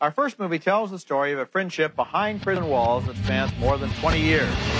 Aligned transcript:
Our 0.00 0.12
first 0.12 0.38
movie 0.38 0.60
tells 0.60 0.92
the 0.92 0.98
story 1.00 1.32
of 1.32 1.40
a 1.40 1.46
friendship 1.46 1.96
behind 1.96 2.40
prison 2.40 2.68
walls 2.68 3.04
that 3.06 3.16
spans 3.16 3.50
more 3.58 3.76
than 3.76 3.90
20 3.94 4.20
years. 4.20 4.77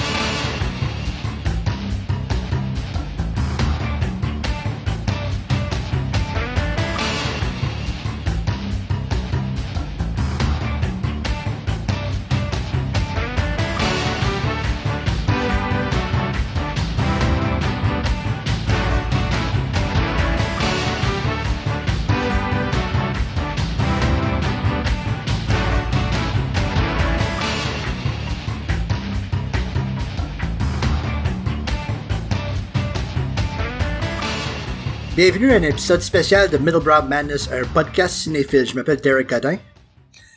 Bienvenue 35.19 35.51
à 35.51 35.57
un 35.57 35.65
épisode 35.65 36.01
spécial 36.01 36.49
de 36.49 36.59
Middlebrow 36.59 37.03
Madness, 37.03 37.51
un 37.51 37.65
podcast 37.75 38.15
cinéphile. 38.15 38.65
Je 38.65 38.77
m'appelle 38.77 39.01
Derek 39.01 39.29
Godin. 39.29 39.59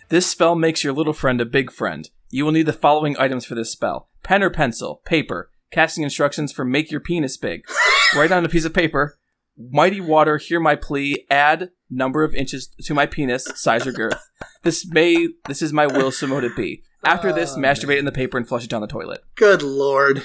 This 0.09 0.25
spell 0.25 0.55
makes 0.55 0.83
your 0.83 0.91
little 0.91 1.13
friend 1.13 1.39
a 1.39 1.45
big 1.45 1.69
friend. 1.69 2.09
You 2.31 2.45
will 2.45 2.51
need 2.51 2.65
the 2.65 2.73
following 2.73 3.15
items 3.19 3.45
for 3.45 3.53
this 3.53 3.71
spell 3.71 4.09
pen 4.23 4.41
or 4.41 4.49
pencil, 4.49 5.03
paper, 5.05 5.51
casting 5.69 6.03
instructions 6.03 6.51
for 6.51 6.65
make 6.65 6.89
your 6.89 6.99
penis 6.99 7.37
big. 7.37 7.61
Write 8.15 8.31
on 8.31 8.43
a 8.43 8.49
piece 8.49 8.65
of 8.65 8.73
paper, 8.73 9.19
mighty 9.55 10.01
water, 10.01 10.39
hear 10.39 10.59
my 10.59 10.75
plea, 10.75 11.27
add 11.29 11.69
number 11.91 12.23
of 12.23 12.33
inches 12.33 12.69
to 12.85 12.95
my 12.95 13.05
penis, 13.05 13.45
size 13.53 13.85
or 13.85 13.91
girth. 13.91 14.31
This 14.63 14.87
may, 14.89 15.27
this 15.47 15.61
is 15.61 15.71
my 15.71 15.85
will, 15.85 16.11
so 16.11 16.25
mote 16.25 16.43
it 16.43 16.55
be. 16.55 16.81
After 17.05 17.31
this, 17.31 17.53
oh, 17.53 17.59
masturbate 17.59 17.99
in 17.99 18.05
the 18.05 18.11
paper 18.11 18.35
and 18.35 18.47
flush 18.47 18.63
it 18.63 18.71
down 18.71 18.81
the 18.81 18.87
toilet. 18.87 19.21
Good 19.35 19.61
lord. 19.61 20.23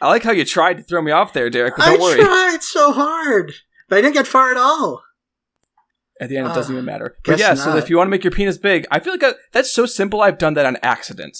I 0.00 0.08
like 0.08 0.22
how 0.22 0.30
you 0.30 0.44
tried 0.44 0.74
to 0.74 0.82
throw 0.82 1.02
me 1.02 1.10
off 1.10 1.32
there, 1.32 1.50
Derek, 1.50 1.76
but 1.76 1.86
I 1.86 1.90
don't 1.92 2.00
worry. 2.00 2.20
tried 2.20 2.62
so 2.62 2.92
hard, 2.92 3.52
but 3.88 3.98
I 3.98 4.00
didn't 4.02 4.14
get 4.14 4.26
far 4.26 4.50
at 4.50 4.56
all. 4.56 5.02
At 6.20 6.28
the 6.28 6.36
end, 6.36 6.48
it 6.48 6.54
doesn't 6.54 6.72
even 6.74 6.84
matter. 6.84 7.16
But 7.24 7.38
yeah, 7.38 7.54
so 7.54 7.76
if 7.76 7.88
you 7.88 7.96
want 7.96 8.08
to 8.08 8.10
make 8.10 8.24
your 8.24 8.32
penis 8.32 8.58
big, 8.58 8.86
I 8.90 8.98
feel 8.98 9.12
like 9.12 9.22
I, 9.22 9.34
that's 9.52 9.70
so 9.70 9.86
simple. 9.86 10.20
I've 10.20 10.38
done 10.38 10.54
that 10.54 10.66
on 10.66 10.76
accident. 10.82 11.38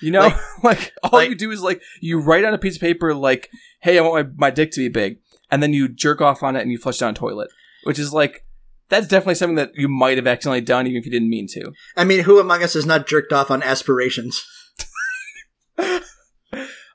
You 0.00 0.10
know, 0.12 0.20
Like- 0.20 0.36
like, 0.64 0.92
all 1.02 1.10
like- 1.12 1.28
you 1.28 1.34
do 1.34 1.50
is 1.50 1.60
like 1.60 1.82
you 2.00 2.18
write 2.18 2.44
on 2.44 2.54
a 2.54 2.58
piece 2.58 2.76
of 2.76 2.80
paper 2.80 3.14
like, 3.14 3.50
"Hey, 3.82 3.98
I 3.98 4.00
want 4.02 4.28
my, 4.38 4.48
my 4.48 4.50
dick 4.50 4.70
to 4.72 4.80
be 4.80 4.88
big," 4.88 5.18
and 5.50 5.62
then 5.62 5.72
you 5.74 5.88
jerk 5.88 6.20
off 6.22 6.42
on 6.42 6.56
it 6.56 6.62
and 6.62 6.72
you 6.72 6.78
flush 6.78 6.98
down 6.98 7.10
a 7.10 7.14
toilet, 7.14 7.50
which 7.84 7.98
is 7.98 8.12
like 8.14 8.46
that's 8.88 9.06
definitely 9.06 9.34
something 9.36 9.56
that 9.56 9.72
you 9.74 9.88
might 9.88 10.16
have 10.16 10.26
accidentally 10.26 10.60
done 10.62 10.86
even 10.86 10.98
if 10.98 11.04
you 11.04 11.12
didn't 11.12 11.28
mean 11.30 11.46
to. 11.48 11.72
I 11.96 12.04
mean, 12.04 12.24
who 12.24 12.40
among 12.40 12.62
us 12.62 12.72
has 12.74 12.86
not 12.86 13.06
jerked 13.06 13.32
off 13.32 13.50
on 13.50 13.62
aspirations? 13.62 14.42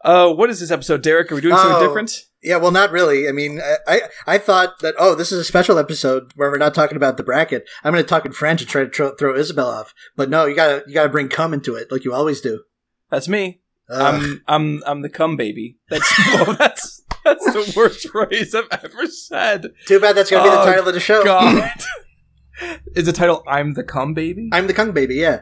Uh, 0.04 0.32
what 0.32 0.50
is 0.50 0.60
this 0.62 0.72
episode, 0.72 1.02
Derek? 1.02 1.30
Are 1.32 1.36
we 1.36 1.42
doing 1.42 1.56
Oh. 1.56 1.58
something 1.62 1.86
different? 1.86 2.22
Yeah, 2.44 2.58
well, 2.58 2.72
not 2.72 2.92
really. 2.92 3.28
I 3.28 3.32
mean, 3.32 3.60
I, 3.88 4.02
I 4.28 4.38
thought 4.38 4.80
that 4.80 4.94
oh, 5.00 5.16
this 5.16 5.32
is 5.32 5.40
a 5.40 5.44
special 5.44 5.80
episode 5.80 6.32
where 6.36 6.52
we're 6.52 6.58
not 6.58 6.76
talking 6.76 6.96
about 6.96 7.18
the 7.18 7.24
bracket. 7.24 7.68
I'm 7.84 7.92
going 7.94 8.04
to 8.04 8.08
talk 8.08 8.26
in 8.26 8.32
French 8.32 8.62
and 8.62 8.70
try 8.70 8.84
to 8.84 8.90
tro- 8.90 9.16
throw 9.16 9.36
Isabel 9.36 9.68
off. 9.68 9.94
But 10.16 10.30
no, 10.30 10.46
you 10.46 10.56
gotta 10.56 10.84
you 10.88 10.94
gotta 10.94 11.10
bring 11.10 11.30
cum 11.30 11.54
into 11.54 11.74
it, 11.76 11.92
like 11.92 12.04
you 12.06 12.14
always 12.14 12.40
do. 12.42 12.64
That's 13.10 13.28
me. 13.28 13.62
Ugh. 13.90 14.02
I'm 14.02 14.44
I'm 14.48 14.84
I'm 14.86 15.02
the 15.02 15.10
cum 15.10 15.36
baby. 15.36 15.78
That's 15.90 16.14
well, 16.34 16.54
that's 16.60 17.02
that's 17.24 17.44
the 17.46 17.74
worst 17.76 18.08
phrase 18.10 18.54
I've 18.54 18.68
ever 18.84 19.08
said. 19.08 19.72
Too 19.88 20.00
bad 20.00 20.16
that's 20.16 20.30
going 20.30 20.44
to 20.44 20.50
be 20.50 20.56
the 20.56 20.62
Oh, 20.62 20.66
title 20.66 20.88
of 20.88 20.94
the 20.94 21.00
show. 21.00 21.24
God. 21.24 21.72
Is 22.96 23.06
the 23.06 23.14
title 23.14 23.44
"I'm 23.48 23.74
the 23.74 23.84
cum 23.84 24.14
baby"? 24.14 24.50
I'm 24.52 24.68
the 24.68 24.74
cum 24.74 24.92
baby. 24.92 25.16
Yeah. 25.16 25.42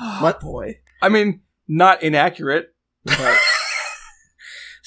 Oh, 0.00 0.18
What? 0.22 0.40
boy? 0.40 0.78
I 1.02 1.08
mean, 1.08 1.40
not 1.68 2.02
inaccurate. 2.02 2.68
But 3.04 3.38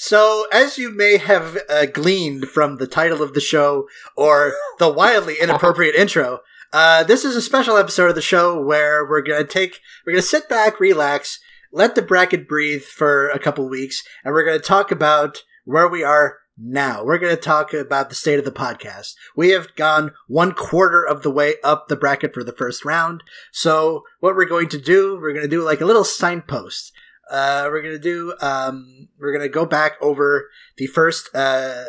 So, 0.00 0.46
as 0.52 0.78
you 0.78 0.92
may 0.92 1.16
have 1.16 1.58
uh, 1.68 1.86
gleaned 1.86 2.44
from 2.46 2.76
the 2.76 2.86
title 2.86 3.20
of 3.20 3.34
the 3.34 3.40
show 3.40 3.88
or 4.16 4.52
the 4.78 4.88
wildly 4.88 5.34
inappropriate 5.42 5.94
intro, 5.96 6.38
uh, 6.72 7.02
this 7.02 7.24
is 7.24 7.34
a 7.34 7.42
special 7.42 7.76
episode 7.76 8.08
of 8.08 8.14
the 8.14 8.22
show 8.22 8.62
where 8.62 9.04
we're 9.04 9.22
gonna 9.22 9.42
take, 9.42 9.80
we're 10.06 10.12
gonna 10.12 10.22
sit 10.22 10.48
back, 10.48 10.78
relax, 10.78 11.40
let 11.72 11.96
the 11.96 12.02
bracket 12.02 12.46
breathe 12.46 12.84
for 12.84 13.28
a 13.30 13.40
couple 13.40 13.68
weeks, 13.68 14.04
and 14.24 14.32
we're 14.32 14.44
gonna 14.44 14.60
talk 14.60 14.92
about 14.92 15.42
where 15.64 15.88
we 15.88 16.04
are 16.04 16.36
now. 16.56 17.02
We're 17.02 17.18
gonna 17.18 17.34
talk 17.34 17.74
about 17.74 18.08
the 18.08 18.14
state 18.14 18.38
of 18.38 18.44
the 18.44 18.52
podcast. 18.52 19.14
We 19.34 19.48
have 19.48 19.74
gone 19.74 20.12
one 20.28 20.52
quarter 20.52 21.04
of 21.04 21.24
the 21.24 21.30
way 21.32 21.54
up 21.64 21.88
the 21.88 21.96
bracket 21.96 22.34
for 22.34 22.44
the 22.44 22.52
first 22.52 22.84
round. 22.84 23.24
So, 23.50 24.04
what 24.20 24.36
we're 24.36 24.44
going 24.44 24.68
to 24.68 24.80
do, 24.80 25.18
we're 25.20 25.34
gonna 25.34 25.48
do 25.48 25.64
like 25.64 25.80
a 25.80 25.86
little 25.86 26.04
signpost 26.04 26.92
uh, 27.30 27.68
we're 27.70 27.82
gonna 27.82 27.98
do 27.98 28.34
um, 28.40 29.08
we're 29.18 29.32
gonna 29.32 29.48
go 29.48 29.66
back 29.66 29.92
over 30.00 30.48
the 30.76 30.86
first 30.86 31.28
uh, 31.34 31.84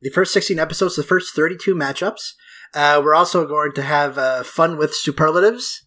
the 0.00 0.10
first 0.10 0.32
16 0.32 0.58
episodes 0.58 0.96
the 0.96 1.02
first 1.02 1.34
32 1.34 1.74
matchups 1.74 2.32
uh, 2.74 3.00
we're 3.02 3.14
also 3.14 3.46
going 3.46 3.72
to 3.72 3.82
have 3.82 4.18
uh, 4.18 4.42
fun 4.42 4.76
with 4.76 4.94
superlatives 4.94 5.82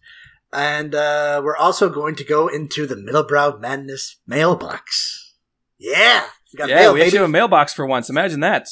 and 0.53 0.93
uh, 0.95 1.41
we're 1.43 1.57
also 1.57 1.89
going 1.89 2.15
to 2.15 2.23
go 2.23 2.47
into 2.47 2.85
the 2.85 2.95
middlebrow 2.95 3.59
madness 3.59 4.17
mailbox 4.27 5.35
yeah 5.77 6.25
we 6.51 6.57
got 6.57 6.69
yeah, 6.69 6.75
mail, 6.75 6.93
we 6.93 7.01
actually 7.01 7.19
have 7.19 7.29
a 7.29 7.31
mailbox 7.31 7.73
for 7.73 7.85
once. 7.85 8.09
Imagine 8.09 8.41
that. 8.41 8.67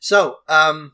So, 0.00 0.36
um, 0.48 0.92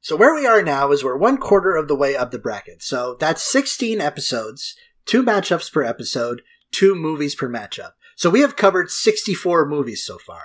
so 0.00 0.16
where 0.16 0.34
we 0.34 0.46
are 0.46 0.62
now 0.62 0.90
is 0.92 1.04
we're 1.04 1.16
one 1.16 1.36
quarter 1.36 1.76
of 1.76 1.88
the 1.88 1.96
way 1.96 2.16
up 2.16 2.30
the 2.30 2.38
bracket. 2.38 2.82
So 2.82 3.16
that's 3.18 3.42
16 3.42 4.00
episodes, 4.00 4.74
two 5.04 5.22
matchups 5.22 5.72
per 5.72 5.82
episode, 5.82 6.42
two 6.74 6.94
movies 6.94 7.34
per 7.34 7.48
matchup. 7.48 7.92
So 8.16 8.30
we 8.30 8.40
have 8.40 8.56
covered 8.56 8.90
64 8.90 9.66
movies 9.66 10.04
so 10.04 10.18
far. 10.18 10.44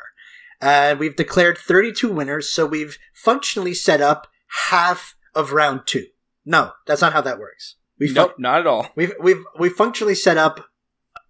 And 0.61 0.99
we've 0.99 1.15
declared 1.15 1.57
32 1.57 2.11
winners, 2.11 2.49
so 2.49 2.65
we've 2.65 2.97
functionally 3.13 3.73
set 3.73 4.01
up 4.01 4.27
half 4.69 5.15
of 5.33 5.53
round 5.53 5.81
two. 5.85 6.07
No, 6.45 6.73
that's 6.85 7.01
not 7.01 7.13
how 7.13 7.21
that 7.21 7.39
works. 7.39 7.75
We 7.99 8.11
Nope, 8.11 8.35
not 8.37 8.61
at 8.61 8.67
all. 8.67 8.89
We've 8.95 9.13
we've 9.21 9.43
we 9.57 9.69
functionally 9.69 10.15
set 10.15 10.37
up 10.37 10.65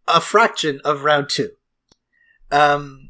a 0.07 0.21
fraction 0.21 0.81
of 0.83 1.03
round 1.03 1.29
two. 1.29 1.51
Um. 2.51 3.09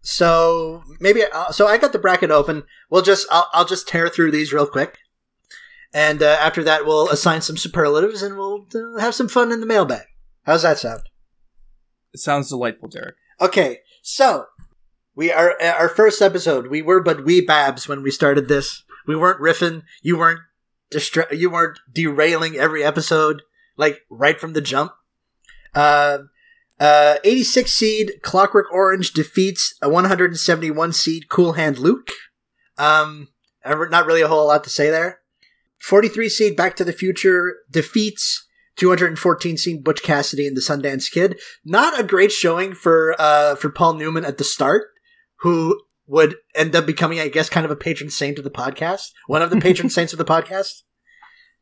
So 0.00 0.82
maybe 1.00 1.22
uh, 1.24 1.52
so 1.52 1.66
I 1.66 1.78
got 1.78 1.92
the 1.92 1.98
bracket 1.98 2.30
open. 2.30 2.64
We'll 2.90 3.02
just 3.02 3.26
I'll, 3.30 3.48
I'll 3.52 3.64
just 3.64 3.88
tear 3.88 4.08
through 4.08 4.32
these 4.32 4.52
real 4.52 4.66
quick, 4.66 4.98
and 5.94 6.22
uh, 6.22 6.36
after 6.40 6.64
that 6.64 6.84
we'll 6.84 7.08
assign 7.08 7.40
some 7.40 7.56
superlatives 7.56 8.22
and 8.22 8.36
we'll 8.36 8.66
uh, 8.74 9.00
have 9.00 9.14
some 9.14 9.28
fun 9.28 9.52
in 9.52 9.60
the 9.60 9.66
mailbag. 9.66 10.02
How's 10.44 10.62
that 10.62 10.78
sound? 10.78 11.02
It 12.12 12.20
sounds 12.20 12.48
delightful, 12.48 12.88
Derek. 12.88 13.14
Okay, 13.40 13.78
so 14.02 14.46
we 15.14 15.32
are 15.32 15.56
uh, 15.60 15.72
our 15.72 15.88
first 15.88 16.20
episode. 16.20 16.66
We 16.68 16.82
were 16.82 17.02
but 17.02 17.24
wee 17.24 17.40
babs 17.40 17.88
when 17.88 18.02
we 18.02 18.10
started 18.10 18.48
this. 18.48 18.84
We 19.06 19.16
weren't 19.16 19.40
riffing. 19.40 19.82
You 20.02 20.18
weren't 20.18 20.40
distra- 20.92 21.36
You 21.36 21.50
weren't 21.50 21.78
derailing 21.92 22.56
every 22.56 22.84
episode 22.84 23.42
like 23.76 24.02
right 24.10 24.38
from 24.40 24.52
the 24.52 24.60
jump. 24.60 24.92
Uh, 25.74 26.18
uh, 26.78 27.16
86 27.24 27.72
seed 27.72 28.12
Clockwork 28.22 28.66
Orange 28.72 29.12
defeats 29.12 29.74
a 29.80 29.88
171 29.88 30.92
seed 30.92 31.28
Cool 31.28 31.52
Hand 31.54 31.78
Luke. 31.78 32.10
Um, 32.76 33.28
not 33.64 34.06
really 34.06 34.22
a 34.22 34.28
whole 34.28 34.46
lot 34.48 34.64
to 34.64 34.70
say 34.70 34.90
there. 34.90 35.20
43 35.80 36.28
seed 36.28 36.56
Back 36.56 36.76
to 36.76 36.84
the 36.84 36.92
Future 36.92 37.56
defeats 37.70 38.46
214 38.76 39.56
seed 39.56 39.84
Butch 39.84 40.02
Cassidy 40.02 40.46
and 40.46 40.56
the 40.56 40.60
Sundance 40.60 41.10
Kid 41.10 41.38
not 41.64 41.98
a 41.98 42.04
great 42.04 42.32
showing 42.32 42.74
for 42.74 43.14
uh 43.18 43.54
for 43.54 43.70
Paul 43.70 43.94
Newman 43.94 44.24
at 44.24 44.38
the 44.38 44.44
start, 44.44 44.88
who 45.40 45.80
would 46.06 46.36
end 46.54 46.74
up 46.76 46.86
becoming, 46.86 47.20
I 47.20 47.28
guess, 47.28 47.48
kind 47.48 47.64
of 47.64 47.70
a 47.70 47.76
patron 47.76 48.10
saint 48.10 48.38
of 48.38 48.44
the 48.44 48.50
podcast, 48.50 49.12
one 49.26 49.42
of 49.42 49.50
the 49.50 49.60
patron 49.60 49.90
saints 49.90 50.12
of 50.12 50.18
the 50.18 50.24
podcast. 50.24 50.82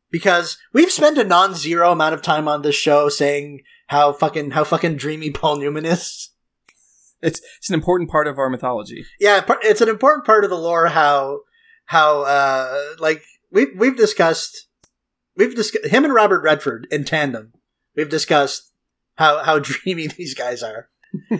Because 0.09 0.57
we've 0.73 0.91
spent 0.91 1.17
a 1.17 1.23
non-zero 1.23 1.93
amount 1.93 2.13
of 2.13 2.21
time 2.21 2.47
on 2.47 2.63
this 2.63 2.75
show 2.75 3.07
saying 3.07 3.61
how 3.87 4.11
fucking 4.11 4.51
how 4.51 4.65
fucking 4.65 4.97
dreamy 4.97 5.31
Paul 5.31 5.57
Newman 5.57 5.85
is. 5.85 6.31
It's 7.21 7.39
it's 7.57 7.69
an 7.69 7.75
important 7.75 8.09
part 8.09 8.27
of 8.27 8.37
our 8.37 8.49
mythology. 8.49 9.05
Yeah, 9.19 9.41
it's 9.61 9.81
an 9.81 9.89
important 9.89 10.25
part 10.25 10.43
of 10.43 10.49
the 10.49 10.57
lore 10.57 10.87
how 10.87 11.41
how 11.85 12.23
uh 12.23 12.95
like 12.99 13.23
we've 13.51 13.69
we've 13.77 13.95
discussed 13.95 14.67
we've 15.35 15.55
discussed 15.55 15.87
him 15.87 16.03
and 16.05 16.13
Robert 16.13 16.41
Redford 16.41 16.87
in 16.91 17.03
tandem. 17.03 17.53
We've 17.95 18.09
discussed 18.09 18.71
how 19.15 19.43
how 19.43 19.59
dreamy 19.61 20.07
these 20.07 20.33
guys 20.33 20.63
are. 20.63 20.89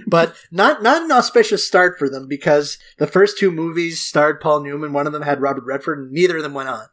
but 0.08 0.36
not 0.52 0.84
not 0.84 1.04
an 1.04 1.12
auspicious 1.12 1.66
start 1.66 1.98
for 1.98 2.10
them 2.10 2.28
because 2.28 2.78
the 2.98 3.08
first 3.08 3.38
two 3.38 3.52
movies 3.52 4.02
starred 4.02 4.42
Paul 4.42 4.64
Newman, 4.64 4.92
one 4.92 5.08
of 5.08 5.14
them 5.14 5.22
had 5.22 5.42
Robert 5.42 5.64
Redford, 5.64 6.00
and 6.00 6.12
neither 6.12 6.38
of 6.38 6.44
them 6.44 6.54
went 6.54 6.70
on. 6.70 6.88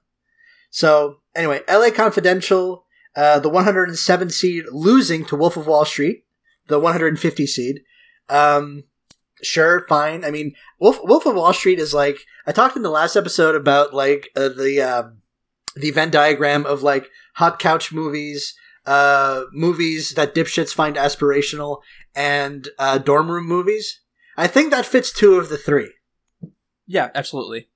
So 0.71 1.17
anyway, 1.35 1.63
LA 1.69 1.91
Confidential, 1.91 2.85
uh, 3.17 3.41
the 3.41 3.49
107 3.49 4.31
seed 4.31 4.65
losing 4.71 5.25
to 5.27 5.37
Wolf 5.37 5.57
of 5.57 5.67
Wall 5.67 5.85
Street, 5.85 6.25
the 6.69 6.79
150 6.79 7.47
seed. 7.47 7.81
Um, 8.29 8.85
sure, 9.43 9.85
fine. 9.89 10.25
I 10.25 10.31
mean, 10.31 10.55
Wolf 10.79 10.99
Wolf 11.03 11.27
of 11.27 11.35
Wall 11.35 11.53
Street 11.53 11.79
is 11.79 11.95
like 11.95 12.19
I 12.47 12.53
talked 12.53 12.77
in 12.77 12.83
the 12.83 12.91
last 12.91 13.17
episode 13.17 13.55
about 13.55 13.95
like 13.95 14.31
uh, 14.37 14.51
the 14.51 14.81
um, 14.83 15.18
the 15.81 15.91
Venn 15.91 16.11
diagram 16.11 16.67
of 16.67 16.83
like 16.83 17.11
hot 17.35 17.59
couch 17.59 17.93
movies, 17.93 18.55
uh, 18.87 19.45
movies 19.53 20.13
that 20.13 20.35
dipshits 20.35 20.73
find 20.73 20.97
aspirational, 20.97 21.81
and 22.15 22.69
uh, 22.79 22.99
dorm 22.99 23.31
room 23.31 23.47
movies. 23.47 24.01
I 24.37 24.47
think 24.47 24.71
that 24.71 24.87
fits 24.87 25.13
two 25.13 25.35
of 25.35 25.49
the 25.49 25.59
three. 25.59 25.93
Yeah, 26.87 27.11
absolutely. 27.15 27.69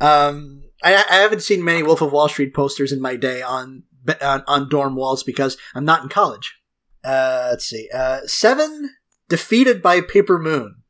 Um, 0.00 0.62
I, 0.82 1.04
I 1.10 1.16
haven't 1.16 1.42
seen 1.42 1.64
many 1.64 1.82
Wolf 1.82 2.00
of 2.00 2.12
Wall 2.12 2.28
Street 2.28 2.54
posters 2.54 2.92
in 2.92 3.00
my 3.00 3.16
day 3.16 3.42
on 3.42 3.84
on, 4.20 4.44
on 4.46 4.68
dorm 4.68 4.94
walls 4.94 5.22
because 5.22 5.56
I'm 5.74 5.84
not 5.84 6.02
in 6.02 6.08
college. 6.08 6.60
Uh, 7.04 7.48
let's 7.50 7.64
see. 7.64 7.88
Uh, 7.92 8.20
seven 8.26 8.90
defeated 9.28 9.82
by 9.82 10.00
Paper 10.00 10.38
Moon. 10.38 10.82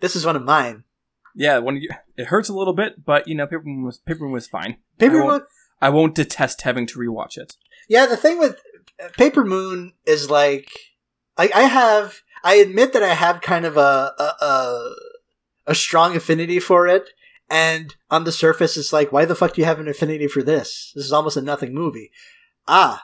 This 0.00 0.16
is 0.16 0.26
one 0.26 0.36
of 0.36 0.42
mine. 0.42 0.84
Yeah, 1.34 1.58
when 1.58 1.76
you, 1.76 1.88
it 2.16 2.26
hurts 2.26 2.48
a 2.48 2.54
little 2.54 2.72
bit, 2.72 3.04
but 3.04 3.28
you 3.28 3.34
know, 3.34 3.46
Paper 3.46 3.62
Moon 3.64 3.84
was 3.84 3.98
Paper 3.98 4.24
Moon 4.24 4.32
was 4.32 4.46
fine. 4.46 4.78
Paper 5.00 5.16
I 5.16 5.18
Moon. 5.18 5.26
won't, 5.26 5.44
I 5.80 5.88
won't 5.88 6.14
detest 6.14 6.62
having 6.62 6.86
to 6.86 6.98
rewatch 6.98 7.36
it. 7.36 7.56
Yeah, 7.88 8.06
the 8.06 8.16
thing 8.16 8.38
with 8.38 8.60
uh, 9.02 9.08
Paper 9.16 9.44
Moon 9.44 9.92
is 10.06 10.30
like, 10.30 10.70
I, 11.36 11.50
I 11.54 11.62
have, 11.62 12.20
I 12.44 12.54
admit 12.56 12.92
that 12.92 13.02
I 13.02 13.14
have 13.14 13.40
kind 13.40 13.64
of 13.66 13.76
a, 13.76 14.12
a, 14.18 14.44
a, 14.44 14.94
a 15.68 15.74
strong 15.74 16.14
affinity 16.16 16.60
for 16.60 16.86
it. 16.86 17.10
And 17.52 17.96
on 18.10 18.22
the 18.24 18.30
surface, 18.32 18.76
it's 18.76 18.92
like, 18.92 19.10
why 19.10 19.24
the 19.24 19.34
fuck 19.34 19.54
do 19.54 19.60
you 19.60 19.64
have 19.66 19.80
an 19.80 19.88
affinity 19.88 20.28
for 20.28 20.40
this? 20.42 20.92
This 20.94 21.04
is 21.04 21.12
almost 21.12 21.36
a 21.36 21.42
nothing 21.42 21.74
movie. 21.74 22.12
Ah. 22.68 23.02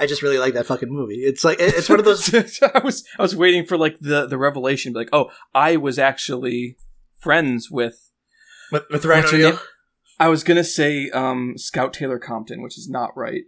I 0.00 0.06
just 0.06 0.22
really 0.22 0.38
like 0.38 0.54
that 0.54 0.66
fucking 0.66 0.88
movie. 0.88 1.16
It's 1.24 1.44
like, 1.44 1.58
it's 1.60 1.88
one 1.88 1.98
of 1.98 2.04
those, 2.04 2.32
I 2.74 2.80
was 2.82 3.04
I 3.18 3.22
was 3.22 3.36
waiting 3.36 3.64
for 3.64 3.76
like 3.78 3.98
the 4.00 4.26
the 4.26 4.36
revelation, 4.38 4.92
be 4.92 4.98
like, 5.00 5.08
oh, 5.12 5.30
I 5.54 5.76
was 5.76 5.98
actually 5.98 6.76
friends 7.20 7.70
with. 7.70 8.10
With, 8.74 8.84
with 8.90 9.04
Ryan 9.04 9.22
What's 9.22 9.32
her 9.32 9.38
O'Neal. 9.38 9.58
I 10.20 10.28
was 10.28 10.44
gonna 10.44 10.64
say 10.64 11.10
um, 11.10 11.54
Scout 11.56 11.92
Taylor 11.92 12.18
Compton, 12.18 12.62
which 12.62 12.78
is 12.78 12.88
not 12.88 13.16
right, 13.16 13.42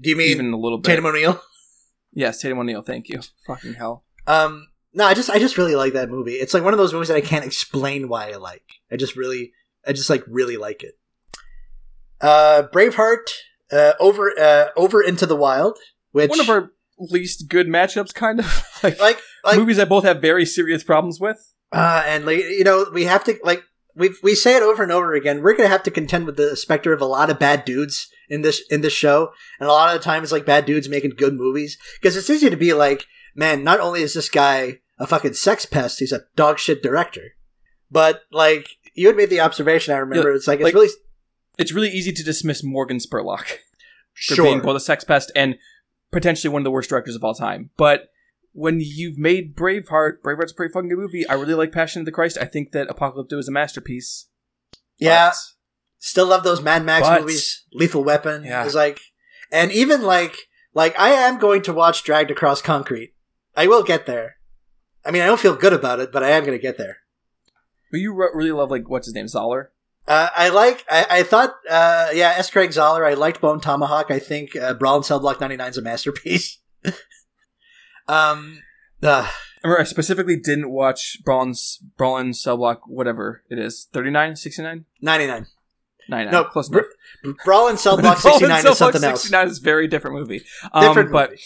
Do 0.00 0.10
you 0.10 0.16
mean 0.16 0.30
even 0.30 0.52
a 0.52 0.56
little 0.58 0.78
bit. 0.78 0.90
Tatum 0.90 1.06
O'Neal? 1.06 1.40
yes, 2.12 2.40
Tatum 2.40 2.58
O'Neal. 2.58 2.82
Thank 2.82 3.08
you. 3.08 3.20
Fucking 3.46 3.74
hell. 3.74 4.04
Um, 4.26 4.66
no, 4.94 5.04
I 5.04 5.14
just 5.14 5.30
I 5.30 5.38
just 5.38 5.56
really 5.58 5.74
like 5.76 5.92
that 5.92 6.08
movie. 6.10 6.34
It's 6.34 6.54
like 6.54 6.64
one 6.64 6.72
of 6.74 6.78
those 6.78 6.92
movies 6.92 7.08
that 7.08 7.16
I 7.16 7.20
can't 7.20 7.44
explain 7.44 8.08
why 8.08 8.30
I 8.30 8.36
like. 8.36 8.64
I 8.90 8.96
just 8.96 9.14
really, 9.16 9.52
I 9.86 9.92
just 9.92 10.10
like 10.10 10.24
really 10.26 10.56
like 10.56 10.82
it. 10.82 10.98
Uh, 12.20 12.64
Braveheart, 12.72 13.28
uh, 13.70 13.92
over 14.00 14.32
uh, 14.38 14.68
over 14.76 15.02
into 15.02 15.24
the 15.26 15.36
wild, 15.36 15.78
which 16.12 16.30
One 16.30 16.40
of 16.40 16.50
our 16.50 16.72
least 16.98 17.48
good 17.48 17.68
matchups, 17.68 18.12
kind 18.12 18.40
of 18.40 18.64
like, 18.82 18.98
like 19.00 19.20
like 19.44 19.56
movies 19.56 19.76
that 19.76 19.88
both 19.88 20.04
have 20.04 20.20
very 20.20 20.44
serious 20.44 20.82
problems 20.82 21.20
with. 21.20 21.38
uh, 21.72 22.02
and 22.06 22.26
like 22.26 22.38
you 22.40 22.64
know 22.64 22.86
we 22.92 23.04
have 23.04 23.22
to 23.24 23.38
like 23.44 23.62
we 23.98 24.14
we 24.22 24.34
say 24.34 24.56
it 24.56 24.62
over 24.62 24.82
and 24.82 24.92
over 24.92 25.14
again. 25.14 25.42
We're 25.42 25.56
gonna 25.56 25.68
have 25.68 25.82
to 25.84 25.90
contend 25.90 26.26
with 26.26 26.36
the 26.36 26.56
specter 26.56 26.92
of 26.92 27.00
a 27.00 27.06
lot 27.06 27.30
of 27.30 27.38
bad 27.38 27.64
dudes 27.64 28.08
in 28.28 28.42
this 28.42 28.62
in 28.70 28.80
this 28.80 28.92
show, 28.92 29.32
and 29.58 29.68
a 29.68 29.72
lot 29.72 29.94
of 29.94 30.00
the 30.00 30.04
times 30.04 30.32
like 30.32 30.46
bad 30.46 30.64
dudes 30.64 30.88
making 30.88 31.10
good 31.16 31.34
movies 31.34 31.76
because 32.00 32.16
it's 32.16 32.30
easy 32.30 32.48
to 32.48 32.56
be 32.56 32.72
like, 32.72 33.06
man, 33.34 33.64
not 33.64 33.80
only 33.80 34.02
is 34.02 34.14
this 34.14 34.28
guy 34.28 34.78
a 34.98 35.06
fucking 35.06 35.34
sex 35.34 35.66
pest, 35.66 35.98
he's 35.98 36.12
a 36.12 36.22
dog 36.36 36.58
shit 36.58 36.82
director, 36.82 37.34
but 37.90 38.22
like 38.32 38.68
you 38.94 39.06
had 39.06 39.16
made 39.16 39.30
the 39.30 39.40
observation. 39.40 39.94
I 39.94 39.98
remember 39.98 40.30
Yeah, 40.30 40.36
it's 40.36 40.48
like 40.48 40.60
it's 40.60 40.74
really 40.74 40.88
It's 41.58 41.72
really 41.72 41.90
easy 41.90 42.12
to 42.12 42.22
dismiss 42.22 42.62
Morgan 42.62 42.98
Spurlock 42.98 43.46
for 44.14 44.34
sure. 44.34 44.44
being 44.44 44.60
both 44.60 44.76
a 44.76 44.80
sex 44.80 45.04
pest 45.04 45.32
and 45.34 45.56
potentially 46.12 46.52
one 46.52 46.62
of 46.62 46.64
the 46.64 46.70
worst 46.70 46.90
directors 46.90 47.16
of 47.16 47.24
all 47.24 47.34
time. 47.34 47.70
But 47.76 48.10
when 48.52 48.80
you've 48.80 49.18
made 49.18 49.54
Braveheart, 49.56 50.20
Braveheart's 50.24 50.52
a 50.52 50.54
pretty 50.54 50.72
fucking 50.72 50.88
good 50.88 50.98
movie. 50.98 51.26
I 51.28 51.34
really 51.34 51.54
like 51.54 51.72
Passion 51.72 52.00
of 52.00 52.06
the 52.06 52.12
Christ. 52.12 52.38
I 52.40 52.44
think 52.44 52.72
that 52.72 52.88
Apocalypto 52.88 53.38
is 53.38 53.48
a 53.48 53.52
masterpiece. 53.52 54.26
yeah, 54.98 55.28
But- 55.30 55.36
still 55.98 56.26
love 56.26 56.42
those 56.44 56.60
Mad 56.62 56.84
Max 56.84 57.06
But- 57.06 57.20
movies. 57.22 57.64
Lethal 57.72 58.02
Weapon 58.04 58.44
Yeah. 58.44 58.64
is 58.64 58.74
like, 58.74 59.00
and 59.52 59.70
even 59.72 60.02
like 60.02 60.36
like 60.74 60.98
I 60.98 61.10
am 61.10 61.38
going 61.38 61.62
to 61.62 61.72
watch 61.72 62.02
Dragged 62.04 62.30
Across 62.30 62.62
Concrete. 62.62 63.14
I 63.56 63.66
will 63.66 63.82
get 63.82 64.06
there. 64.06 64.36
I 65.04 65.10
mean, 65.10 65.22
I 65.22 65.26
don't 65.26 65.40
feel 65.40 65.56
good 65.56 65.72
about 65.72 66.00
it, 66.00 66.12
but 66.12 66.22
I 66.22 66.30
am 66.30 66.44
going 66.44 66.56
to 66.56 66.62
get 66.62 66.76
there. 66.78 66.98
But 67.90 68.00
you 68.00 68.12
re- 68.14 68.30
really 68.34 68.52
love 68.52 68.70
like 68.70 68.88
what's 68.88 69.06
his 69.06 69.14
name, 69.14 69.26
Zahler. 69.26 69.68
Uh, 70.06 70.28
I 70.36 70.48
like. 70.50 70.84
I, 70.90 71.06
I 71.10 71.22
thought. 71.22 71.54
Uh, 71.68 72.08
yeah, 72.14 72.34
S. 72.36 72.50
Craig 72.50 72.70
Zahler. 72.70 73.04
I 73.06 73.14
liked 73.14 73.40
Bone 73.40 73.60
Tomahawk. 73.60 74.10
I 74.10 74.18
think 74.18 74.54
uh, 74.56 74.74
Brawl 74.74 74.98
in 74.98 75.02
Cell 75.02 75.20
Block 75.20 75.40
ninety 75.40 75.56
nine 75.56 75.70
is 75.70 75.78
a 75.78 75.82
masterpiece. 75.82 76.58
um. 78.08 78.62
Uh, 79.02 79.28
I 79.64 79.84
specifically 79.84 80.36
didn't 80.36 80.70
watch 80.70 81.18
Brawl's 81.24 81.78
Brawl 81.96 82.18
in 82.18 82.32
Cell 82.34 82.56
Block, 82.56 82.82
whatever 82.86 83.42
it 83.50 83.58
is, 83.58 83.86
39, 83.92 84.36
69? 84.36 84.84
99. 85.00 85.46
99. 86.08 86.32
No, 86.32 86.44
close 86.44 86.68
Br- 86.68 86.80
enough. 87.24 87.36
Brawl 87.44 87.68
and 87.68 87.78
Cell 87.78 87.96
Block 88.00 88.18
69 88.18 88.62
Cell 88.62 88.72
is 88.72 88.78
something 88.78 89.04
else. 89.04 89.22
69 89.22 89.48
is 89.48 89.58
a 89.58 89.62
very 89.62 89.86
different 89.88 90.16
movie. 90.16 90.42
Um, 90.72 90.84
Different 90.84 91.12
but 91.12 91.30
movie. 91.30 91.42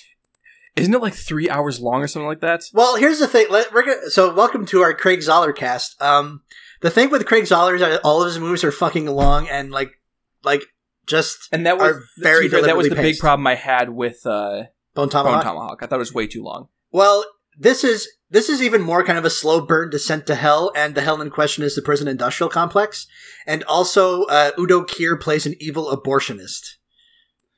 isn't 0.77 0.95
it 0.95 1.01
like 1.03 1.15
three 1.15 1.51
hours 1.51 1.81
long 1.81 2.03
or 2.03 2.07
something 2.07 2.27
like 2.29 2.41
that? 2.41 2.65
Well, 2.73 2.97
here's 2.97 3.19
the 3.19 3.29
thing. 3.29 3.47
Let, 3.51 3.73
we're 3.73 3.85
gonna, 3.85 4.11
so, 4.11 4.33
welcome 4.33 4.67
to 4.67 4.83
our 4.83 4.95
Craig 4.95 5.21
Zahler 5.21 5.55
cast. 5.55 6.01
Um, 6.01 6.43
the 6.81 6.91
thing 6.91 7.11
with 7.11 7.27
Craig 7.27 7.45
Zahler 7.45 7.75
is 7.75 7.81
that 7.81 8.01
all 8.05 8.23
of 8.23 8.27
his 8.27 8.39
movies 8.39 8.65
are 8.65 8.73
fucking 8.73 9.07
long 9.07 9.49
and 9.49 9.71
like, 9.71 10.01
like 10.45 10.63
just 11.07 11.49
And 11.51 11.67
that 11.67 11.79
was 11.79 11.97
Are 11.97 12.03
very 12.19 12.49
that 12.49 12.77
was 12.77 12.89
the 12.89 12.91
deliberately 12.91 13.13
big 13.13 13.19
problem 13.19 13.47
I 13.47 13.55
had 13.57 13.91
with 13.91 14.25
uh, 14.27 14.65
Bone 14.95 15.09
Tomahawk. 15.09 15.43
Bone 15.45 15.55
Tomahawk. 15.55 15.83
I 15.83 15.87
thought 15.87 15.97
it 15.97 15.99
was 15.99 16.13
way 16.15 16.27
too 16.27 16.43
long. 16.43 16.69
Well, 16.91 17.25
this 17.59 17.85
is 17.85 18.09
this 18.31 18.49
is 18.49 18.63
even 18.63 18.81
more 18.83 19.05
kind 19.05 19.19
of 19.19 19.25
a 19.25 19.31
slow 19.31 19.61
burn 19.61 19.91
descent 19.91 20.27
to 20.27 20.35
hell, 20.35 20.73
and 20.75 20.95
the 20.95 21.03
hell 21.03 21.21
in 21.21 21.31
question 21.31 21.63
is 21.65 21.75
the 21.75 21.83
prison 21.83 22.09
industrial 22.09 22.49
complex, 22.51 23.07
and 23.47 23.63
also 23.65 24.25
uh, 24.25 24.53
Udo 24.59 24.83
Kier 24.85 25.21
plays 25.21 25.47
an 25.47 25.55
evil 25.61 25.95
abortionist. 25.95 26.77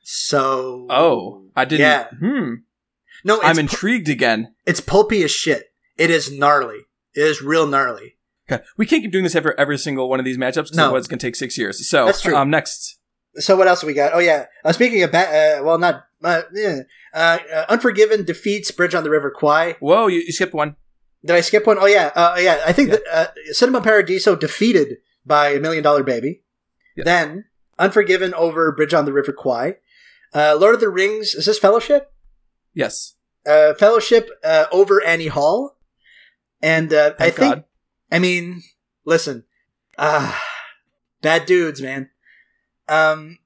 So, 0.03 0.87
Oh, 0.91 1.47
I 1.57 1.65
didn't. 1.65 1.81
Yeah. 1.81 2.09
Hmm. 2.19 2.55
no, 3.25 3.41
I'm 3.43 3.55
pu- 3.57 3.61
intrigued 3.61 4.09
again. 4.09 4.55
it's 4.67 4.81
pulpy 4.81 5.23
as 5.23 5.31
shit. 5.31 5.73
It 5.97 6.11
is 6.11 6.31
gnarly. 6.31 6.81
It 7.15 7.23
is 7.23 7.41
real 7.41 7.67
gnarly. 7.67 8.17
Okay. 8.51 8.63
We 8.77 8.85
can't 8.85 9.03
keep 9.03 9.13
doing 9.13 9.25
this 9.25 9.35
every 9.37 9.55
every 9.57 9.79
single 9.79 10.11
one 10.11 10.19
of 10.19 10.25
these 10.27 10.37
matchups 10.37 10.65
because 10.65 10.77
No. 10.77 10.85
otherwise 10.85 11.01
it's 11.03 11.09
gonna 11.09 11.21
take 11.21 11.37
six 11.37 11.57
years. 11.57 11.89
So 11.89 12.05
That's 12.07 12.21
true. 12.21 12.37
Um, 12.37 12.51
next, 12.51 12.99
So 13.37 13.57
what 13.57 13.67
else 13.69 13.81
have 13.81 13.89
we 13.89 13.95
got? 13.95 14.13
Oh 14.15 14.19
yeah, 14.21 14.47
uh, 14.65 14.73
speaking 14.73 15.03
of 15.03 15.11
ba- 15.13 15.59
uh, 15.61 15.65
well, 15.65 15.79
not 15.79 16.07
uh, 16.23 16.43
uh, 16.55 16.83
uh, 17.15 17.65
Unforgiven 17.69 18.25
defeats 18.25 18.71
Bridge 18.71 18.95
on 18.95 19.03
the 19.05 19.11
River 19.11 19.31
Kwai. 19.31 19.77
whoa, 19.81 20.07
you, 20.07 20.21
you 20.21 20.33
skipped 20.33 20.55
one. 20.55 20.77
Did 21.25 21.37
I 21.37 21.41
skip 21.41 21.67
one? 21.67 21.79
Oh 21.81 21.87
yeah, 21.87 22.11
uh, 22.15 22.37
yeah. 22.39 22.63
I 22.67 22.73
think 22.73 22.91
Yeah. 22.91 22.97
that 22.97 23.07
uh, 23.49 23.53
Cinema 23.53 23.81
Paradiso 23.81 24.37
defeated 24.37 24.99
by 25.27 25.49
a 25.51 25.61
Million 25.61 25.83
Dollar 25.83 26.03
Baby. 26.03 26.43
Yeah. 26.97 27.05
Then 27.05 27.45
Unforgiven 27.79 28.35
over 28.35 28.71
Bridge 28.73 28.95
on 28.95 29.05
the 29.05 29.13
River 29.13 29.33
Kwai. 29.33 29.77
Uh, 30.35 30.57
Lord 30.59 30.75
of 30.75 30.81
the 30.81 30.89
Rings. 30.89 31.35
Is 31.35 31.47
this 31.47 31.59
Fellowship? 31.59 32.13
Yes. 32.75 33.15
Uh, 33.47 33.75
Fellowship 33.75 34.31
uh, 34.45 34.67
over 34.71 35.03
Annie 35.05 35.27
Hall. 35.29 35.77
And 36.63 36.93
uh, 36.93 37.15
I 37.19 37.31
think. 37.31 37.55
God. 37.55 37.65
I 38.13 38.19
mean, 38.19 38.63
listen. 39.05 39.45
Ah, 39.99 40.41
bad 41.23 41.47
dudes, 41.47 41.81
man. 41.83 42.11
Um, 42.89 43.39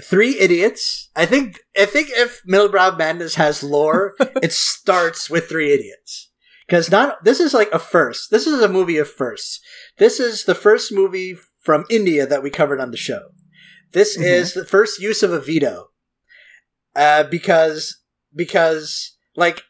three 0.00 0.38
idiots. 0.38 1.10
I 1.16 1.26
think. 1.26 1.58
I 1.78 1.86
think 1.86 2.08
if 2.10 2.42
Middlebrow 2.48 2.96
Madness 2.98 3.34
has 3.36 3.62
lore, 3.62 4.14
it 4.42 4.52
starts 4.52 5.28
with 5.30 5.48
three 5.48 5.72
idiots 5.72 6.30
because 6.66 6.90
not 6.90 7.24
this 7.24 7.40
is 7.40 7.52
like 7.52 7.70
a 7.72 7.78
first 7.80 8.30
this 8.30 8.46
is 8.46 8.62
a 8.62 8.68
movie 8.68 8.96
of 8.96 9.10
firsts 9.10 9.58
this 9.98 10.20
is 10.20 10.44
the 10.44 10.54
first 10.54 10.92
movie 10.92 11.36
from 11.60 11.84
india 11.90 12.24
that 12.24 12.44
we 12.44 12.48
covered 12.50 12.80
on 12.80 12.92
the 12.92 12.96
show 12.96 13.22
this 13.90 14.16
Mhm. 14.16 14.22
is 14.22 14.54
the 14.54 14.64
first 14.64 15.00
use 15.00 15.24
of 15.24 15.32
a 15.32 15.40
veto 15.40 15.88
uh, 16.94 17.24
because 17.24 17.98
because 18.34 19.16
like 19.34 19.62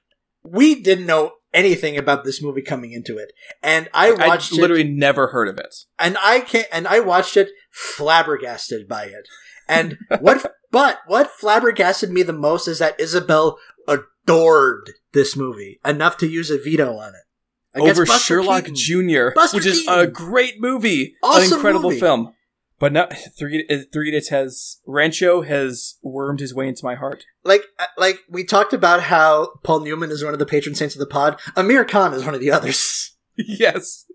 we 0.44 0.74
didn't 0.82 1.06
know 1.06 1.32
anything 1.52 1.96
about 1.98 2.24
this 2.24 2.42
movie 2.42 2.62
coming 2.62 2.92
into 2.92 3.16
it 3.18 3.32
and 3.62 3.88
i 3.92 4.10
I 4.10 4.26
watched 4.28 4.52
literally 4.52 4.82
it 4.82 4.90
never 4.90 5.28
heard 5.28 5.48
of 5.48 5.58
it. 5.58 5.74
and 5.98 6.16
i 6.22 6.40
can 6.40 6.64
and 6.72 6.86
i 6.86 7.00
watched 7.00 7.36
it 7.36 7.50
flabbergasted 7.70 8.86
by 8.88 9.04
it 9.04 9.28
and 9.68 9.98
what 10.20 10.54
but 10.70 10.98
what 11.06 11.30
flabbergasted 11.30 12.10
me 12.10 12.22
the 12.22 12.32
most 12.32 12.68
is 12.68 12.78
that 12.78 13.00
isabel 13.00 13.58
adored 13.88 14.92
this 15.12 15.36
movie 15.36 15.80
enough 15.84 16.16
to 16.18 16.26
use 16.28 16.50
a 16.50 16.58
veto 16.58 16.96
on 16.96 17.12
it 17.14 17.80
Over 17.80 18.04
Buster 18.04 18.34
Sherlock 18.34 18.64
Keaton. 18.66 18.74
Jr., 19.08 19.28
Buster 19.34 19.56
which 19.58 19.66
is 19.66 19.86
a 19.88 20.06
great 20.06 20.60
movie, 20.60 21.14
Awesome 21.22 21.52
an 21.52 21.54
incredible 21.58 21.90
movie. 21.90 22.00
film. 22.00 22.34
But 22.80 22.92
no, 22.92 23.06
Three 23.38 23.64
Three 23.92 24.08
Idiots 24.08 24.30
has 24.30 24.80
Rancho 24.86 25.42
has 25.42 25.98
wormed 26.02 26.40
his 26.40 26.52
way 26.54 26.66
into 26.66 26.84
my 26.84 26.96
heart. 26.96 27.26
like 27.44 27.62
uh, 27.78 27.84
like 27.96 28.18
we 28.28 28.42
talked 28.42 28.72
about 28.72 29.02
how 29.02 29.52
paul 29.62 29.80
newman 29.80 30.10
is 30.10 30.24
one 30.24 30.32
of 30.32 30.38
the 30.40 30.46
patron 30.46 30.74
saints 30.74 30.94
of 30.96 30.98
the 30.98 31.06
pod 31.06 31.38
aamir 31.56 31.86
khan 31.86 32.12
is 32.14 32.24
one 32.24 32.34
of 32.34 32.40
the 32.40 32.50
others 32.50 33.14
yes. 33.36 34.06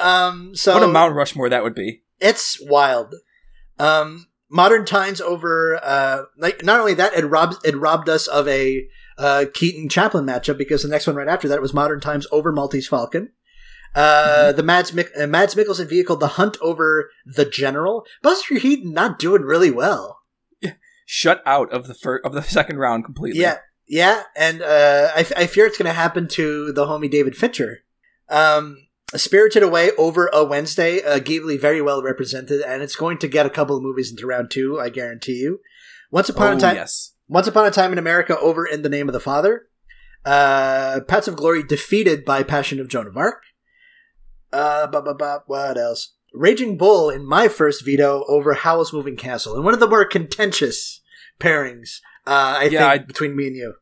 um 0.00 0.54
so 0.54 0.74
what 0.74 0.82
a 0.82 0.88
Mount 0.88 1.14
Rushmore 1.14 1.48
that 1.48 1.62
would 1.62 1.74
be. 1.74 2.02
it's 2.20 2.58
wild 2.62 3.14
um 3.78 4.26
modern 4.48 4.84
times 4.84 5.20
over 5.20 5.78
uh 5.82 6.22
like 6.38 6.62
not 6.64 6.78
only 6.80 6.94
that 6.94 7.14
it 7.14 7.24
robbed 7.26 7.56
it 7.66 7.76
robbed 7.76 8.08
us 8.08 8.26
of 8.28 8.46
a 8.48 8.86
uh 9.18 9.44
keaton 9.54 9.88
chaplin 9.88 10.24
matchup 10.24 10.56
because 10.58 10.82
the 10.82 10.88
next 10.88 11.06
one 11.06 11.16
right 11.16 11.28
after 11.28 11.48
that 11.48 11.60
was 11.62 11.74
modern 11.74 12.00
times 12.00 12.26
over 12.30 12.52
maltese 12.52 12.86
falcon 12.88 13.32
Uh, 13.96 14.52
the 14.52 14.62
Mads, 14.62 14.92
Mik- 14.92 15.10
uh, 15.18 15.26
Mads 15.26 15.54
Mikkelsen 15.54 15.88
vehicle, 15.88 16.16
The 16.16 16.26
Hunt 16.28 16.56
Over 16.60 17.10
the 17.24 17.46
General. 17.46 18.04
Buster 18.22 18.58
Keaton 18.60 18.92
not 18.92 19.18
doing 19.18 19.42
really 19.42 19.70
well. 19.70 20.20
Shut 21.06 21.42
out 21.46 21.72
of 21.72 21.86
the 21.86 21.94
fir- 21.94 22.20
of 22.24 22.32
the 22.34 22.42
second 22.42 22.78
round 22.78 23.04
completely. 23.04 23.40
Yeah, 23.40 23.58
yeah, 23.88 24.24
and 24.36 24.60
uh, 24.60 25.10
I, 25.14 25.20
I 25.36 25.46
fear 25.46 25.64
it's 25.66 25.78
going 25.78 25.86
to 25.86 25.92
happen 25.92 26.26
to 26.28 26.72
the 26.72 26.84
homie 26.84 27.10
David 27.10 27.36
Fincher. 27.36 27.84
Um, 28.28 28.76
Spirited 29.14 29.62
Away 29.62 29.92
over 29.96 30.28
a 30.32 30.44
Wednesday, 30.44 31.00
uh, 31.02 31.20
Ghibli 31.20 31.60
very 31.60 31.80
well 31.80 32.02
represented, 32.02 32.60
and 32.60 32.82
it's 32.82 32.96
going 32.96 33.18
to 33.18 33.28
get 33.28 33.46
a 33.46 33.50
couple 33.50 33.76
of 33.76 33.82
movies 33.84 34.10
into 34.10 34.26
round 34.26 34.50
two. 34.50 34.80
I 34.80 34.88
guarantee 34.90 35.36
you. 35.36 35.60
Once 36.10 36.28
upon 36.28 36.54
Oh, 36.54 36.56
a 36.56 36.60
time, 36.60 36.74
yes. 36.76 37.12
Once 37.28 37.46
Upon 37.46 37.66
a 37.66 37.70
Time 37.70 37.92
in 37.92 37.98
America 37.98 38.38
over 38.38 38.66
in 38.66 38.82
the 38.82 38.88
Name 38.88 39.08
of 39.08 39.12
the 39.12 39.20
Father. 39.20 39.68
Uh, 40.24 41.00
Paths 41.06 41.28
of 41.28 41.36
Glory 41.36 41.62
defeated 41.62 42.24
by 42.24 42.42
Passion 42.42 42.80
of 42.80 42.88
Joan 42.88 43.06
of 43.06 43.16
Arc. 43.16 43.42
Uh, 44.56 45.40
what 45.46 45.78
else? 45.78 46.14
Raging 46.32 46.76
Bull 46.76 47.08
in 47.10 47.24
my 47.26 47.48
first 47.48 47.84
veto 47.84 48.24
over 48.28 48.54
Howl's 48.54 48.92
Moving 48.92 49.16
Castle, 49.16 49.54
and 49.54 49.64
one 49.64 49.74
of 49.74 49.80
the 49.80 49.88
more 49.88 50.04
contentious 50.04 51.00
pairings, 51.40 52.00
uh, 52.26 52.56
I 52.58 52.64
Yeah, 52.64 52.90
think, 52.90 53.02
I- 53.02 53.06
between 53.06 53.36
me 53.36 53.46
and 53.48 53.56
you. 53.56 53.74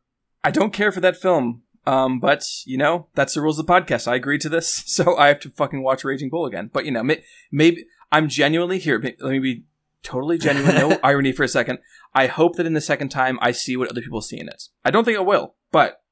I 0.43 0.50
don't 0.50 0.73
care 0.73 0.93
for 0.93 1.00
that 1.00 1.16
film. 1.16 1.62
Um, 1.87 2.19
but 2.19 2.43
you 2.64 2.78
know 2.78 3.09
that's 3.14 3.35
the 3.35 3.43
rules 3.43 3.59
of 3.59 3.66
the 3.66 3.73
podcast. 3.73 4.09
I 4.09 4.14
agreed 4.14 4.40
to 4.43 4.49
this, 4.49 4.69
so 4.87 5.16
I 5.19 5.28
have 5.28 5.40
to 5.40 5.50
fucking 5.50 5.83
watch 5.83 6.02
Raging 6.02 6.31
Bull 6.31 6.47
again. 6.47 6.71
But 6.73 6.85
you 6.87 6.90
know, 6.90 7.02
may- 7.02 7.23
maybe 7.52 7.85
I'm 8.11 8.28
genuinely 8.28 8.78
here. 8.78 8.99
ma- 8.99 9.11
Let 9.21 9.33
me 9.33 9.38
be 9.38 9.64
totally 10.02 10.38
genuine. 10.38 10.75
No 10.76 10.99
irony 11.04 11.33
for 11.33 11.43
a 11.43 11.49
second. 11.49 11.78
I 12.14 12.26
hope 12.26 12.57
that 12.57 12.64
in 12.66 12.73
the 12.73 12.81
second 12.81 13.11
time 13.11 13.38
I 13.43 13.50
see 13.52 13.76
what 13.76 13.88
other 13.90 14.00
people 14.00 14.23
see 14.23 14.38
in 14.40 14.49
it. 14.49 14.64
I 14.85 14.90
don't 14.90 15.04
think 15.04 15.19
I 15.19 15.23
will, 15.23 15.57
but 15.73 16.02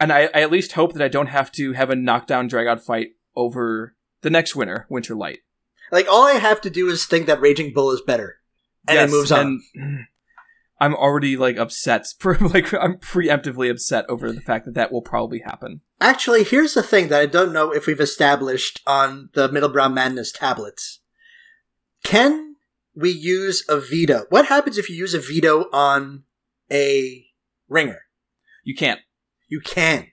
and 0.00 0.10
I, 0.12 0.22
I 0.34 0.40
at 0.42 0.50
least 0.50 0.72
hope 0.72 0.94
that 0.94 1.02
I 1.04 1.08
don't 1.08 1.26
have 1.26 1.52
to 1.52 1.72
have 1.72 1.90
a 1.90 1.96
knockdown 1.96 2.46
drag 2.48 2.66
out 2.66 2.82
fight 2.82 3.08
over 3.38 3.94
the 4.22 4.30
next 4.30 4.56
winner, 4.56 4.86
Winter 4.90 5.14
Light. 5.14 5.38
Like, 5.92 6.06
all 6.10 6.26
I 6.26 6.32
have 6.34 6.60
to 6.62 6.70
do 6.70 6.88
is 6.88 7.06
think 7.06 7.26
that 7.26 7.40
Raging 7.40 7.72
Bull 7.72 7.90
is 7.92 8.02
better. 8.02 8.36
And 8.86 8.96
Yes, 8.96 9.08
it 9.08 9.12
moves 9.12 9.32
on. 9.32 9.60
and 9.74 10.06
I'm 10.80 10.94
already 10.94 11.36
like 11.36 11.56
upset. 11.56 12.06
like 12.24 12.72
I'm 12.74 12.98
preemptively 12.98 13.70
upset 13.70 14.04
over 14.08 14.32
the 14.32 14.40
fact 14.40 14.64
that 14.66 14.74
that 14.74 14.92
will 14.92 15.02
probably 15.02 15.40
happen. 15.40 15.80
Actually, 16.00 16.44
here's 16.44 16.74
the 16.74 16.82
thing 16.82 17.08
that 17.08 17.20
I 17.20 17.26
don't 17.26 17.52
know 17.52 17.72
if 17.72 17.86
we've 17.86 18.00
established 18.00 18.80
on 18.86 19.30
the 19.34 19.50
Middle 19.50 19.70
Middlebrow 19.70 19.92
Madness 19.92 20.30
tablets. 20.32 21.00
Can 22.04 22.56
we 22.94 23.10
use 23.10 23.64
a 23.68 23.80
veto? 23.80 24.24
What 24.30 24.46
happens 24.46 24.78
if 24.78 24.88
you 24.88 24.96
use 24.96 25.14
a 25.14 25.20
veto 25.20 25.64
on 25.72 26.24
a 26.70 27.26
ringer? 27.68 28.02
You 28.62 28.74
can't. 28.74 29.00
You 29.48 29.60
can't. 29.60 30.10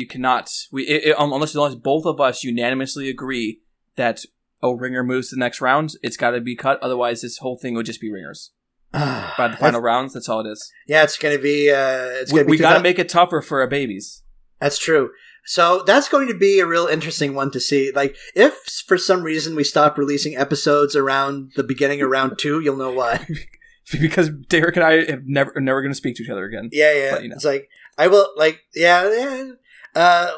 You 0.00 0.06
cannot. 0.06 0.50
We 0.72 0.86
it, 0.86 1.04
it- 1.10 1.16
unless 1.18 1.54
unless 1.54 1.74
both 1.74 2.06
of 2.06 2.20
us 2.20 2.42
unanimously 2.42 3.08
agree 3.08 3.60
that 3.96 4.24
oh 4.62 4.72
ringer 4.72 5.02
moves 5.04 5.28
to 5.30 5.36
the 5.36 5.40
next 5.40 5.60
round, 5.60 5.94
it's 6.02 6.16
got 6.16 6.30
to 6.30 6.40
be 6.40 6.56
cut. 6.56 6.78
Otherwise, 6.82 7.22
this 7.22 7.38
whole 7.38 7.56
thing 7.58 7.74
would 7.74 7.86
just 7.86 8.00
be 8.00 8.10
ringers 8.10 8.50
by 8.92 9.48
the 9.50 9.56
final 9.58 9.80
rounds. 9.80 10.14
That's 10.14 10.28
all 10.28 10.40
it 10.46 10.50
is. 10.50 10.72
yeah, 10.86 11.02
it's 11.02 11.18
going 11.18 11.36
to 11.36 11.42
be. 11.42 11.70
Uh, 11.70 12.20
it's 12.20 12.32
We, 12.32 12.40
to 12.40 12.44
be. 12.44 12.50
we 12.50 12.56
got 12.56 12.70
to 12.70 12.74
2000 12.78 12.82
make 12.82 12.98
it 12.98 13.08
tougher 13.08 13.40
for 13.42 13.60
our 13.60 13.68
babies. 13.68 14.22
That's 14.60 14.78
true. 14.78 15.10
So 15.46 15.82
that's 15.86 16.08
going 16.08 16.28
to 16.28 16.34
be 16.36 16.60
a 16.60 16.66
real 16.66 16.86
interesting 16.86 17.34
one 17.34 17.50
to 17.52 17.60
see. 17.60 17.92
Like, 17.94 18.14
if 18.34 18.54
for 18.86 18.98
some 18.98 19.22
reason 19.22 19.56
we 19.56 19.64
stop 19.64 19.96
releasing 19.96 20.36
episodes 20.36 20.94
around 20.94 21.52
the 21.56 21.62
beginning 21.64 22.02
of 22.02 22.10
round 22.10 22.38
two, 22.38 22.60
you'll 22.60 22.76
know 22.76 22.92
why. 22.92 23.26
because 24.00 24.28
Derek 24.28 24.76
and 24.76 24.84
I 24.84 25.04
have 25.10 25.22
never 25.24 25.52
are 25.56 25.60
never 25.60 25.80
going 25.80 25.92
to 25.92 25.96
speak 25.96 26.16
to 26.16 26.22
each 26.22 26.28
other 26.30 26.44
again. 26.44 26.68
Yeah, 26.72 26.92
yeah. 26.92 27.18
You 27.20 27.28
know. 27.30 27.34
It's 27.36 27.44
like 27.44 27.68
I 27.96 28.06
will 28.08 28.28
like 28.36 28.60
yeah, 28.74 29.10
yeah. 29.10 29.52
Uh, 29.94 30.30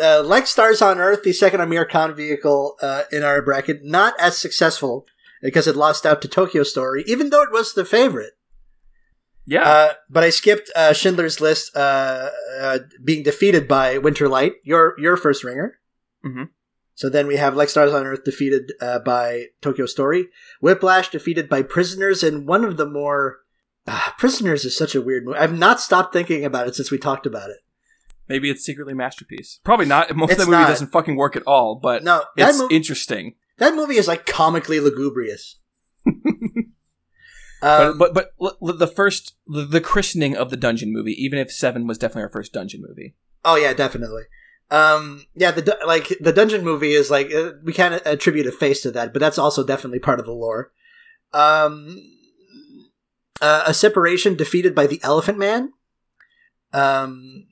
uh, 0.00 0.22
like 0.24 0.46
Stars 0.46 0.82
on 0.82 0.98
Earth, 0.98 1.22
the 1.22 1.32
second 1.32 1.60
Aamir 1.60 1.88
Khan 1.88 2.14
vehicle 2.14 2.76
uh, 2.82 3.04
in 3.10 3.22
our 3.22 3.40
bracket, 3.42 3.80
not 3.84 4.14
as 4.20 4.36
successful 4.36 5.06
because 5.42 5.66
it 5.66 5.76
lost 5.76 6.04
out 6.04 6.20
to 6.22 6.28
Tokyo 6.28 6.62
Story, 6.62 7.04
even 7.06 7.30
though 7.30 7.42
it 7.42 7.52
was 7.52 7.72
the 7.74 7.84
favorite. 7.84 8.32
Yeah, 9.48 9.62
Uh, 9.62 9.92
but 10.10 10.24
I 10.24 10.30
skipped 10.30 10.70
uh, 10.74 10.92
Schindler's 10.92 11.40
List 11.40 11.74
uh, 11.76 12.30
uh, 12.60 12.78
being 13.04 13.22
defeated 13.22 13.68
by 13.68 13.96
Winter 13.98 14.28
Light, 14.28 14.54
your 14.64 14.94
your 14.98 15.16
first 15.16 15.44
ringer. 15.44 15.78
Mhm. 16.24 16.48
So 16.94 17.08
then 17.08 17.26
we 17.26 17.36
have 17.36 17.54
Like 17.54 17.68
Stars 17.68 17.92
on 17.92 18.06
Earth 18.06 18.24
defeated 18.24 18.72
uh, 18.80 18.98
by 18.98 19.46
Tokyo 19.60 19.86
Story, 19.86 20.28
Whiplash 20.60 21.10
defeated 21.10 21.48
by 21.48 21.62
Prisoners, 21.62 22.22
and 22.24 22.48
one 22.48 22.64
of 22.64 22.76
the 22.76 22.86
more 22.86 23.38
ah, 23.86 24.14
Prisoners 24.18 24.64
is 24.64 24.76
such 24.76 24.94
a 24.96 25.00
weird 25.02 25.24
movie. 25.24 25.38
I've 25.38 25.56
not 25.56 25.80
stopped 25.80 26.12
thinking 26.12 26.44
about 26.44 26.66
it 26.66 26.74
since 26.74 26.90
we 26.90 26.98
talked 26.98 27.26
about 27.26 27.50
it. 27.50 27.58
Maybe 28.28 28.50
it's 28.50 28.64
secretly 28.64 28.94
masterpiece. 28.94 29.60
Probably 29.64 29.86
not. 29.86 30.14
Most 30.16 30.32
of 30.32 30.36
It's 30.38 30.44
the 30.44 30.50
movie 30.50 30.62
not. 30.62 30.68
doesn't 30.68 30.92
fucking 30.92 31.16
work 31.16 31.36
at 31.36 31.42
all. 31.46 31.74
But 31.76 32.04
No, 32.04 32.24
that, 32.36 32.50
it's 32.50 32.58
mo- 32.58 32.68
interesting. 32.70 33.34
that 33.58 33.74
movie 33.74 33.96
is 33.96 34.08
like 34.08 34.26
comically 34.26 34.80
lugubrious. 34.80 35.56
But 37.62 37.80
um, 37.80 37.98
but 37.98 38.12
but 38.12 38.32
l- 38.40 38.56
l- 38.62 38.76
the 38.76 38.86
first 38.86 39.34
the, 39.46 39.64
the 39.64 39.80
christening 39.80 40.36
of 40.36 40.50
the 40.50 40.58
dungeon 40.58 40.92
movie, 40.92 41.12
even 41.12 41.38
if 41.38 41.50
Seven 41.50 41.86
was 41.86 41.96
definitely 41.96 42.22
our 42.24 42.28
first 42.28 42.52
dungeon 42.52 42.84
movie. 42.86 43.14
oh 43.46 43.56
yeah, 43.56 43.72
definitely. 43.72 44.24
Um, 44.70 45.24
yeah, 45.34 45.52
the 45.52 45.62
du- 45.62 45.78
like 45.86 46.12
the 46.20 46.32
dungeon 46.34 46.62
movie 46.64 46.92
is 46.92 47.10
like 47.10 47.32
uh, 47.32 47.52
we 47.64 47.72
can't 47.72 48.02
attribute 48.04 48.46
a 48.46 48.52
face 48.52 48.82
to 48.82 48.90
that, 48.90 49.14
but 49.14 49.20
that's 49.20 49.38
also 49.38 49.64
definitely 49.64 50.00
part 50.00 50.20
of 50.20 50.26
the 50.26 50.32
lore. 50.32 50.70
Um, 51.32 51.98
uh, 53.40 53.64
a 53.66 53.72
separation 53.74 54.34
defeated 54.36 54.74
by 54.74 54.86
the 54.86 55.00
Elephant 55.02 55.38
Man. 55.38 55.72
Um, 56.74 57.46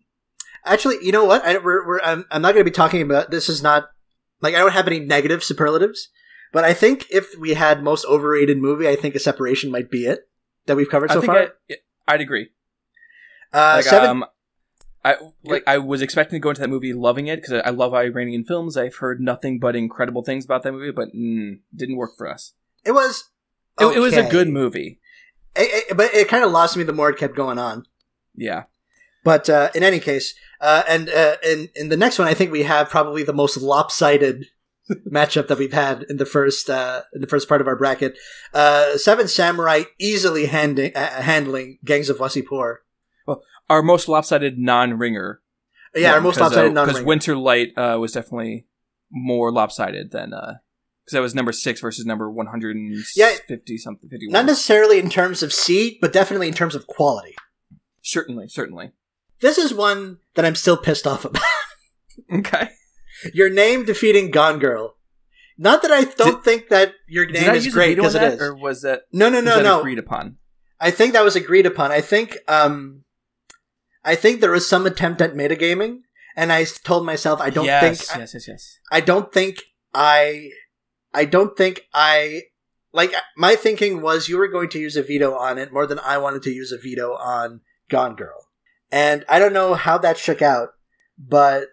actually, 0.65 0.97
you 1.03 1.13
know 1.13 1.25
what? 1.25 1.45
I, 1.45 1.59
we're, 1.59 1.87
we're, 1.87 2.01
I'm, 2.01 2.25
I'm 2.31 2.43
not 2.43 2.53
going 2.55 2.65
to 2.65 2.71
be 2.71 2.75
talking 2.75 3.03
about 3.03 3.31
this. 3.31 3.49
Is 3.49 3.63
not 3.63 3.91
like 4.41 4.55
I 4.55 4.59
don't 4.59 4.73
have 4.73 4.87
any 4.87 5.01
negative 5.01 5.43
superlatives, 5.45 6.09
but 6.53 6.65
I 6.65 6.75
think 6.75 7.07
if 7.11 7.37
we 7.39 7.55
had 7.55 7.83
most 7.83 8.05
overrated 8.07 8.59
movie, 8.59 8.89
I 8.89 8.97
think 8.97 9.15
a 9.15 9.21
separation 9.21 9.71
might 9.71 9.91
be 9.91 10.07
it 10.07 10.29
that 10.67 10.77
we've 10.77 10.89
covered 10.91 11.11
I 11.11 11.15
so 11.15 11.21
think 11.21 11.33
far. 11.33 11.53
I, 11.71 11.75
I'd 12.09 12.21
agree. 12.21 12.51
uh, 13.53 13.75
like, 13.77 13.85
seven, 13.85 14.11
um, 14.11 14.25
I 15.05 15.17
like 15.45 15.65
I 15.67 15.79
was 15.79 16.01
expecting 16.03 16.37
to 16.37 16.41
go 16.41 16.49
into 16.51 16.61
that 16.63 16.71
movie 16.71 16.93
loving 16.95 17.27
it 17.27 17.37
because 17.37 17.53
I, 17.53 17.69
I 17.69 17.71
love 17.71 17.93
Iranian 17.95 18.45
films. 18.45 18.77
I've 18.77 18.97
heard 18.97 19.21
nothing 19.21 19.59
but 19.59 19.77
incredible 19.77 20.23
things 20.23 20.45
about 20.45 20.63
that 20.63 20.73
movie, 20.73 20.91
but 20.93 21.09
mm, 21.15 21.59
didn't 21.75 21.97
work 21.97 22.17
for 22.17 22.29
us. 22.29 22.53
it 22.85 22.93
was. 22.93 23.25
It, 23.81 23.87
it 23.97 23.99
was 24.01 24.17
a 24.17 24.23
good 24.23 24.49
movie. 24.49 25.01
It- 25.57 25.91
it- 25.91 25.97
but 25.97 26.15
it 26.15 26.29
kind 26.29 26.45
of 26.45 26.53
lost 26.53 26.77
me 26.77 26.85
the 26.85 26.93
more 26.93 27.11
it 27.11 27.19
kept 27.19 27.35
going 27.37 27.59
on. 27.59 27.87
Yeah, 28.37 28.65
But 29.25 29.49
uh, 29.51 29.71
in 29.75 29.83
any 29.83 30.01
case, 30.01 30.35
uh, 30.61 30.83
and 30.89 31.09
uh, 31.09 31.37
in 31.43 31.71
in 31.75 31.89
the 31.89 31.97
next 31.97 32.19
one, 32.19 32.29
I 32.29 32.35
think 32.35 32.53
we 32.53 32.63
have 32.65 32.91
probably 32.91 33.23
the 33.25 33.33
most 33.33 33.57
lopsided 33.57 34.47
matchup 35.11 35.49
that 35.49 35.59
we've 35.59 35.73
had 35.73 36.05
in 36.11 36.19
the 36.19 36.27
first 36.27 36.69
uh, 36.71 37.03
in 37.15 37.21
the 37.23 37.27
first 37.27 37.49
part 37.49 37.61
of 37.63 37.67
our 37.67 37.77
bracket. 37.77 38.17
Uh, 38.53 38.97
Seven 38.99 39.27
Samurai 39.27 39.85
easily 39.99 40.47
handing, 40.47 40.95
uh, 40.95 41.23
handling 41.23 41.79
Gangs 41.85 42.11
of 42.11 42.19
Wasseypur. 42.19 42.77
our 43.71 43.83
most 43.83 44.09
lopsided 44.09 44.59
non-ringer. 44.59 45.41
Yeah, 45.95 46.11
our 46.11 46.17
one, 46.17 46.23
most 46.25 46.37
'cause, 46.39 46.53
uh, 46.53 46.57
lopsided 46.57 46.75
non 46.75 46.87
ringer. 46.87 46.93
because 46.99 47.07
Winter 47.07 47.37
Light 47.37 47.73
uh, 47.79 47.97
was 47.99 48.13
definitely 48.13 48.67
more 49.11 49.51
lopsided 49.51 50.11
than 50.11 50.31
because 50.31 51.13
that 51.13 51.21
was 51.21 51.35
number 51.35 51.53
six 51.53 51.81
versus 51.81 52.05
number 52.05 52.31
one 52.31 52.47
hundred 52.49 52.77
and 52.77 52.95
fifty 53.07 53.21
yeah, 53.75 53.79
something. 53.79 54.11
fifty 54.11 54.29
Not 54.29 54.45
necessarily 54.45 54.99
in 54.99 55.09
terms 55.09 55.43
of 55.43 55.53
seed, 55.53 55.97
but 56.03 56.13
definitely 56.13 56.49
in 56.49 56.55
terms 56.55 56.75
of 56.75 56.87
quality. 56.87 57.35
certainly, 58.03 58.49
certainly. 58.49 58.93
This 59.45 59.59
is 59.59 59.75
one 59.75 60.21
that 60.37 60.47
I'm 60.47 60.55
still 60.55 60.79
pissed 60.79 61.07
off 61.07 61.27
about. 61.27 61.43
Okay. 62.33 62.71
your 63.35 63.51
name 63.51 63.85
defeating 63.85 64.31
Gone 64.31 64.59
Girl. 64.59 64.95
Not 65.59 65.83
that 65.83 65.91
I 65.91 66.05
don't 66.05 66.43
think 66.43 66.69
that 66.71 66.95
your 67.07 67.27
name 67.27 67.51
is 67.55 67.69
great 67.69 67.97
because 67.97 68.15
it 68.15 68.23
is. 68.23 68.41
or 68.41 68.55
was 68.55 68.81
that 68.83 69.03
no, 69.13 69.29
no, 69.29 69.43
no, 69.43 69.61
no. 69.61 69.81
agreed 69.81 69.99
upon? 69.99 70.39
I 70.81 70.91
think 70.91 71.13
that 71.13 71.25
was 71.25 71.37
agreed 71.37 71.67
upon. 71.67 71.93
I 71.93 72.01
think 72.01 72.39
um 72.49 73.03
I 74.03 74.15
think 74.15 74.41
there 74.41 74.53
was 74.53 74.67
some 74.67 74.87
attempt 74.87 75.21
at 75.21 75.35
metagaming 75.35 75.99
and 76.35 76.51
I 76.51 76.65
told 76.65 77.05
myself 77.05 77.41
I 77.41 77.51
don't 77.51 77.67
yes, 77.67 77.83
think 77.83 78.19
yes, 78.21 78.33
yes, 78.33 78.49
yes. 78.49 78.79
I, 78.91 78.99
I 78.99 79.01
don't 79.01 79.31
think 79.31 79.59
I 79.93 80.51
I 81.13 81.27
don't 81.27 81.55
think 81.55 81.83
I 81.93 82.45
like 82.95 83.13
my 83.37 83.57
thinking 83.57 84.01
was 84.01 84.29
you 84.29 84.39
were 84.39 84.49
going 84.49 84.71
to 84.71 84.79
use 84.79 84.97
a 84.97 85.03
veto 85.03 85.35
on 85.35 85.59
it 85.59 85.73
more 85.73 85.87
than 85.87 85.99
I 85.99 86.17
wanted 86.17 86.43
to 86.45 86.51
use 86.51 86.73
a 86.73 86.79
veto 86.79 87.13
on 87.17 87.61
Gone 87.91 88.15
Girl. 88.15 88.44
And 88.95 89.25
I 89.29 89.41
don't 89.41 89.53
know 89.53 89.75
how 89.75 89.99
that 89.99 90.17
shook 90.19 90.41
out, 90.41 90.69
but 91.19 91.67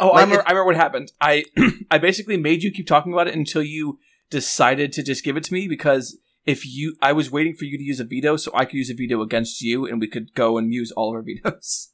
Oh, 0.00 0.08
I, 0.10 0.22
remember, 0.22 0.40
it- 0.40 0.46
I 0.46 0.50
remember 0.50 0.64
what 0.66 0.76
happened. 0.76 1.12
I 1.20 1.44
I 1.90 1.98
basically 1.98 2.36
made 2.36 2.64
you 2.64 2.72
keep 2.72 2.88
talking 2.88 3.12
about 3.12 3.28
it 3.28 3.34
until 3.34 3.62
you 3.62 3.98
decided 4.28 4.92
to 4.94 5.04
just 5.04 5.22
give 5.22 5.36
it 5.36 5.44
to 5.44 5.52
me 5.54 5.68
because 5.68 6.18
if 6.44 6.66
you, 6.66 6.96
I 7.00 7.12
was 7.12 7.30
waiting 7.30 7.54
for 7.54 7.64
you 7.64 7.78
to 7.78 7.84
use 7.84 8.00
a 8.00 8.04
veto 8.04 8.36
so 8.36 8.50
I 8.54 8.64
could 8.64 8.74
use 8.74 8.90
a 8.90 8.94
veto 8.94 9.22
against 9.22 9.62
you 9.62 9.86
and 9.86 10.00
we 10.00 10.08
could 10.08 10.34
go 10.34 10.58
and 10.58 10.74
use 10.74 10.90
all 10.90 11.10
of 11.10 11.14
our 11.14 11.22
vetoes. 11.30 11.92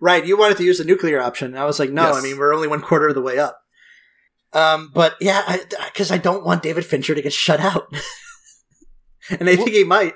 Right, 0.00 0.24
you 0.24 0.38
wanted 0.38 0.58
to 0.58 0.64
use 0.64 0.78
the 0.78 0.84
nuclear 0.84 1.20
option, 1.20 1.48
and 1.48 1.58
I 1.58 1.64
was 1.64 1.80
like, 1.80 1.90
no, 1.90 2.02
Yes. 2.02 2.16
I 2.16 2.20
mean, 2.22 2.38
we're 2.38 2.54
only 2.54 2.68
one 2.68 2.82
quarter 2.82 3.08
of 3.08 3.14
the 3.16 3.22
way 3.22 3.38
up. 3.40 3.58
Um, 4.52 4.90
but 4.94 5.16
yeah, 5.20 5.56
because 5.86 6.12
I, 6.12 6.18
don't 6.18 6.44
want 6.44 6.62
David 6.62 6.84
Fincher 6.86 7.14
to 7.16 7.22
get 7.22 7.32
shut 7.32 7.58
out, 7.58 7.92
and 9.40 9.48
I 9.48 9.56
think 9.56 9.70
he 9.70 9.82
might. 9.82 10.14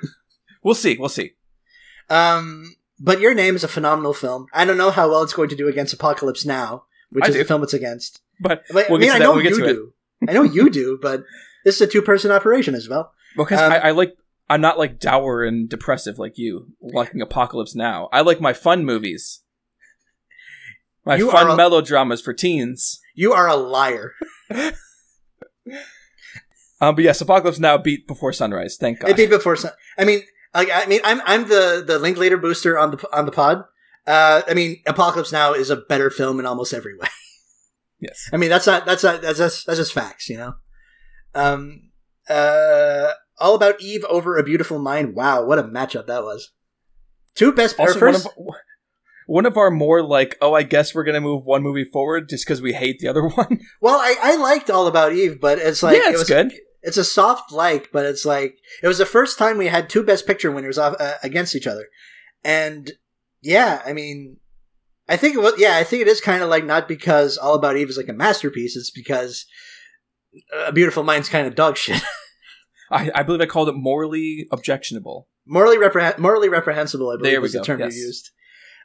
We'll 0.62 0.74
see. 0.76 0.96
We'll 0.98 1.08
see. 1.08 1.32
Um, 2.08 2.76
but 3.00 3.18
Your 3.20 3.34
Name 3.34 3.56
is 3.56 3.64
a 3.64 3.68
phenomenal 3.68 4.12
film. 4.14 4.46
I 4.52 4.64
don't 4.64 4.76
know 4.76 4.90
how 4.90 5.08
well 5.08 5.22
it's 5.22 5.32
going 5.32 5.48
to 5.48 5.56
do 5.56 5.66
against 5.68 5.92
Apocalypse 5.94 6.44
Now, 6.44 6.84
which 7.10 7.24
I 7.24 7.28
is 7.28 7.34
do. 7.34 7.38
the 7.40 7.44
film 7.46 7.62
it's 7.62 7.74
against. 7.74 8.20
but 8.40 8.62
We'll 8.72 8.94
I 8.94 8.98
mean, 8.98 9.10
I 9.10 9.18
know 9.18 9.32
we'll 9.32 9.42
you 9.44 9.56
do. 9.56 9.92
I 10.28 10.32
know 10.32 10.42
you 10.42 10.68
do, 10.70 10.98
but 11.00 11.24
this 11.64 11.76
is 11.76 11.80
a 11.80 11.86
two-person 11.86 12.30
operation 12.30 12.74
as 12.74 12.88
well. 12.88 13.12
because 13.36 13.58
Um, 13.58 13.72
I, 13.72 13.78
I 13.78 13.90
like 13.92 14.14
I'm 14.48 14.60
not 14.60 14.78
like 14.78 14.98
dour 14.98 15.42
and 15.44 15.68
depressive 15.68 16.18
like 16.18 16.36
you, 16.36 16.68
liking 16.80 17.20
Apocalypse 17.22 17.74
Now. 17.74 18.08
I 18.12 18.20
like 18.20 18.40
my 18.40 18.52
fun 18.52 18.84
movies, 18.84 19.40
my 21.06 21.18
fun 21.18 21.50
a- 21.50 21.56
melodramas 21.56 22.20
for 22.20 22.32
teens. 22.34 23.00
You 23.14 23.32
are 23.32 23.48
a 23.48 23.56
liar. 23.56 24.14
Um, 26.82 26.94
but 26.94 27.04
yes, 27.04 27.20
Apocalypse 27.20 27.58
Now 27.58 27.76
beat 27.76 28.06
Before 28.08 28.32
Sunrise. 28.32 28.78
Thank 28.80 29.00
God. 29.00 29.10
It 29.10 29.16
beat 29.18 29.28
before. 29.28 29.54
Sun- 29.54 29.72
I 29.98 30.04
mean, 30.06 30.22
like, 30.54 30.68
I 30.72 30.86
mean, 30.86 31.00
I'm 31.04 31.20
I'm 31.24 31.48
the 31.48 31.82
the 31.86 31.98
Linklater 31.98 32.36
booster 32.36 32.78
on 32.78 32.92
the 32.92 33.08
on 33.16 33.26
the 33.26 33.32
pod. 33.32 33.64
Uh, 34.06 34.42
I 34.48 34.54
mean, 34.54 34.82
Apocalypse 34.86 35.32
Now 35.32 35.52
is 35.52 35.70
a 35.70 35.76
better 35.76 36.10
film 36.10 36.40
in 36.40 36.46
almost 36.46 36.72
every 36.72 36.96
way. 36.98 37.08
yes. 38.00 38.28
I 38.32 38.36
mean, 38.36 38.50
that's 38.50 38.66
not 38.66 38.86
that's 38.86 39.02
not 39.04 39.22
that's 39.22 39.38
just, 39.38 39.66
that's 39.66 39.78
just 39.78 39.92
facts, 39.92 40.28
you 40.28 40.38
know. 40.38 40.54
Um, 41.34 41.90
uh, 42.28 43.12
all 43.38 43.54
about 43.54 43.80
Eve 43.80 44.04
over 44.08 44.36
a 44.36 44.42
beautiful 44.42 44.78
mind. 44.78 45.14
Wow, 45.14 45.44
what 45.44 45.58
a 45.58 45.62
matchup 45.62 46.06
that 46.06 46.22
was. 46.22 46.52
Two 47.34 47.52
best. 47.52 47.78
Also, 47.78 48.00
one 48.00 48.14
of 48.14 48.26
one 49.26 49.46
of 49.46 49.56
our 49.56 49.70
more 49.70 50.02
like, 50.02 50.36
oh, 50.40 50.54
I 50.54 50.64
guess 50.64 50.94
we're 50.94 51.04
gonna 51.04 51.20
move 51.20 51.44
one 51.44 51.62
movie 51.62 51.84
forward 51.84 52.28
just 52.28 52.44
because 52.44 52.60
we 52.60 52.72
hate 52.72 52.98
the 52.98 53.08
other 53.08 53.28
one. 53.28 53.60
well, 53.80 53.96
I, 53.96 54.16
I 54.20 54.36
liked 54.36 54.70
All 54.70 54.86
About 54.86 55.12
Eve, 55.12 55.40
but 55.40 55.58
it's 55.58 55.82
like 55.82 55.96
yeah, 55.96 56.10
it 56.10 56.18
was 56.18 56.28
good. 56.28 56.52
It's 56.82 56.96
a 56.96 57.04
soft 57.04 57.52
like, 57.52 57.90
but 57.92 58.06
it's 58.06 58.24
like 58.24 58.58
it 58.82 58.88
was 58.88 58.98
the 58.98 59.06
first 59.06 59.38
time 59.38 59.58
we 59.58 59.66
had 59.66 59.88
two 59.88 60.02
Best 60.02 60.26
Picture 60.26 60.50
winners 60.50 60.78
off, 60.78 60.96
uh, 60.98 61.14
against 61.22 61.54
each 61.54 61.66
other, 61.66 61.86
and 62.44 62.92
yeah, 63.42 63.82
I 63.84 63.92
mean, 63.92 64.38
I 65.08 65.16
think 65.16 65.34
it 65.34 65.40
was 65.40 65.54
yeah, 65.58 65.76
I 65.76 65.84
think 65.84 66.02
it 66.02 66.08
is 66.08 66.20
kind 66.20 66.42
of 66.42 66.48
like 66.48 66.64
not 66.64 66.88
because 66.88 67.36
All 67.36 67.54
About 67.54 67.76
Eve 67.76 67.90
is 67.90 67.96
like 67.96 68.08
a 68.08 68.14
masterpiece, 68.14 68.76
it's 68.76 68.90
because 68.90 69.46
A 70.66 70.72
Beautiful 70.72 71.02
Mind's 71.02 71.28
kind 71.28 71.46
of 71.46 71.54
dog 71.54 71.76
shit, 71.76 72.02
I, 72.90 73.10
I 73.14 73.22
believe 73.22 73.40
I 73.40 73.46
called 73.46 73.68
it 73.68 73.74
morally 73.74 74.46
objectionable. 74.50 75.28
morally 75.46 75.76
repreh- 75.76 76.18
morally 76.18 76.48
reprehensible. 76.48 77.10
I 77.10 77.16
believe 77.16 77.32
There 77.32 77.40
was 77.40 77.52
the 77.52 77.62
term 77.62 77.80
yes. 77.80 77.94
you 77.94 78.02
used. 78.02 78.30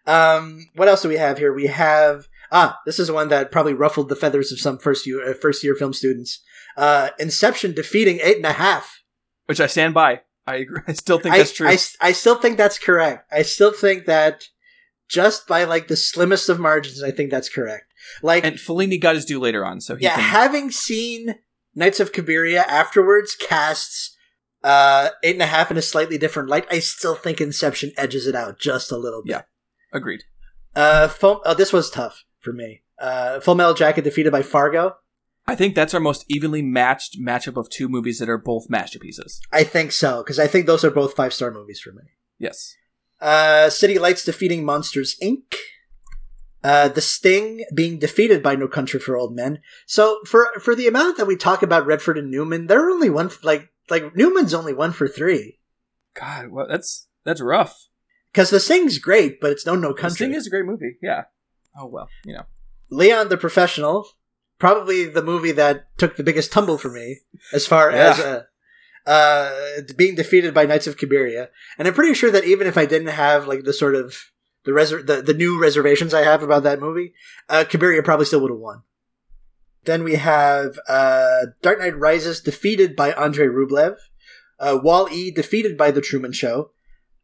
Um, 0.07 0.67
what 0.75 0.87
else 0.87 1.01
do 1.01 1.09
we 1.09 1.17
have 1.17 1.37
here? 1.37 1.53
We 1.53 1.67
have 1.67 2.27
ah, 2.51 2.79
this 2.85 2.99
is 2.99 3.11
one 3.11 3.29
that 3.29 3.51
probably 3.51 3.73
ruffled 3.73 4.09
the 4.09 4.15
feathers 4.15 4.51
of 4.51 4.59
some 4.59 4.77
first 4.77 5.05
year 5.07 5.31
uh, 5.31 5.33
first 5.33 5.63
year 5.63 5.75
film 5.75 5.93
students. 5.93 6.41
Uh, 6.77 7.09
Inception 7.19 7.73
defeating 7.73 8.19
eight 8.21 8.37
and 8.37 8.45
a 8.45 8.53
half. 8.53 9.03
Which 9.45 9.59
I 9.59 9.67
stand 9.67 9.93
by. 9.93 10.21
I 10.47 10.55
agree. 10.55 10.81
I 10.87 10.93
still 10.93 11.19
think 11.19 11.35
I, 11.35 11.37
that's 11.39 11.53
true. 11.53 11.67
I, 11.67 11.77
I 12.01 12.11
still 12.11 12.35
think 12.35 12.57
that's 12.57 12.77
correct. 12.77 13.31
I 13.31 13.41
still 13.41 13.71
think 13.71 14.05
that 14.05 14.43
just 15.07 15.47
by 15.47 15.63
like 15.63 15.87
the 15.87 15.97
slimmest 15.97 16.49
of 16.49 16.59
margins, 16.59 17.03
I 17.03 17.11
think 17.11 17.31
that's 17.31 17.49
correct. 17.49 17.85
Like, 18.21 18.45
and 18.45 18.55
Fellini 18.55 18.99
got 18.99 19.15
his 19.15 19.25
due 19.25 19.39
later 19.39 19.65
on, 19.65 19.81
so 19.81 19.97
yeah, 19.99 20.15
can. 20.15 20.23
having 20.23 20.71
seen 20.71 21.35
Nights 21.73 21.99
of 21.99 22.11
Cabiria 22.11 22.63
afterwards 22.67 23.35
casts 23.35 24.15
uh 24.63 25.09
eight 25.23 25.35
and 25.35 25.41
a 25.41 25.47
half 25.47 25.69
in 25.69 25.77
a 25.77 25.81
slightly 25.81 26.17
different 26.17 26.49
light, 26.49 26.65
I 26.69 26.79
still 26.79 27.15
think 27.15 27.41
Inception 27.41 27.91
edges 27.97 28.27
it 28.27 28.35
out 28.35 28.59
just 28.59 28.91
a 28.91 28.97
little 28.97 29.23
bit. 29.23 29.31
Yeah. 29.31 29.41
agreed. 29.91 30.23
Uh, 30.75 31.07
Full, 31.07 31.41
oh, 31.45 31.53
this 31.53 31.71
was 31.71 31.89
tough 31.89 32.25
for 32.39 32.51
me. 32.51 32.81
Uh, 32.99 33.39
Full 33.39 33.55
Metal 33.55 33.73
Jacket 33.73 34.03
defeated 34.03 34.31
by 34.31 34.41
Fargo. 34.41 34.95
I 35.47 35.55
think 35.55 35.75
that's 35.75 35.93
our 35.93 35.99
most 35.99 36.25
evenly 36.27 36.61
matched 36.61 37.19
matchup 37.21 37.57
of 37.57 37.69
two 37.69 37.87
movies 37.87 38.19
that 38.19 38.29
are 38.29 38.37
both 38.37 38.69
masterpieces. 38.69 39.39
I 39.51 39.63
think 39.63 39.91
so 39.91 40.23
because 40.23 40.39
I 40.39 40.47
think 40.47 40.65
those 40.65 40.83
are 40.83 40.91
both 40.91 41.15
five 41.15 41.33
star 41.33 41.51
movies 41.51 41.79
for 41.79 41.91
me. 41.91 42.01
Yes. 42.39 42.75
Uh, 43.21 43.69
City 43.69 43.97
Lights 43.99 44.25
defeating 44.25 44.65
Monsters 44.65 45.15
Inc. 45.21 45.55
Uh, 46.63 46.87
the 46.87 47.01
Sting 47.01 47.63
being 47.75 47.99
defeated 47.99 48.41
by 48.41 48.55
No 48.55 48.67
Country 48.67 48.99
for 48.99 49.15
Old 49.15 49.35
Men. 49.35 49.59
So 49.85 50.19
for 50.25 50.49
for 50.59 50.73
the 50.73 50.87
amount 50.87 51.17
that 51.17 51.27
we 51.27 51.35
talk 51.35 51.61
about 51.61 51.85
Redford 51.85 52.17
and 52.17 52.31
Newman, 52.31 52.65
they're 52.65 52.89
only 52.89 53.09
one 53.09 53.29
like 53.43 53.69
like 53.89 54.15
Newman's 54.15 54.53
only 54.53 54.73
one 54.73 54.91
for 54.91 55.07
three 55.07 55.59
God, 56.15 56.47
well, 56.49 56.65
that's 56.67 57.07
that's 57.23 57.41
rough. 57.41 57.87
because 58.33 58.49
the 58.49 58.59
Sting's 58.59 58.97
great, 58.97 59.39
but 59.39 59.51
it's 59.51 59.65
no 59.65 59.75
No 59.75 59.93
Country. 59.93 60.09
The. 60.09 60.15
Sting 60.15 60.33
is 60.33 60.47
a 60.47 60.49
great 60.49 60.65
movie. 60.65 60.97
Yeah. 61.03 61.25
Oh 61.77 61.87
well, 61.87 62.09
you 62.23 62.33
know. 62.33 62.45
Leon 62.89 63.29
the 63.29 63.37
Professional, 63.37 64.07
probably 64.59 65.05
the 65.05 65.21
movie 65.23 65.51
that 65.53 65.97
took 65.97 66.15
the 66.15 66.23
biggest 66.23 66.51
tumble 66.51 66.77
for 66.77 66.89
me 66.89 67.19
as 67.53 67.65
far 67.67 67.91
Yeah. 67.91 67.97
as 68.11 68.19
uh, 68.19 68.43
uh, 69.05 69.81
being 69.95 70.15
defeated 70.15 70.53
by 70.53 70.65
Nights 70.65 70.87
of 70.87 70.97
Cabiria. 70.97 71.49
And 71.77 71.87
I'm 71.87 71.93
pretty 71.93 72.13
sure 72.13 72.31
that 72.31 72.45
even 72.45 72.67
if 72.67 72.77
I 72.77 72.85
didn't 72.85 73.09
have 73.09 73.47
like 73.47 73.63
the 73.63 73.73
sort 73.73 73.95
of 73.95 74.31
the 74.63 74.71
the, 75.05 75.21
the 75.21 75.33
new 75.33 75.61
reservations 75.61 76.13
I 76.13 76.21
have 76.23 76.41
about 76.41 76.63
that 76.63 76.79
movie, 76.79 77.13
uh, 77.49 77.65
Cabiria 77.67 78.03
probably 78.03 78.25
still 78.25 78.41
would 78.41 78.51
have 78.51 78.59
won. 78.59 78.81
Then 79.83 80.03
we 80.03 80.15
have 80.15 80.79
uh, 80.87 81.47
Dark 81.61 81.77
Knight 81.79 81.95
Rises 81.99 82.41
defeated 82.41 82.95
by 82.95 83.11
Andrei 83.13 83.45
Rublev, 83.45 83.97
uh, 84.59 84.79
Wall 84.81 85.07
E 85.11 85.29
defeated 85.29 85.77
by 85.77 85.91
The 85.91 86.01
Truman 86.01 86.31
Show, 86.31 86.71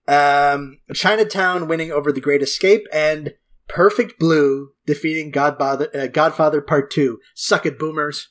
um, 0.07 0.77
Chinatown 0.93 1.67
winning 1.67 1.91
over 1.91 2.11
The 2.11 2.21
Great 2.21 2.43
Escape, 2.43 2.85
and 2.93 3.33
Perfect 3.71 4.19
Blue 4.19 4.71
defeating 4.86 5.31
Godfather, 5.31 5.89
uh, 5.95 6.07
Godfather 6.07 6.62
Part 6.62 6.91
Two. 6.91 7.19
Suck 7.36 7.65
it, 7.65 7.79
boomers. 7.79 8.29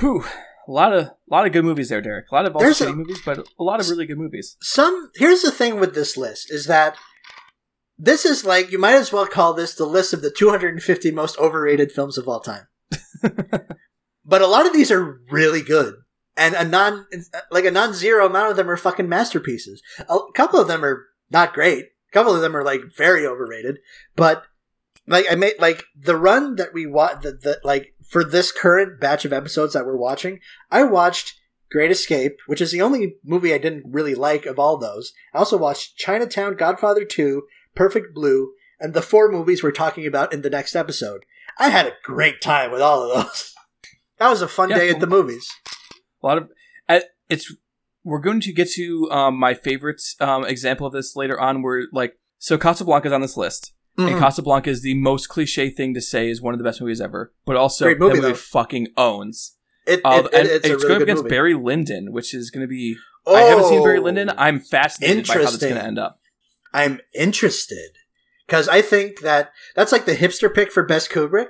Whew. 0.00 0.24
A 0.68 0.70
lot 0.70 0.92
of 0.92 1.04
a 1.06 1.14
lot 1.28 1.46
of 1.46 1.52
good 1.52 1.64
movies 1.64 1.88
there, 1.88 2.02
Derek. 2.02 2.26
A 2.30 2.34
lot 2.34 2.46
of 2.46 2.54
also 2.54 2.64
There's 2.66 2.80
a- 2.82 2.92
movies, 2.92 3.20
but 3.24 3.38
a 3.58 3.64
lot 3.64 3.80
of 3.80 3.88
really 3.88 4.06
good 4.06 4.18
movies. 4.18 4.56
Some 4.60 5.10
here's 5.16 5.42
the 5.42 5.50
thing 5.50 5.80
with 5.80 5.94
this 5.94 6.16
list 6.16 6.52
is 6.52 6.66
that 6.66 6.96
this 7.98 8.24
is 8.26 8.44
like 8.44 8.70
you 8.70 8.78
might 8.78 8.94
as 8.94 9.12
well 9.12 9.26
call 9.26 9.54
this 9.54 9.74
the 9.74 9.86
list 9.86 10.12
of 10.12 10.22
the 10.22 10.30
250 10.30 11.10
most 11.10 11.38
overrated 11.38 11.90
films 11.90 12.18
of 12.18 12.28
all 12.28 12.40
time. 12.40 12.66
but 14.24 14.42
a 14.42 14.46
lot 14.46 14.66
of 14.66 14.72
these 14.72 14.90
are 14.90 15.20
really 15.30 15.62
good, 15.62 15.94
and 16.36 16.54
a 16.54 16.64
non 16.64 17.06
like 17.50 17.64
a 17.64 17.70
non-zero 17.70 18.26
amount 18.26 18.50
of 18.50 18.56
them 18.56 18.70
are 18.70 18.76
fucking 18.76 19.08
masterpieces. 19.08 19.82
A 19.98 20.18
couple 20.34 20.60
of 20.60 20.68
them 20.68 20.84
are 20.84 21.06
not 21.30 21.54
great. 21.54 21.86
A 21.86 22.12
couple 22.12 22.34
of 22.34 22.42
them 22.42 22.54
are 22.54 22.64
like 22.64 22.82
very 22.96 23.26
overrated, 23.26 23.78
but 24.16 24.44
like 25.06 25.26
I 25.30 25.34
made 25.34 25.54
like 25.58 25.84
the 25.98 26.16
run 26.16 26.56
that 26.56 26.72
we 26.72 26.86
watch 26.86 27.22
the, 27.22 27.32
the 27.32 27.60
like 27.64 27.94
for 28.08 28.24
this 28.24 28.52
current 28.52 29.00
batch 29.00 29.24
of 29.24 29.32
episodes 29.32 29.72
that 29.74 29.84
we're 29.86 29.96
watching, 29.96 30.40
I 30.70 30.84
watched 30.84 31.34
Great 31.70 31.90
Escape, 31.90 32.36
which 32.46 32.60
is 32.60 32.70
the 32.70 32.82
only 32.82 33.16
movie 33.24 33.52
I 33.54 33.58
didn't 33.58 33.84
really 33.90 34.14
like 34.14 34.46
of 34.46 34.58
all 34.58 34.76
those. 34.78 35.12
I 35.34 35.38
also 35.38 35.56
watched 35.56 35.96
Chinatown, 35.96 36.54
Godfather 36.56 37.04
2, 37.04 37.42
Perfect 37.74 38.14
Blue, 38.14 38.52
and 38.78 38.92
the 38.94 39.02
four 39.02 39.30
movies 39.32 39.62
we're 39.62 39.70
talking 39.72 40.06
about 40.06 40.32
in 40.32 40.42
the 40.42 40.50
next 40.50 40.76
episode. 40.76 41.24
I 41.58 41.70
had 41.70 41.86
a 41.86 41.92
great 42.02 42.40
time 42.40 42.70
with 42.70 42.82
all 42.82 43.02
of 43.10 43.24
those. 43.26 43.48
That 44.18 44.28
was 44.30 44.42
a 44.42 44.46
fun 44.46 44.70
Yeah. 44.70 44.78
day 44.78 44.90
at 44.90 45.00
the 45.00 45.06
movies. 45.08 45.50
A 46.22 46.26
lot 46.26 46.38
of 46.38 46.48
it's. 47.28 47.52
We're 48.04 48.20
going 48.20 48.40
to 48.42 48.52
get 48.52 48.70
to 48.72 49.10
um, 49.10 49.36
my 49.36 49.54
favorite 49.54 50.00
um, 50.20 50.44
example 50.44 50.86
of 50.86 50.92
this 50.92 51.16
later 51.16 51.40
on. 51.40 51.60
Where 51.62 51.84
like 51.92 52.14
so, 52.38 52.56
Casablanca 52.56 53.08
is 53.08 53.12
on 53.12 53.20
this 53.20 53.36
list, 53.36 53.72
and 53.98 54.08
Mhm. 54.16 54.18
Casablanca 54.18 54.70
is 54.70 54.82
the 54.82 54.94
most 54.94 55.28
cliche 55.28 55.68
thing 55.70 55.94
to 55.94 56.00
say 56.00 56.28
is 56.30 56.40
one 56.40 56.54
of 56.54 56.58
the 56.58 56.64
best 56.64 56.80
movies 56.80 57.00
ever, 57.00 57.32
but 57.44 57.56
also 57.56 57.84
Great 57.84 57.98
movie, 57.98 58.14
that 58.16 58.22
movie 58.22 58.32
though. 58.32 58.38
fucking 58.38 58.88
owns. 58.96 59.56
It, 59.86 60.00
Uh, 60.04 60.22
it- 60.24 60.34
and 60.34 60.48
it's 60.48 60.54
it's, 60.64 60.68
really 60.68 60.78
going 60.82 60.98
good 60.98 61.02
against 61.02 61.22
movie. 61.24 61.34
Barry 61.34 61.54
Lyndon, 61.54 62.12
which 62.12 62.32
is 62.34 62.50
going 62.50 62.62
to 62.62 62.68
be. 62.68 62.96
I 63.26 63.42
haven't 63.42 63.64
seen 63.66 63.82
Barry 63.82 63.98
Oh, 63.98 64.02
Lyndon. 64.02 64.30
I'm 64.36 64.60
fascinated 64.60 65.26
by 65.26 65.34
how 65.34 65.40
that's 65.40 65.56
going 65.58 65.74
to 65.74 65.84
end 65.84 65.98
up. 65.98 66.18
I'm 66.74 67.00
interested 67.14 67.90
because 68.46 68.68
I 68.68 68.80
think 68.82 69.20
that 69.20 69.52
that's 69.76 69.92
like 69.92 70.06
the 70.06 70.14
hipster 70.14 70.52
pick 70.52 70.72
for 70.72 70.82
best 70.82 71.10
Kubrick, 71.10 71.48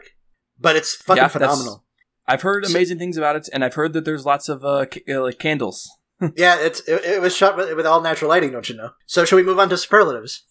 but 0.60 0.76
it's 0.76 0.94
fucking 0.94 1.22
Yeah, 1.22 1.28
phenomenal. 1.28 1.84
I've 2.26 2.42
heard 2.42 2.64
amazing 2.64 2.98
things 2.98 3.16
about 3.16 3.36
it, 3.36 3.48
and 3.52 3.64
I've 3.64 3.74
heard 3.74 3.92
that 3.94 4.04
there's 4.04 4.24
lots 4.26 4.48
of 4.48 4.64
uh, 4.64 4.86
ca- 4.86 5.02
uh, 5.08 5.22
like 5.22 5.38
candles. 5.38 5.90
yeah, 6.36 6.56
it's 6.60 6.80
it, 6.88 7.04
it 7.04 7.20
was 7.20 7.36
shot 7.36 7.56
with, 7.56 7.74
with 7.76 7.86
all 7.86 8.00
natural 8.00 8.28
lighting, 8.28 8.52
don't 8.52 8.68
you 8.68 8.76
know? 8.76 8.90
So, 9.06 9.24
shall 9.24 9.36
we 9.36 9.42
move 9.42 9.58
on 9.58 9.68
to 9.70 9.76
superlatives? 9.76 10.44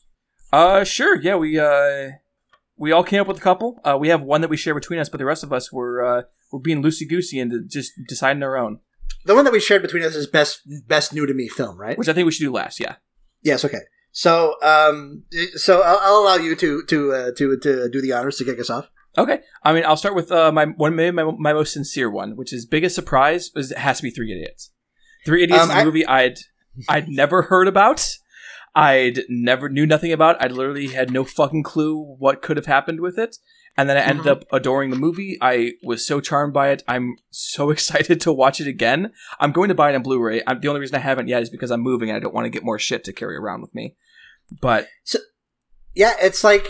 Uh, 0.52 0.84
sure. 0.84 1.16
Yeah, 1.22 1.36
we 1.36 1.60
uh, 1.60 2.12
we 2.78 2.92
all 2.92 3.04
came 3.04 3.22
up 3.22 3.28
with 3.28 3.38
a 3.38 3.42
couple. 3.42 3.80
Uh, 3.84 3.98
we 4.00 4.10
have 4.10 4.22
one 4.22 4.42
that 4.42 4.50
we 4.50 4.58
share 4.58 4.74
between 4.74 5.00
us, 5.00 5.10
but 5.10 5.18
the 5.18 5.26
rest 5.26 5.44
of 5.44 5.54
us 5.54 5.72
were 5.72 6.04
uh, 6.04 6.22
we're 6.52 6.60
being 6.60 6.84
loosey 6.84 7.08
goosey 7.08 7.40
and 7.40 7.70
just 7.70 7.94
deciding 8.08 8.44
our 8.44 8.58
own, 8.58 8.80
The 9.26 9.36
one 9.36 9.46
that 9.46 9.54
we 9.54 9.60
shared 9.60 9.82
between 9.82 10.04
us 10.04 10.16
is 10.16 10.28
best 10.28 10.62
best 10.88 11.14
new 11.14 11.26
to 11.26 11.34
me 11.34 11.48
film, 11.48 11.78
right? 11.80 11.98
which 11.98 12.10
I 12.10 12.14
think 12.14 12.26
we 12.26 12.32
should 12.32 12.44
do 12.46 12.52
last. 12.52 12.80
Yeah. 12.80 12.96
Yes. 13.42 13.64
Okay. 13.64 13.80
So, 14.14 14.56
um, 14.62 15.24
so 15.56 15.82
I'll, 15.82 16.00
I'll 16.02 16.22
allow 16.24 16.36
you 16.36 16.56
to 16.58 16.84
to 16.84 17.14
uh, 17.14 17.32
to 17.38 17.58
to 17.58 17.90
do 17.90 18.02
the 18.02 18.12
honors 18.12 18.38
to 18.38 18.46
kick 18.46 18.60
us 18.60 18.70
off. 18.70 18.90
Okay. 19.18 19.40
I 19.64 19.74
mean, 19.74 19.84
I'll 19.86 19.98
start 19.98 20.16
with 20.16 20.32
uh, 20.32 20.52
my 20.52 20.66
one 20.66 20.96
maybe 20.96 21.16
my, 21.16 21.24
my 21.38 21.54
most 21.54 21.72
sincere 21.74 22.10
one, 22.10 22.36
which 22.36 22.52
is 22.52 22.66
biggest 22.66 22.96
surprise 22.96 23.52
is 23.56 23.72
it 23.72 23.78
has 23.78 23.98
to 23.98 24.04
be 24.04 24.10
Three 24.12 24.32
Idiots. 24.34 24.72
Three 25.26 25.44
Idiots 25.44 25.64
Um, 25.64 25.70
is 25.70 25.76
a 25.76 25.80
I- 25.80 25.84
movie 25.86 26.06
I'd 26.06 26.40
I'd 26.90 27.08
never 27.08 27.44
heard 27.44 27.68
about. 27.70 28.18
I'd 28.74 29.22
never 29.28 29.68
knew 29.70 29.86
nothing 29.86 30.14
about. 30.14 30.42
I 30.42 30.48
literally 30.48 30.88
had 30.88 31.12
no 31.12 31.24
fucking 31.26 31.64
clue 31.64 32.16
what 32.20 32.42
could 32.42 32.58
have 32.58 32.66
happened 32.68 33.02
with 33.02 33.18
it. 33.20 33.38
And 33.78 33.90
then 33.90 33.98
I 33.98 34.02
ended 34.02 34.26
Mhm. 34.26 34.32
up 34.32 34.44
adoring 34.52 34.90
the 34.90 34.98
movie. 34.98 35.38
I 35.42 35.74
was 35.84 36.06
so 36.06 36.20
charmed 36.20 36.54
by 36.54 36.70
it. 36.70 36.84
I'm 36.88 37.16
so 37.30 37.70
excited 37.72 38.20
to 38.22 38.32
watch 38.34 38.60
it 38.62 38.68
again. 38.68 39.12
I'm 39.40 39.52
going 39.52 39.70
to 39.70 39.76
buy 39.76 39.90
it 39.92 39.96
on 39.96 40.04
Blu-ray. 40.04 40.42
I'm, 40.48 40.60
the 40.62 40.68
only 40.68 40.82
reason 40.82 40.96
I 40.96 41.00
haven't 41.00 41.28
yet 41.28 41.42
is 41.42 41.50
because 41.50 41.72
I'm 41.72 41.82
moving 41.82 42.10
and 42.10 42.18
I 42.18 42.20
don't 42.20 42.34
want 42.34 42.46
to 42.46 42.50
get 42.50 42.64
more 42.64 42.80
shit 42.80 43.04
to 43.06 43.14
carry 43.14 43.36
around 43.38 43.62
with 43.62 43.74
me. 43.76 43.96
But 44.62 44.88
so, 45.04 45.20
Yeah, 45.96 46.14
it's 46.22 46.44
like 46.44 46.68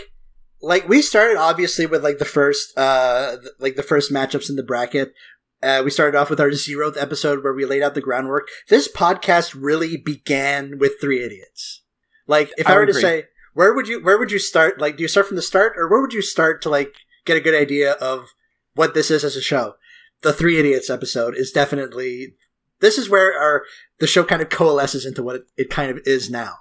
like 0.60 0.88
we 0.88 1.02
started 1.02 1.36
obviously 1.38 1.86
with 1.86 2.04
like 2.04 2.18
the 2.18 2.24
first 2.24 2.76
uh 2.78 3.36
like 3.58 3.74
the 3.74 3.82
first 3.82 4.12
matchups 4.12 4.48
in 4.48 4.54
the 4.56 4.62
bracket. 4.62 5.12
Uh, 5.60 5.82
we 5.84 5.90
started 5.92 6.16
off 6.18 6.28
with 6.30 6.40
our 6.40 6.50
zeroth 6.50 7.00
episode 7.00 7.42
where 7.44 7.52
we 7.54 7.64
laid 7.64 7.82
out 7.82 7.94
the 7.94 8.00
groundwork. 8.00 8.48
This 8.68 8.88
podcast 8.90 9.56
really 9.56 9.96
began 9.96 10.76
with 10.78 11.00
three 11.00 11.22
idiots. 11.22 11.81
Like, 12.26 12.52
if 12.56 12.68
I, 12.68 12.72
I 12.72 12.76
were 12.76 12.86
to 12.86 12.94
say, 12.94 13.24
where 13.54 13.74
would 13.74 13.88
you 13.88 14.02
where 14.02 14.18
would 14.18 14.30
you 14.30 14.38
start? 14.38 14.80
Like, 14.80 14.96
do 14.96 15.02
you 15.02 15.08
start 15.08 15.26
from 15.26 15.36
the 15.36 15.42
start, 15.42 15.74
or 15.76 15.88
where 15.88 16.00
would 16.00 16.12
you 16.12 16.22
start 16.22 16.62
to 16.62 16.70
like 16.70 16.94
get 17.24 17.36
a 17.36 17.40
good 17.40 17.54
idea 17.54 17.92
of 17.92 18.26
what 18.74 18.94
this 18.94 19.10
is 19.10 19.24
as 19.24 19.36
a 19.36 19.42
show? 19.42 19.74
The 20.22 20.32
Three 20.32 20.58
Idiots 20.58 20.88
episode 20.88 21.36
is 21.36 21.50
definitely 21.50 22.34
this 22.80 22.98
is 22.98 23.08
where 23.08 23.38
our 23.38 23.64
the 23.98 24.06
show 24.06 24.24
kind 24.24 24.40
of 24.42 24.48
coalesces 24.50 25.04
into 25.04 25.22
what 25.22 25.36
it, 25.36 25.42
it 25.56 25.70
kind 25.70 25.90
of 25.90 25.98
is 26.04 26.30
now. 26.30 26.54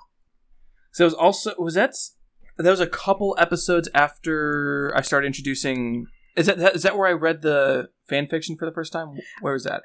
So 0.93 1.03
it 1.03 1.07
was 1.07 1.13
also 1.13 1.53
was 1.57 1.75
that 1.75 1.93
that 2.57 2.69
was 2.69 2.79
a 2.79 2.87
couple 2.87 3.35
episodes 3.39 3.87
after 3.93 4.93
I 4.95 5.01
started 5.01 5.27
introducing. 5.27 6.05
Is 6.35 6.45
that 6.47 6.57
that- 6.59 6.75
is 6.75 6.83
that 6.83 6.97
where 6.97 7.07
I 7.07 7.11
read 7.13 7.41
the 7.41 7.89
fan 8.07 8.27
fiction 8.27 8.55
for 8.57 8.65
the 8.65 8.73
first 8.73 8.91
time? 8.93 9.09
Where 9.41 9.53
was 9.53 9.63
that? 9.63 9.83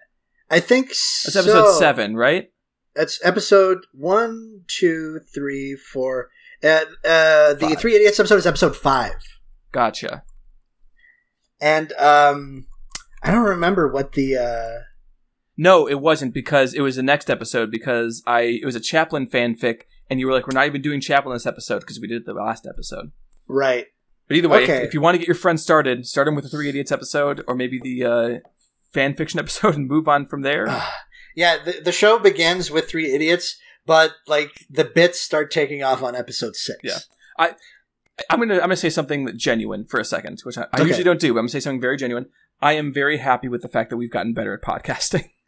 I 0.50 0.60
think 0.60 0.88
That's 0.88 1.36
episode 1.36 1.78
seven, 1.78 2.16
right? 2.16 2.50
That's 2.96 3.20
episode 3.24 3.84
one, 3.92 4.62
two, 4.66 5.20
three, 5.32 5.76
four. 5.76 6.30
Uh, 6.64 6.80
uh, 7.04 7.52
the 7.54 7.68
Five. 7.70 7.80
Three 7.80 7.94
Idiots 7.94 8.18
episode 8.18 8.36
is 8.38 8.46
episode 8.46 8.74
five, 8.74 9.12
Gotcha. 9.70 10.22
and 11.60 11.92
um, 11.94 12.66
I 13.22 13.30
don't 13.30 13.44
remember 13.44 13.88
what 13.92 14.12
the. 14.12 14.36
Uh, 14.36 14.84
No, 15.56 15.86
it 15.86 16.00
wasn't 16.00 16.32
because 16.34 16.72
it 16.74 16.80
was 16.80 16.96
the 16.96 17.02
next 17.02 17.28
episode 17.30 17.70
because 17.70 18.22
I 18.26 18.40
it 18.62 18.64
was 18.64 18.74
a 18.76 18.80
Chaplin 18.80 19.26
fanfic, 19.26 19.82
and 20.08 20.18
you 20.18 20.26
were 20.26 20.32
like, 20.32 20.46
"We're 20.46 20.54
not 20.58 20.66
even 20.66 20.80
doing 20.82 21.00
Chaplin 21.00 21.34
this 21.34 21.46
episode 21.46 21.80
because 21.80 22.00
we 22.00 22.08
did 22.08 22.22
it 22.22 22.26
the 22.26 22.34
last 22.34 22.66
episode." 22.66 23.12
right. 23.46 23.86
But 24.28 24.38
either 24.38 24.48
way, 24.48 24.64
if- 24.64 24.70
if, 24.88 24.94
you 24.94 25.00
want 25.00 25.14
to 25.14 25.18
get 25.20 25.28
your 25.28 25.36
friends 25.36 25.62
started, 25.62 26.04
start 26.04 26.24
them 26.24 26.34
with 26.34 26.42
the 26.42 26.50
Three 26.50 26.68
Idiots 26.68 26.90
episode, 26.90 27.44
or 27.46 27.54
maybe 27.54 27.78
the 27.78 28.04
uh, 28.04 28.38
fan 28.92 29.14
fiction 29.14 29.38
episode, 29.44 29.76
and 29.76 29.86
move 29.86 30.08
on 30.08 30.26
from 30.26 30.42
there. 30.42 30.66
Yeah, 31.36 31.58
the, 31.62 31.80
the 31.84 31.92
show 31.92 32.18
begins 32.18 32.70
with 32.70 32.88
Three 32.88 33.12
Idiots, 33.14 33.56
but 33.84 34.12
like 34.26 34.50
the 34.68 34.84
bits 34.84 35.20
start 35.20 35.52
taking 35.52 35.84
off 35.84 36.02
on 36.02 36.16
episode 36.16 36.56
six. 36.56 36.80
Yeah. 36.82 36.98
I'm 38.30 38.38
gonna 38.40 38.54
I'm 38.54 38.60
gonna 38.60 38.76
say 38.76 38.88
something 38.90 39.30
genuine 39.36 39.84
for 39.84 40.00
a 40.00 40.04
second, 40.04 40.40
which 40.42 40.56
I, 40.56 40.62
I 40.72 40.78
Okay. 40.80 40.86
usually 40.86 41.04
don't 41.04 41.20
do. 41.20 41.34
But 41.34 41.40
I'm 41.40 41.42
gonna 41.44 41.50
say 41.50 41.60
something 41.60 41.80
very 41.82 41.98
genuine. 41.98 42.26
I 42.62 42.72
am 42.72 42.92
very 42.92 43.18
happy 43.18 43.46
with 43.48 43.60
the 43.60 43.68
fact 43.68 43.90
that 43.90 43.98
we've 43.98 44.10
gotten 44.10 44.32
better 44.32 44.54
at 44.54 44.62
podcasting. 44.62 45.30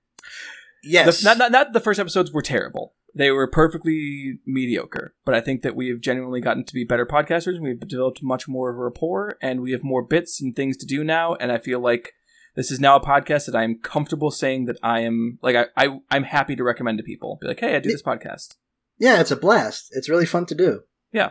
Yes. 0.85 1.21
The, 1.23 1.25
not, 1.25 1.39
not 1.39 1.51
not 1.53 1.73
the 1.73 1.81
first 1.81 1.99
episodes 1.99 2.31
were 2.33 2.41
terrible; 2.41 2.95
they 3.13 3.33
were 3.33 3.49
perfectly 3.49 4.39
mediocre. 4.47 5.13
But 5.25 5.35
I 5.35 5.41
think 5.41 5.63
that 5.63 5.75
we 5.75 5.89
have 5.89 6.01
genuinely 6.01 6.41
gotten 6.41 6.65
to 6.65 6.73
be 6.73 6.85
better 6.85 7.05
podcasters. 7.05 7.55
and 7.57 7.63
We've 7.65 7.81
developed 7.81 8.23
much 8.23 8.47
more 8.47 8.71
of 8.71 8.77
a 8.77 8.85
rapport, 8.85 9.37
and 9.43 9.61
we 9.61 9.73
have 9.73 9.83
more 9.83 10.03
bits 10.05 10.41
and 10.41 10.55
things 10.55 10.77
to 10.77 10.87
do 10.87 11.03
now. 11.03 11.35
And 11.35 11.51
I 11.51 11.59
feel 11.59 11.81
like 11.81 12.13
this 12.59 12.73
is 12.73 12.81
now 12.81 12.97
a 12.97 13.01
podcast 13.01 13.47
that 13.47 13.55
I'm 13.55 13.79
comfortable 13.79 14.33
saying 14.33 14.65
that 14.65 14.79
I 14.83 15.01
am 15.01 15.39
like 15.43 15.55
I, 15.55 15.67
I 15.77 16.01
I'm 16.11 16.25
happy 16.25 16.57
to 16.57 16.65
recommend 16.65 16.99
to 16.99 17.05
people. 17.05 17.39
Be 17.41 17.47
like, 17.47 17.61
hey, 17.61 17.77
I 17.77 17.79
do 17.79 17.89
this 17.89 18.03
podcast. 18.03 18.57
yeah, 18.99 19.21
it's 19.21 19.31
a 19.31 19.37
blast. 19.37 19.91
It's 19.93 20.09
really 20.09 20.27
fun 20.27 20.45
to 20.47 20.57
do. 20.57 20.81
Yeah. 21.13 21.31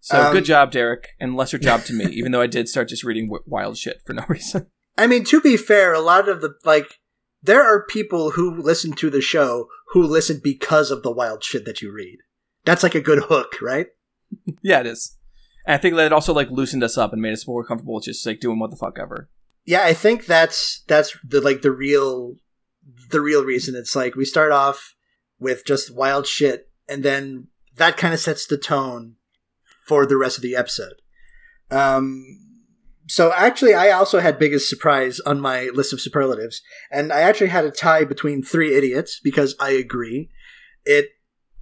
So 0.00 0.20
Um, 0.20 0.32
good 0.32 0.44
job, 0.44 0.72
Derek, 0.72 1.10
and 1.20 1.36
lesser 1.36 1.58
job 1.58 1.84
to 1.84 1.92
me, 1.92 2.06
even 2.12 2.32
though 2.32 2.40
I 2.40 2.48
did 2.48 2.68
start 2.68 2.88
just 2.88 3.04
reading 3.04 3.28
w- 3.28 3.44
wild 3.46 3.78
shit 3.78 4.02
for 4.04 4.14
no 4.14 4.24
reason. 4.28 4.66
I 4.98 5.06
mean, 5.06 5.22
to 5.26 5.40
be 5.40 5.56
fair, 5.56 5.94
a 5.94 6.00
lot 6.00 6.28
of 6.28 6.40
the 6.40 6.54
like 6.64 6.98
there 7.40 7.62
are 7.62 7.86
people 7.86 8.32
who 8.32 8.60
listen 8.60 8.92
to 8.94 9.10
the 9.10 9.20
show 9.20 9.68
who 9.92 10.02
listen 10.02 10.40
because 10.42 10.90
of 10.90 11.04
the 11.04 11.12
wild 11.12 11.44
shit 11.44 11.64
that 11.66 11.80
you 11.82 11.92
read. 11.92 12.18
That's 12.64 12.82
like 12.82 12.96
a 12.96 13.00
good 13.00 13.24
hook, 13.28 13.62
right? 13.62 13.86
yeah, 14.62 14.80
it 14.80 14.86
is. 14.86 15.16
And 15.66 15.74
I 15.74 15.78
think 15.78 15.94
that 15.94 16.06
it 16.06 16.12
also 16.12 16.34
like 16.34 16.50
loosened 16.50 16.82
us 16.82 16.98
up 16.98 17.12
and 17.12 17.22
made 17.22 17.32
us 17.32 17.46
more 17.46 17.64
comfortable 17.64 17.94
with 17.94 18.04
just 18.06 18.26
like 18.26 18.40
doing 18.40 18.58
what 18.58 18.70
the 18.70 18.76
fuck 18.76 18.98
ever. 19.00 19.28
Yeah, 19.64 19.84
I 19.84 19.94
think 19.94 20.26
that's 20.26 20.82
that's 20.88 21.16
the 21.22 21.40
like 21.40 21.62
the 21.62 21.70
real 21.70 22.36
the 23.10 23.20
real 23.20 23.44
reason. 23.44 23.74
It's 23.74 23.94
like 23.94 24.14
we 24.14 24.24
start 24.24 24.52
off 24.52 24.94
with 25.38 25.64
just 25.64 25.94
wild 25.94 26.26
shit, 26.26 26.68
and 26.88 27.02
then 27.02 27.48
that 27.76 27.96
kind 27.96 28.12
of 28.12 28.20
sets 28.20 28.46
the 28.46 28.58
tone 28.58 29.16
for 29.86 30.06
the 30.06 30.16
rest 30.16 30.36
of 30.36 30.42
the 30.42 30.56
episode. 30.56 30.94
Um, 31.70 32.24
so 33.08 33.32
actually, 33.32 33.74
I 33.74 33.90
also 33.90 34.20
had 34.20 34.38
biggest 34.38 34.68
surprise 34.68 35.20
on 35.20 35.40
my 35.40 35.70
list 35.74 35.92
of 35.92 36.00
superlatives, 36.00 36.62
and 36.90 37.12
I 37.12 37.20
actually 37.20 37.48
had 37.48 37.64
a 37.64 37.70
tie 37.70 38.04
between 38.04 38.42
Three 38.42 38.74
Idiots 38.74 39.20
because 39.22 39.54
I 39.60 39.70
agree. 39.70 40.30
It 40.84 41.10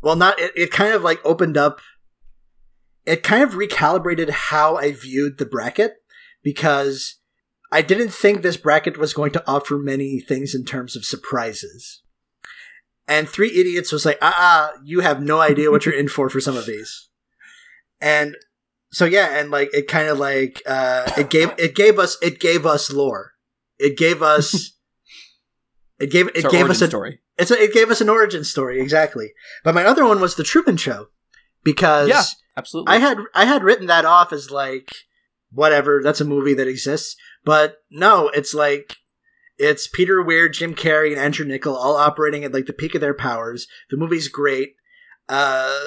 well, 0.02 0.16
not 0.16 0.38
it, 0.38 0.52
it 0.56 0.70
kind 0.70 0.94
of 0.94 1.02
like 1.02 1.20
opened 1.24 1.56
up. 1.56 1.80
It 3.06 3.22
kind 3.22 3.42
of 3.42 3.52
recalibrated 3.52 4.30
how 4.30 4.76
I 4.76 4.92
viewed 4.92 5.38
the 5.38 5.46
bracket 5.46 5.94
because 6.42 7.16
I 7.72 7.82
didn't 7.82 8.10
think 8.10 8.42
this 8.42 8.56
bracket 8.56 8.98
was 8.98 9.12
going 9.12 9.30
to 9.32 9.44
offer 9.48 9.78
many 9.78 10.20
things 10.20 10.54
in 10.54 10.64
terms 10.64 10.96
of 10.96 11.04
surprises. 11.04 12.02
And 13.06 13.28
Three 13.28 13.58
Idiots 13.58 13.92
was 13.92 14.04
like, 14.04 14.18
ah, 14.22 14.34
ah, 14.36 14.80
you 14.84 15.00
have 15.00 15.22
no 15.22 15.40
idea 15.40 15.70
what 15.70 15.84
you're 15.86 15.94
in 15.94 16.08
for 16.08 16.28
for 16.28 16.40
some 16.40 16.56
of 16.56 16.66
these. 16.66 17.08
And 18.00 18.36
so 18.92 19.04
yeah, 19.04 19.38
and 19.38 19.50
like 19.50 19.70
it 19.72 19.88
kind 19.88 20.08
of 20.08 20.18
like 20.18 20.62
uh 20.66 21.10
it 21.16 21.30
gave 21.30 21.50
it 21.58 21.74
gave 21.74 21.98
us 21.98 22.16
it 22.22 22.40
gave 22.40 22.66
us 22.66 22.92
lore. 22.92 23.32
It 23.78 23.96
gave 23.96 24.22
us 24.22 24.72
it 25.98 26.10
gave 26.10 26.28
it 26.28 26.50
gave 26.50 26.68
us 26.68 26.80
a 26.80 26.88
story. 26.88 27.20
it's 27.38 27.50
a, 27.50 27.62
it 27.62 27.72
gave 27.72 27.90
us 27.90 28.00
an 28.00 28.08
origin 28.08 28.42
story 28.42 28.80
exactly. 28.80 29.32
But 29.64 29.74
my 29.74 29.84
other 29.84 30.04
one 30.04 30.20
was 30.20 30.34
the 30.34 30.44
Truman 30.44 30.76
Show 30.76 31.08
because 31.62 32.08
Yeah, 32.08 32.24
absolutely. 32.56 32.94
I 32.94 32.98
had 32.98 33.18
I 33.34 33.44
had 33.44 33.62
written 33.62 33.86
that 33.86 34.04
off 34.04 34.32
as 34.32 34.50
like 34.50 34.90
whatever, 35.52 36.00
that's 36.02 36.20
a 36.20 36.24
movie 36.24 36.54
that 36.54 36.68
exists. 36.68 37.16
But 37.44 37.78
no, 37.90 38.28
it's 38.28 38.54
like 38.54 38.96
it's 39.58 39.88
Peter 39.88 40.22
Weir, 40.22 40.48
Jim 40.48 40.74
Carrey, 40.74 41.12
and 41.12 41.20
Andrew 41.20 41.46
Niccol 41.46 41.74
all 41.74 41.96
operating 41.96 42.44
at 42.44 42.52
like 42.52 42.66
the 42.66 42.72
peak 42.72 42.94
of 42.94 43.00
their 43.00 43.14
powers. 43.14 43.66
The 43.90 43.96
movie's 43.96 44.28
great. 44.28 44.74
Uh 45.28 45.78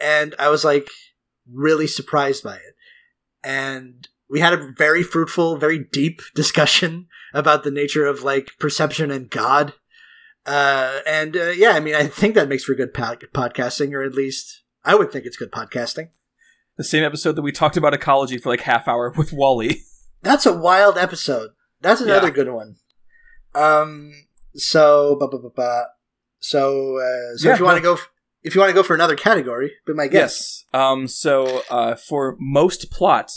and 0.00 0.34
I 0.38 0.48
was 0.48 0.64
like 0.64 0.88
really 1.52 1.86
surprised 1.86 2.44
by 2.44 2.56
it. 2.56 2.74
And 3.42 4.08
we 4.28 4.40
had 4.40 4.52
a 4.52 4.72
very 4.76 5.02
fruitful, 5.02 5.56
very 5.56 5.84
deep 5.90 6.20
discussion 6.34 7.06
about 7.34 7.64
the 7.64 7.70
nature 7.70 8.06
of 8.06 8.22
like 8.22 8.50
perception 8.58 9.10
and 9.10 9.30
God. 9.30 9.74
Uh, 10.46 11.00
and 11.06 11.36
uh, 11.36 11.50
yeah, 11.50 11.72
I 11.72 11.80
mean, 11.80 11.94
I 11.94 12.06
think 12.06 12.34
that 12.34 12.48
makes 12.48 12.64
for 12.64 12.74
good 12.74 12.94
pod- 12.94 13.24
podcasting, 13.34 13.92
or 13.92 14.02
at 14.02 14.14
least 14.14 14.62
I 14.82 14.94
would 14.94 15.12
think 15.12 15.26
it's 15.26 15.36
good 15.36 15.52
podcasting. 15.52 16.08
The 16.78 16.84
same 16.84 17.04
episode 17.04 17.32
that 17.36 17.42
we 17.42 17.52
talked 17.52 17.76
about 17.76 17.92
ecology 17.92 18.38
for 18.38 18.48
like 18.48 18.62
half 18.62 18.88
hour 18.88 19.12
with 19.16 19.32
Wally. 19.32 19.82
That's 20.22 20.46
a 20.46 20.52
wild 20.56 20.96
episode. 20.96 21.50
That's 21.82 22.00
another 22.00 22.28
Yeah. 22.28 22.32
good 22.32 22.50
one. 22.50 22.76
Um. 23.54 24.12
So, 24.54 25.16
ba 25.20 25.28
ba 25.28 25.38
ba 25.38 25.50
ba. 25.54 25.86
So, 26.40 26.96
uh, 26.98 27.36
so 27.36 27.48
Yeah, 27.48 27.54
if 27.54 27.58
you 27.60 27.64
want 27.64 27.76
to 27.78 27.82
go, 27.82 27.94
f- 27.94 28.10
if 28.42 28.54
you 28.54 28.60
want 28.60 28.70
to 28.70 28.74
go 28.74 28.82
for 28.82 28.94
another 28.94 29.16
category, 29.16 29.72
be 29.86 29.92
my 29.92 30.06
guest. 30.08 30.64
Yes. 30.72 30.80
Um. 30.82 31.06
So, 31.08 31.62
uh, 31.70 31.94
for 31.96 32.36
most 32.40 32.90
plot, 32.90 33.30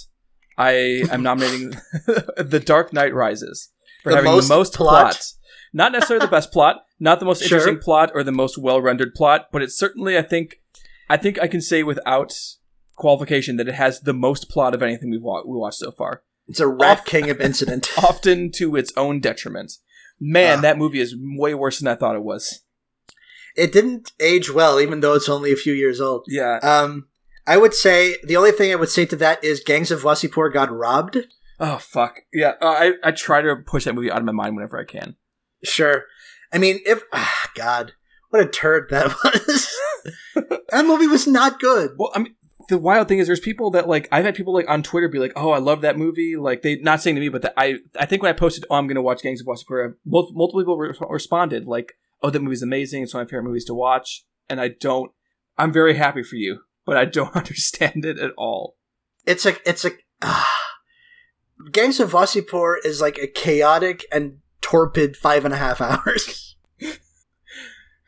I 0.58 1.04
am 1.12 1.24
nominating 1.24 1.72
The 2.38 2.62
Dark 2.64 2.94
Knight 2.94 3.14
Rises 3.14 3.70
for 4.04 4.10
The 4.12 4.18
having 4.18 4.32
most 4.32 4.48
the 4.48 4.56
most 4.56 4.74
plot? 4.74 5.12
plot. 5.12 5.32
Not 5.74 5.92
necessarily 5.94 6.26
the 6.26 6.32
best 6.32 6.52
plot, 6.54 6.84
not 7.00 7.20
the 7.20 7.26
most 7.26 7.44
Sure. 7.44 7.58
interesting 7.58 7.80
plot 7.80 8.12
or 8.14 8.24
the 8.24 8.32
most 8.32 8.58
well 8.58 8.82
rendered 8.82 9.14
plot, 9.16 9.48
but 9.52 9.62
it's 9.62 9.78
certainly 9.78 10.18
I 10.18 10.22
think 10.22 10.58
I 11.10 11.18
think 11.18 11.40
I 11.42 11.48
can 11.48 11.62
say 11.62 11.84
without 11.84 12.34
qualification 13.02 13.58
that 13.58 13.68
it 13.68 13.74
has 13.76 14.00
the 14.02 14.14
most 14.14 14.50
plot 14.50 14.74
of 14.74 14.82
anything 14.82 15.10
we've 15.12 15.22
wa- 15.24 15.44
we 15.46 15.58
watched 15.58 15.80
so 15.80 15.92
far. 15.92 16.24
It's 16.48 16.60
a 16.60 16.68
rat 16.68 17.06
king 17.06 17.30
of 17.30 17.42
incident. 17.42 17.90
Often 17.98 18.52
to 18.54 18.76
its 18.76 18.94
own 18.96 19.20
detriment. 19.20 19.74
Man, 20.20 20.60
Ah. 20.60 20.62
that 20.62 20.78
movie 20.78 21.00
is 21.02 21.16
way 21.20 21.54
worse 21.54 21.80
than 21.80 21.88
I 21.88 21.96
thought 21.96 22.16
it 22.16 22.24
was. 22.24 22.62
it 23.58 23.74
didn't 23.74 24.12
age 24.20 24.50
well, 24.54 24.80
even 24.80 25.02
though 25.02 25.14
it's 25.16 25.28
only 25.30 25.52
a 25.52 25.56
few 25.58 25.74
years 25.74 26.00
old. 26.00 26.24
Yeah. 26.28 26.58
Um, 26.64 27.08
I 27.48 27.58
would 27.58 27.74
say 27.74 28.16
the 28.24 28.38
only 28.38 28.52
thing 28.52 28.72
I 28.72 28.76
would 28.76 28.90
say 28.90 29.06
to 29.08 29.16
that 29.18 29.44
is 29.44 29.60
Gangs 29.62 29.92
of 29.92 30.04
Wasseypur 30.04 30.54
got 30.54 30.72
robbed. 30.72 31.18
Oh 31.60 31.78
fuck. 31.80 32.22
Yeah. 32.32 32.54
Uh, 32.62 32.68
I 32.84 32.94
I 33.04 33.12
try 33.12 33.42
to 33.42 33.56
push 33.58 33.84
that 33.86 33.96
movie 33.96 34.12
out 34.12 34.20
of 34.20 34.26
my 34.26 34.32
mind 34.32 34.56
whenever 34.56 34.80
I 34.80 34.86
can. 34.86 35.16
Sure. 35.64 36.06
I 36.54 36.58
mean, 36.60 36.80
if 36.86 37.02
ah, 37.14 37.50
God, 37.56 37.94
what 38.30 38.42
a 38.42 38.48
turd 38.48 38.88
that 38.92 39.08
was. 39.24 39.70
that 40.72 40.86
movie 40.86 41.08
was 41.08 41.28
not 41.28 41.60
good. 41.60 41.92
Well, 41.98 42.12
I 42.16 42.20
mean, 42.20 42.36
the 42.72 42.78
wild 42.78 43.10
thing 43.10 43.20
is, 43.20 43.28
there's 43.28 43.42
people 43.42 43.70
that 43.72 43.90
like 43.90 44.08
I've 44.14 44.24
had 44.24 44.34
people 44.34 44.54
like 44.54 44.70
on 44.70 44.82
Twitter 44.82 45.10
be 45.10 45.20
like, 45.20 45.34
"Oh, 45.36 45.52
I 45.52 45.60
love 45.60 45.82
that 45.82 45.98
movie." 45.98 46.38
Like 46.38 46.62
they 46.62 46.78
not 46.78 47.02
saying 47.02 47.18
to 47.18 47.20
me, 47.20 47.28
but 47.28 47.42
that 47.42 47.54
I 47.58 47.80
I 48.00 48.06
think 48.06 48.24
when 48.24 48.30
I 48.30 48.34
posted, 48.34 48.66
"Oh, 48.70 48.76
I'm 48.76 48.88
going 48.88 48.96
to 48.96 49.02
watch 49.02 49.22
Gangs 49.22 49.42
of 49.42 49.48
Wasseypur," 49.48 49.96
mul- 50.06 50.32
multiple 50.34 50.62
people 50.62 50.78
re- 50.78 50.96
responded 51.10 51.68
like, 51.68 51.98
"Oh, 52.24 52.30
that 52.30 52.42
movie's 52.42 52.64
amazing. 52.64 53.04
It's 53.04 53.14
one 53.14 53.22
of 53.22 53.28
my 53.28 53.30
favorite 53.30 53.44
movies 53.44 53.66
to 53.66 53.74
watch." 53.74 54.26
And 54.50 54.62
I 54.62 54.70
don't. 54.70 55.12
I'm 55.58 55.74
very 55.74 55.96
happy 55.96 56.24
for 56.24 56.38
you, 56.38 56.62
but 56.86 56.96
I 56.96 57.04
don't 57.04 57.36
understand 57.36 58.06
it 58.06 58.18
at 58.18 58.32
all. 58.38 58.78
It's 59.26 59.46
a, 59.46 59.56
it's 59.70 59.84
a. 59.84 59.92
Ah. 60.22 60.58
Gangs 61.74 62.00
of 62.00 62.14
Wasseypur 62.14 62.78
is 62.86 63.02
like 63.02 63.18
a 63.18 63.28
chaotic 63.28 64.06
and 64.14 64.38
torpid 64.62 65.18
five 65.18 65.44
and 65.44 65.54
a 65.54 65.58
half 65.58 65.82
hours. 65.82 66.48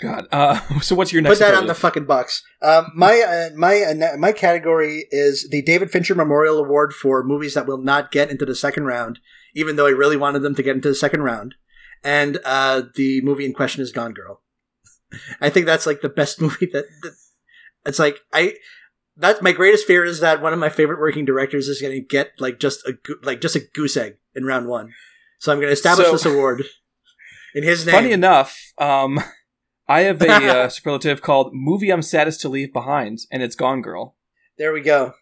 God. 0.03 0.27
Uh, 0.31 0.59
so 0.81 0.95
what's 0.95 1.13
your 1.13 1.21
next? 1.21 1.39
Put 1.39 1.45
that 1.45 1.55
on 1.55 1.67
the 1.67 1.73
fucking 1.73 2.05
box. 2.05 2.43
Um, 2.61 2.91
my 2.93 3.21
uh, 3.21 3.55
my 3.55 3.81
uh, 3.81 4.17
my 4.17 4.31
category 4.31 5.05
is 5.09 5.47
the 5.49 5.61
David 5.61 5.89
Fincher 5.91 6.13
Memorial 6.13 6.59
Award 6.59 6.93
for 6.93 7.23
movies 7.23 7.53
that 7.53 7.65
will 7.65 7.81
not 7.81 8.11
get 8.11 8.29
into 8.29 8.45
the 8.45 8.55
second 8.55 8.85
round, 8.85 9.19
even 9.55 9.75
though 9.75 9.87
I 9.87 9.91
really 9.91 10.17
wanted 10.17 10.39
them 10.39 10.55
to 10.55 10.63
get 10.63 10.75
into 10.75 10.89
the 10.89 10.95
second 10.95 11.21
round. 11.23 11.55
And 12.03 12.39
uh, 12.43 12.83
the 12.95 13.21
movie 13.21 13.45
in 13.45 13.53
question 13.53 13.81
is 13.81 13.91
Gone 13.91 14.13
Girl. 14.13 14.41
I 15.41 15.49
think 15.49 15.65
that's 15.65 15.85
like 15.87 16.01
the 16.01 16.09
best 16.09 16.41
movie 16.41 16.67
that, 16.73 16.85
that 17.01 17.13
it's 17.85 17.99
like 17.99 18.19
I. 18.31 18.55
That's 19.15 19.43
my 19.43 19.51
greatest 19.51 19.85
fear 19.85 20.03
is 20.03 20.21
that 20.21 20.41
one 20.41 20.53
of 20.53 20.59
my 20.59 20.69
favorite 20.69 20.99
working 20.99 21.23
directors 21.23 21.67
is 21.67 21.79
going 21.79 21.93
to 21.93 22.01
get 22.01 22.31
like 22.39 22.59
just 22.59 22.83
a 22.87 22.97
like 23.21 23.41
just 23.41 23.55
a 23.55 23.59
goose 23.59 23.95
egg 23.95 24.17
in 24.33 24.43
round 24.43 24.67
one. 24.67 24.91
So 25.37 25.51
I'm 25.51 25.59
going 25.59 25.67
to 25.69 25.73
establish 25.73 26.07
So- 26.07 26.13
this 26.13 26.25
award 26.25 26.63
in 27.53 27.63
his 27.63 27.85
name. 27.85 27.93
Funny 27.95 28.11
enough, 28.11 28.57
um, 28.79 29.19
I 29.87 30.01
have 30.01 30.21
a 30.21 30.29
uh, 30.63 30.69
superlative 30.69 31.21
called 31.21 31.51
"Movie 31.53 31.91
I'm 31.91 32.01
Saddest 32.01 32.41
to 32.41 32.49
Leave 32.49 32.73
Behind," 32.73 33.19
and 33.31 33.43
it's 33.43 33.55
Gone 33.55 33.81
Girl. 33.81 34.15
there 34.57 34.73
we 34.73 34.81
go. 34.81 35.13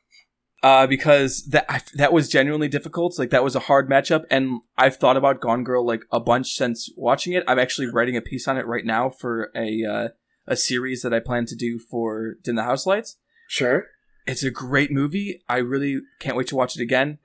uh, 0.63 0.85
because 0.85 1.45
that 1.47 1.65
I, 1.69 1.81
that 1.95 2.13
was 2.13 2.29
genuinely 2.29 2.67
difficult. 2.67 3.17
Like 3.17 3.31
that 3.31 3.43
was 3.43 3.55
a 3.55 3.61
hard 3.61 3.89
matchup, 3.89 4.25
and 4.29 4.61
I've 4.77 4.97
thought 4.97 5.17
about 5.17 5.41
Gone 5.41 5.63
Girl 5.63 5.85
like 5.85 6.03
a 6.11 6.19
bunch 6.19 6.53
since 6.53 6.89
watching 6.95 7.33
it. 7.33 7.43
I'm 7.47 7.59
actually 7.59 7.87
writing 7.87 8.15
a 8.15 8.21
piece 8.21 8.47
on 8.47 8.57
it 8.57 8.67
right 8.67 8.85
now 8.85 9.09
for 9.09 9.51
a 9.55 9.83
uh, 9.83 10.07
a 10.47 10.55
series 10.55 11.01
that 11.01 11.13
I 11.13 11.19
plan 11.19 11.45
to 11.47 11.55
do 11.55 11.79
for 11.79 12.35
Dim 12.43 12.55
the 12.55 12.63
House 12.63 12.85
Lights. 12.85 13.17
Sure. 13.47 13.87
It's 14.27 14.43
a 14.43 14.51
great 14.51 14.91
movie. 14.91 15.41
I 15.49 15.57
really 15.57 16.01
can't 16.19 16.37
wait 16.37 16.47
to 16.47 16.55
watch 16.55 16.75
it 16.75 16.81
again. 16.83 17.17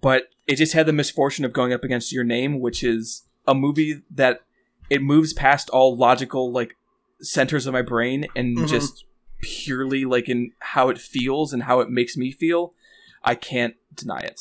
But 0.00 0.28
it 0.46 0.56
just 0.56 0.72
had 0.72 0.86
the 0.86 0.92
misfortune 0.92 1.44
of 1.44 1.52
going 1.52 1.72
up 1.72 1.84
against 1.84 2.12
Your 2.12 2.24
Name, 2.24 2.60
which 2.60 2.82
is 2.82 3.24
a 3.46 3.54
movie 3.54 4.02
that 4.10 4.40
it 4.90 5.02
moves 5.02 5.32
past 5.32 5.70
all 5.70 5.96
logical 5.96 6.52
like 6.52 6.76
centers 7.20 7.66
of 7.66 7.72
my 7.72 7.82
brain 7.82 8.26
and 8.36 8.58
Mhm. 8.58 8.68
just 8.68 9.04
purely 9.42 10.04
like 10.04 10.28
in 10.28 10.52
how 10.58 10.88
it 10.90 10.98
feels 10.98 11.52
and 11.52 11.62
how 11.62 11.80
it 11.80 11.88
makes 11.88 12.16
me 12.16 12.30
feel. 12.32 12.74
I 13.22 13.34
can't 13.34 13.74
deny 13.94 14.20
it. 14.20 14.40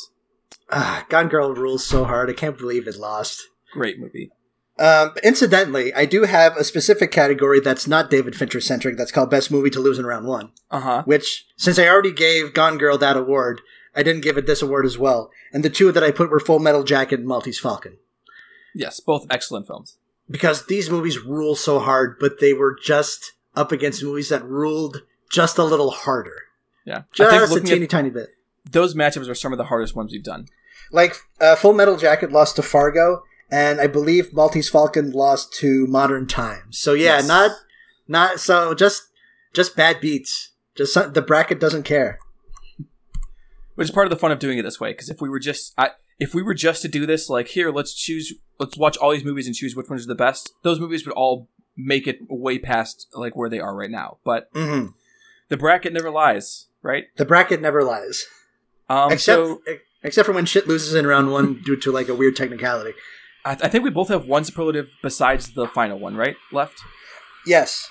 Ah, 0.71 1.05
Gone 1.09 1.27
Girl 1.29 1.53
rules 1.53 1.85
so 1.85 2.03
hard. 2.05 2.29
I 2.29 2.33
can't 2.33 2.57
believe 2.57 2.87
it 2.87 2.97
lost. 2.97 3.47
Great 3.71 3.99
movie. 3.99 4.31
Um, 4.77 5.11
incidentally, 5.23 5.93
I 5.93 6.05
do 6.05 6.23
have 6.23 6.55
a 6.55 6.63
specific 6.63 7.11
category 7.11 7.59
that's 7.59 7.85
not 7.87 8.09
David 8.09 8.35
Fincher 8.35 8.61
centric. 8.61 8.95
That's 8.97 9.11
called 9.11 9.29
Best 9.29 9.51
Movie 9.51 9.69
to 9.71 9.79
Lose 9.79 9.99
in 9.99 10.05
Round 10.05 10.25
One. 10.25 10.51
Uh 10.71 10.79
huh. 10.79 11.03
Which, 11.05 11.47
since 11.57 11.77
I 11.77 11.87
already 11.87 12.13
gave 12.13 12.53
Gone 12.53 12.77
Girl 12.77 12.97
that 12.97 13.17
award, 13.17 13.61
I 13.95 14.03
didn't 14.03 14.23
give 14.23 14.37
it 14.37 14.45
this 14.45 14.61
award 14.61 14.85
as 14.85 14.97
well. 14.97 15.31
And 15.51 15.63
the 15.65 15.69
two 15.69 15.91
that 15.91 16.03
I 16.03 16.11
put 16.11 16.29
were 16.29 16.39
Full 16.39 16.59
Metal 16.59 16.83
Jacket 16.83 17.19
and 17.19 17.27
Maltese 17.27 17.59
Falcon. 17.59 17.97
Yes, 18.73 18.99
both 19.01 19.25
excellent 19.29 19.67
films. 19.67 19.97
Because 20.29 20.65
these 20.67 20.89
movies 20.89 21.19
rule 21.19 21.55
so 21.55 21.79
hard, 21.79 22.17
but 22.19 22.39
they 22.39 22.53
were 22.53 22.77
just 22.81 23.33
up 23.55 23.71
against 23.71 24.03
movies 24.03 24.29
that 24.29 24.43
ruled 24.45 25.01
just 25.31 25.57
a 25.57 25.63
little 25.63 25.91
harder. 25.91 26.43
Yeah, 26.85 26.99
I 26.99 27.03
Just 27.13 27.29
think 27.31 27.41
a 27.43 27.45
looking 27.53 27.65
teeny 27.67 27.83
at 27.83 27.89
tiny 27.89 28.09
bit. 28.09 28.29
those 28.69 28.95
matchups 28.95 29.29
are 29.29 29.35
some 29.35 29.51
of 29.51 29.57
the 29.57 29.65
hardest 29.65 29.95
ones 29.95 30.11
we've 30.11 30.23
done. 30.23 30.45
Like 30.91 31.15
uh, 31.41 31.55
Full 31.55 31.73
Metal 31.73 31.97
Jacket 31.97 32.31
lost 32.31 32.55
to 32.55 32.61
Fargo, 32.63 33.23
and 33.51 33.79
I 33.81 33.87
believe 33.87 34.33
Maltese 34.33 34.69
Falcon 34.69 35.11
lost 35.11 35.53
to 35.55 35.85
Modern 35.87 36.25
Times. 36.27 36.77
So 36.77 36.93
yeah, 36.93 37.17
Yes. 37.17 37.27
not 37.27 37.51
not 38.07 38.39
so 38.39 38.73
just 38.73 39.03
just 39.53 39.75
bad 39.75 39.99
beats. 40.01 40.51
Just 40.75 40.93
some, 40.93 41.13
the 41.13 41.21
bracket 41.21 41.59
doesn't 41.59 41.83
care. 41.83 42.17
which 43.75 43.85
is 43.85 43.91
part 43.91 44.05
of 44.07 44.11
the 44.11 44.17
fun 44.17 44.31
of 44.31 44.39
doing 44.39 44.57
it 44.57 44.63
this 44.63 44.79
way 44.79 44.91
because 44.91 45.09
if 45.09 45.21
we 45.21 45.29
were 45.29 45.39
just 45.39 45.73
I, 45.77 45.91
if 46.19 46.33
we 46.33 46.43
were 46.43 46.53
just 46.53 46.81
to 46.81 46.87
do 46.87 47.05
this 47.05 47.29
like 47.29 47.47
here 47.49 47.71
let's 47.71 47.93
choose 47.93 48.33
let's 48.59 48.77
watch 48.77 48.97
all 48.97 49.11
these 49.11 49.23
movies 49.23 49.47
and 49.47 49.55
choose 49.55 49.75
which 49.75 49.89
ones 49.89 50.03
are 50.03 50.07
the 50.07 50.15
best 50.15 50.51
those 50.63 50.79
movies 50.79 51.05
would 51.05 51.15
all 51.15 51.47
make 51.79 52.07
it 52.07 52.19
way 52.27 52.59
past 52.59 53.07
like 53.13 53.35
where 53.35 53.49
they 53.49 53.59
are 53.59 53.75
right 53.75 53.89
now. 53.89 54.17
But 54.23 54.49
hmm 54.53 54.87
the 55.47 55.57
bracket 55.57 55.93
never 55.93 56.11
lies 56.11 56.67
right? 56.81 57.05
The 57.17 57.25
bracket 57.25 57.61
never 57.61 57.83
lies, 57.83 58.25
um 58.89 59.11
except 59.13 59.37
so 59.37 59.61
except 60.03 60.25
for 60.25 60.31
when 60.33 60.45
shit 60.45 60.67
loses 60.67 60.93
in 60.93 61.07
round 61.07 61.31
one 61.31 61.61
due 61.63 61.77
to 61.77 61.91
like 61.91 62.09
a 62.09 62.15
weird 62.15 62.35
technicality. 62.35 62.93
I, 63.45 63.51
I 63.51 63.67
think 63.69 63.83
we 63.83 63.89
both 63.89 64.09
have 64.09 64.25
one 64.27 64.43
superlative 64.43 64.91
besides 65.01 65.53
the 65.53 65.67
final 65.67 65.99
one 65.99 66.15
right? 66.15 66.35
Left? 66.51 66.79
Yes, 67.45 67.89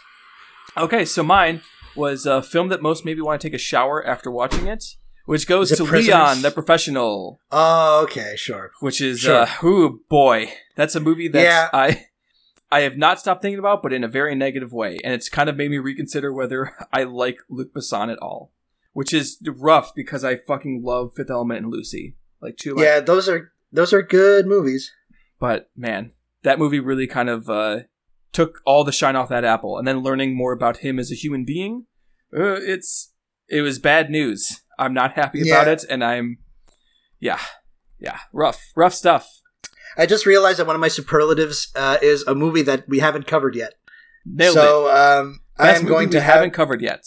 okay 0.77 1.05
so 1.05 1.23
mine 1.23 1.63
was 1.97 2.27
a 2.27 2.43
film 2.43 2.69
that 2.69 2.83
most 2.83 3.05
maybe 3.05 3.21
want 3.21 3.41
to 3.41 3.49
take 3.49 3.55
a 3.55 3.59
shower 3.59 4.07
after 4.07 4.31
watching 4.31 4.67
it 4.67 4.85
which 5.29 5.47
goes 5.47 5.69
to 5.71 5.85
Prisoners? 5.85 6.07
leon 6.09 6.43
the 6.43 6.51
professional 6.51 7.39
Oh, 7.53 8.03
okay, 8.05 8.35
sure. 8.37 8.71
which 8.81 9.01
is 9.01 9.21
Sure. 9.21 9.43
uh 9.43 9.49
ooh 9.65 10.01
boy 10.09 10.51
that's 10.77 10.95
a 10.95 11.01
movie 11.01 11.29
that 11.29 11.43
Yeah. 11.43 11.69
i 11.73 12.07
i 12.71 12.81
have 12.81 12.97
not 12.97 13.19
stopped 13.21 13.43
thinking 13.43 13.59
about 13.59 13.83
but 13.83 13.93
in 13.93 14.05
a 14.05 14.09
very 14.09 14.35
negative 14.35 14.73
way 14.73 14.99
and 15.05 15.13
it's 15.15 15.29
kind 15.29 15.49
of 15.49 15.57
made 15.57 15.71
me 15.71 15.79
reconsider 15.79 16.33
whether 16.33 16.75
i 16.93 17.03
like 17.05 17.39
luc 17.49 17.73
besson 17.73 18.11
at 18.13 18.19
all 18.21 18.53
which 18.93 19.13
is 19.13 19.39
rough 19.57 19.95
because 19.95 20.25
i 20.25 20.37
fucking 20.37 20.83
love 20.83 21.13
fifth 21.15 21.31
element 21.31 21.63
and 21.63 21.73
lucy 21.73 22.17
like 22.41 22.57
two 22.57 22.75
Yeah, 22.79 23.01
those 23.01 23.29
are 23.29 23.53
those 23.73 23.93
are 23.93 24.03
good 24.03 24.47
movies. 24.47 24.93
but 25.39 25.71
man 25.77 26.13
that 26.43 26.59
movie 26.59 26.81
really 26.81 27.07
kind 27.07 27.29
of 27.29 27.49
uh 27.51 27.81
took 28.33 28.61
all 28.67 28.85
the 28.85 28.93
shine 28.93 29.17
off 29.17 29.29
that 29.31 29.45
apple 29.45 29.79
and 29.79 29.87
then 29.89 30.01
learning 30.01 30.37
more 30.37 30.53
about 30.53 30.79
him 30.79 30.99
as 30.99 31.11
a 31.11 31.15
human 31.15 31.45
being 31.45 31.87
uh, 32.37 32.61
it's 32.61 33.13
it 33.49 33.63
was 33.63 33.79
bad 33.79 34.11
news 34.11 34.61
i'm 34.79 34.95
not 34.95 35.13
happy 35.13 35.49
about 35.49 35.69
it 35.69 35.85
and 35.89 36.05
i'm 36.05 36.39
yeah 37.21 37.41
yeah 37.99 38.19
rough 38.33 38.61
rough 38.77 38.95
stuff 38.95 39.39
I 39.97 40.07
just 40.07 40.27
realized 40.27 40.61
that 40.61 40.67
one 40.67 40.77
of 40.77 40.81
my 40.81 40.89
superlatives 40.89 41.73
uh, 41.75 41.99
is 42.01 42.23
a 42.23 42.35
movie 42.35 42.63
that 42.63 42.89
we 42.89 43.01
haven't 43.01 43.27
covered 43.27 43.57
yet. 43.57 43.75
Nailed 44.25 44.55
so 44.55 44.89
um, 44.89 45.41
I 45.59 45.67
Best 45.67 45.79
am 45.79 45.83
movie 45.85 45.95
going 45.95 46.09
we 46.09 46.13
to 46.13 46.21
have 46.21 46.35
haven't 46.35 46.53
covered 46.53 46.81
yet. 46.81 47.05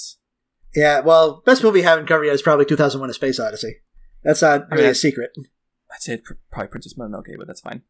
Yeah, 0.76 1.00
well, 1.00 1.42
best 1.46 1.64
movie 1.64 1.86
I 1.86 1.90
haven't 1.90 2.08
covered 2.08 2.26
yet 2.26 2.36
is 2.36 2.42
probably 2.42 2.66
2001: 2.66 3.10
A 3.10 3.14
Space 3.14 3.40
Odyssey. 3.40 3.78
That's 4.24 4.42
not 4.42 4.64
I 4.72 4.76
really 4.76 4.84
mean, 4.84 4.92
a 4.92 4.96
secret. 4.96 5.32
I'd 5.38 6.02
say 6.02 6.18
pr- 6.18 6.34
probably 6.52 6.70
Princess 6.70 6.96
Mononoke, 6.96 7.38
but 7.38 7.48
that's 7.48 7.62
fine. 7.62 7.84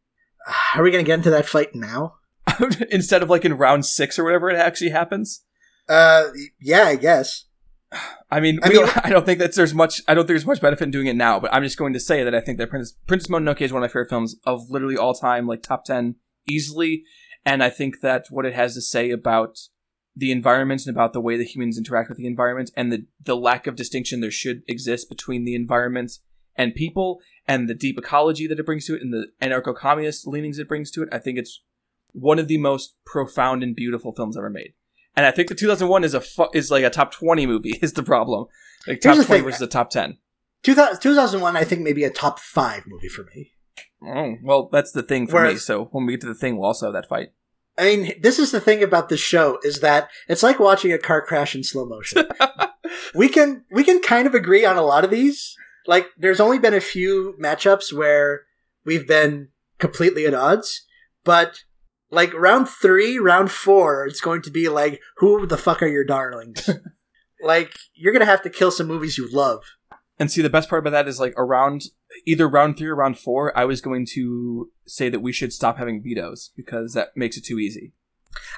Are 0.74 0.82
we 0.82 0.90
going 0.90 1.04
to 1.04 1.06
get 1.06 1.18
into 1.18 1.30
that 1.30 1.46
fight 1.46 1.74
now? 1.74 2.14
Instead 2.90 3.22
of 3.22 3.30
like 3.30 3.44
in 3.44 3.54
round 3.54 3.86
six 3.86 4.18
or 4.18 4.24
whatever 4.24 4.50
it 4.50 4.56
actually 4.56 4.90
happens. 4.90 5.44
Uh, 5.88 6.28
yeah, 6.60 6.84
I 6.84 6.96
guess. 6.96 7.44
I 8.30 8.40
mean, 8.40 8.58
I 8.62 8.68
mean- 8.68 8.78
don't- 8.86 9.06
I 9.06 9.10
don't 9.10 9.26
think 9.26 9.38
that 9.38 9.54
there's 9.54 9.74
much. 9.74 10.00
I 10.08 10.14
don't 10.14 10.22
think 10.22 10.28
there's 10.34 10.46
much 10.46 10.60
benefit 10.60 10.84
in 10.84 10.90
doing 10.90 11.06
it 11.06 11.16
now. 11.16 11.38
But 11.40 11.52
I'm 11.52 11.62
just 11.62 11.76
going 11.78 11.92
to 11.92 12.00
say 12.00 12.24
that 12.24 12.34
I 12.34 12.40
think 12.40 12.58
that 12.58 12.70
Princess 12.70 12.96
Princess 13.06 13.30
Mononoke 13.30 13.60
is 13.60 13.72
one 13.72 13.82
of 13.82 13.88
my 13.88 13.92
favorite 13.92 14.10
films 14.10 14.36
of 14.44 14.70
literally 14.70 14.96
all 14.96 15.14
time, 15.14 15.46
like 15.46 15.62
top 15.62 15.84
ten 15.84 16.16
easily. 16.48 17.04
And 17.44 17.62
I 17.62 17.70
think 17.70 18.00
that 18.02 18.26
what 18.30 18.46
it 18.46 18.54
has 18.54 18.74
to 18.74 18.80
say 18.82 19.10
about 19.10 19.58
the 20.14 20.30
environment 20.30 20.82
and 20.86 20.94
about 20.94 21.12
the 21.12 21.20
way 21.20 21.36
the 21.36 21.44
humans 21.44 21.78
interact 21.78 22.08
with 22.08 22.18
the 22.18 22.26
environment 22.26 22.70
and 22.76 22.92
the 22.92 23.06
the 23.24 23.36
lack 23.36 23.66
of 23.66 23.76
distinction 23.76 24.20
there 24.20 24.30
should 24.30 24.62
exist 24.68 25.08
between 25.08 25.44
the 25.44 25.54
environment 25.54 26.12
and 26.54 26.74
people 26.74 27.20
and 27.48 27.68
the 27.68 27.74
deep 27.74 27.98
ecology 27.98 28.46
that 28.46 28.58
it 28.58 28.66
brings 28.66 28.84
to 28.86 28.94
it 28.94 29.00
and 29.00 29.12
the 29.12 29.26
anarcho-communist 29.40 30.26
leanings 30.26 30.58
it 30.58 30.68
brings 30.68 30.90
to 30.90 31.02
it. 31.02 31.08
I 31.10 31.18
think 31.18 31.38
it's 31.38 31.62
one 32.12 32.38
of 32.38 32.46
the 32.46 32.58
most 32.58 32.94
profound 33.06 33.62
and 33.62 33.74
beautiful 33.74 34.12
films 34.12 34.36
ever 34.36 34.50
made. 34.50 34.74
And 35.16 35.26
I 35.26 35.30
think 35.30 35.48
the 35.48 35.54
2001 35.54 36.04
is 36.04 36.14
a 36.14 36.20
fu- 36.20 36.48
is 36.54 36.70
like 36.70 36.84
a 36.84 36.90
top 36.90 37.12
20 37.12 37.46
movie 37.46 37.78
is 37.82 37.92
the 37.92 38.02
problem. 38.02 38.46
Like 38.86 39.00
top 39.00 39.14
Here's 39.14 39.26
20 39.26 39.40
the 39.40 39.42
thing. 39.42 39.44
versus 39.44 39.62
a 39.62 39.66
top 39.66 39.90
10. 39.90 40.18
2000, 40.62 41.00
2001, 41.00 41.56
I 41.56 41.64
think, 41.64 41.82
maybe 41.82 42.04
a 42.04 42.10
top 42.10 42.38
five 42.38 42.84
movie 42.86 43.08
for 43.08 43.24
me. 43.34 43.52
Oh, 44.04 44.36
well, 44.42 44.68
that's 44.72 44.92
the 44.92 45.02
thing 45.02 45.26
for 45.26 45.44
me. 45.44 45.56
So 45.56 45.86
when 45.92 46.06
we 46.06 46.12
get 46.14 46.20
to 46.22 46.26
the 46.28 46.34
thing, 46.34 46.56
we'll 46.56 46.66
also 46.66 46.86
have 46.86 46.92
that 46.94 47.08
fight. 47.08 47.32
I 47.78 47.84
mean, 47.84 48.12
this 48.20 48.38
is 48.38 48.50
the 48.52 48.60
thing 48.60 48.82
about 48.82 49.08
this 49.08 49.20
show 49.20 49.58
is 49.62 49.80
that 49.80 50.08
it's 50.28 50.42
like 50.42 50.60
watching 50.60 50.92
a 50.92 50.98
car 50.98 51.22
crash 51.22 51.54
in 51.54 51.64
slow 51.64 51.86
motion. 51.86 52.26
we 53.14 53.28
can 53.28 53.64
we 53.70 53.82
can 53.82 54.00
kind 54.00 54.26
of 54.26 54.34
agree 54.34 54.64
on 54.64 54.76
a 54.76 54.82
lot 54.82 55.04
of 55.04 55.10
these. 55.10 55.56
Like, 55.86 56.06
there's 56.16 56.38
only 56.40 56.58
been 56.58 56.74
a 56.74 56.80
few 56.80 57.34
matchups 57.42 57.92
where 57.92 58.42
we've 58.84 59.06
been 59.06 59.48
completely 59.78 60.26
at 60.26 60.34
odds, 60.34 60.82
but 61.24 61.60
like 62.12 62.32
round 62.34 62.68
three, 62.68 63.18
round 63.18 63.50
four, 63.50 64.06
it's 64.06 64.20
going 64.20 64.42
to 64.42 64.50
be 64.50 64.68
like, 64.68 65.00
who 65.16 65.46
the 65.46 65.56
fuck 65.56 65.82
are 65.82 65.88
your 65.88 66.04
darlings? 66.04 66.68
like, 67.42 67.74
you're 67.94 68.12
gonna 68.12 68.26
have 68.26 68.42
to 68.42 68.50
kill 68.50 68.70
some 68.70 68.86
movies 68.86 69.18
you 69.18 69.28
love. 69.32 69.64
And 70.18 70.30
see, 70.30 70.42
the 70.42 70.50
best 70.50 70.68
part 70.68 70.80
about 70.80 70.90
that 70.90 71.08
is 71.08 71.18
like 71.18 71.34
around 71.36 71.84
either 72.26 72.46
round 72.46 72.76
three 72.76 72.88
or 72.88 72.94
round 72.94 73.18
four, 73.18 73.56
I 73.58 73.64
was 73.64 73.80
going 73.80 74.06
to 74.12 74.70
say 74.86 75.08
that 75.08 75.20
we 75.20 75.32
should 75.32 75.52
stop 75.52 75.78
having 75.78 76.02
vetoes 76.02 76.52
because 76.54 76.92
that 76.92 77.16
makes 77.16 77.36
it 77.36 77.44
too 77.44 77.58
easy. 77.58 77.92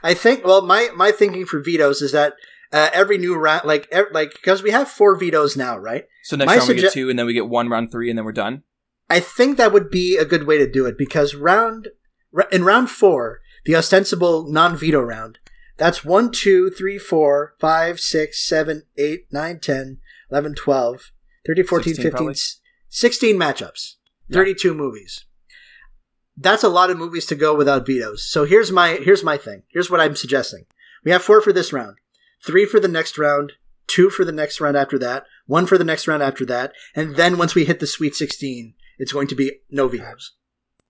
I 0.03 0.15
think. 0.15 0.45
Well, 0.45 0.63
my 0.63 0.91
my 0.95 1.13
thinking 1.13 1.47
for 1.47 1.61
vetoes 1.61 2.03
is 2.03 2.13
that 2.13 2.35
uh, 2.73 2.91
every 2.93 3.19
new 3.19 3.37
round, 3.37 3.65
like 3.65 3.87
ev- 3.93 4.09
like 4.13 4.35
because 4.35 4.63
we 4.63 4.73
have 4.73 4.89
four 4.89 5.17
vetoes 5.17 5.57
now, 5.57 5.79
right? 5.79 6.07
So 6.25 6.37
next 6.37 6.49
My 6.49 6.57
round 6.57 6.69
we 6.69 6.75
get 6.75 6.93
two, 6.93 7.09
and 7.09 7.19
then 7.19 7.27
we 7.27 7.33
get 7.33 7.49
one 7.49 7.69
round 7.69 7.93
three, 7.93 8.11
and 8.11 8.19
then 8.19 8.25
we're 8.25 8.33
done. 8.33 8.65
I 9.09 9.21
think 9.21 9.57
that 9.57 9.73
would 9.73 9.91
be 9.91 10.17
a 10.17 10.25
good 10.25 10.47
way 10.47 10.59
to 10.59 10.71
do 10.71 10.87
it 10.87 10.99
because 10.99 11.35
round 11.35 11.89
in 12.51 12.65
round 12.65 12.91
four, 12.91 13.41
the 13.65 13.77
ostensible 13.77 14.51
non-veto 14.51 15.01
round, 15.01 15.39
that's 15.77 16.05
1, 16.05 16.31
2, 16.31 16.71
3, 16.71 16.99
4, 16.99 17.55
5, 17.59 18.01
6, 18.01 18.41
7, 18.49 18.83
8, 18.97 19.27
9, 19.33 19.61
10, 19.61 19.99
11, 20.31 20.55
12, 20.55 21.13
13, 21.47 21.65
14, 21.65 21.95
16 21.95 22.03
15, 22.03 22.11
probably. 22.11 22.35
16 22.89 23.37
matchups, 23.37 23.95
Yeah. 24.29 24.37
32 24.37 24.75
movies. 24.75 25.25
That's 26.37 26.65
a 26.65 26.69
lot 26.69 26.91
of 26.91 26.99
movies 26.99 27.27
to 27.27 27.35
go 27.35 27.55
without 27.55 27.87
vetoes. 27.87 28.27
So 28.27 28.45
here's 28.45 28.73
my 28.73 28.95
here's 29.03 29.23
my 29.23 29.37
thing. 29.37 29.63
Here's 29.69 29.91
what 29.91 30.01
I'm 30.01 30.17
suggesting. 30.17 30.67
We 31.05 31.13
have 31.13 31.23
four 31.23 31.41
for 31.41 31.53
this 31.53 31.73
round, 31.73 31.99
three 32.45 32.67
for 32.67 32.81
the 32.81 32.89
next 32.89 33.19
round, 33.19 33.53
two 33.87 34.11
for 34.11 34.25
the 34.25 34.33
next 34.33 34.61
round 34.61 34.77
after 34.77 34.99
that, 34.99 35.27
one 35.47 35.67
for 35.67 35.79
the 35.79 35.85
next 35.85 36.09
round 36.09 36.23
after 36.23 36.45
that, 36.47 36.73
and 36.95 37.17
then 37.17 37.39
once 37.39 37.55
we 37.55 37.65
hit 37.65 37.79
the 37.79 37.87
Sweet 37.87 38.17
16, 38.17 38.75
it's 38.99 39.13
going 39.13 39.29
to 39.29 39.35
be 39.35 39.61
no 39.71 39.87
vetoes. 39.87 40.33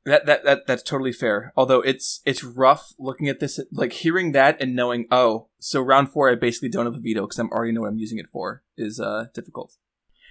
That, 0.06 0.26
that 0.26 0.44
that 0.44 0.66
that's 0.66 0.82
totally 0.82 1.12
fair. 1.12 1.52
Although 1.56 1.80
it's 1.80 2.20
it's 2.26 2.44
rough 2.44 2.92
looking 2.98 3.28
at 3.28 3.40
this, 3.40 3.58
like 3.72 3.92
hearing 3.92 4.32
that 4.32 4.60
and 4.60 4.76
knowing, 4.76 5.06
oh, 5.10 5.48
so 5.58 5.80
round 5.80 6.10
four, 6.10 6.30
I 6.30 6.34
basically 6.34 6.68
don't 6.68 6.84
have 6.84 6.94
a 6.94 7.00
veto 7.00 7.22
because 7.22 7.38
I'm 7.38 7.50
already 7.50 7.72
know 7.72 7.82
what 7.82 7.88
I'm 7.88 7.98
using 7.98 8.18
it 8.18 8.28
for 8.30 8.62
is 8.76 9.00
uh 9.00 9.26
difficult. 9.32 9.76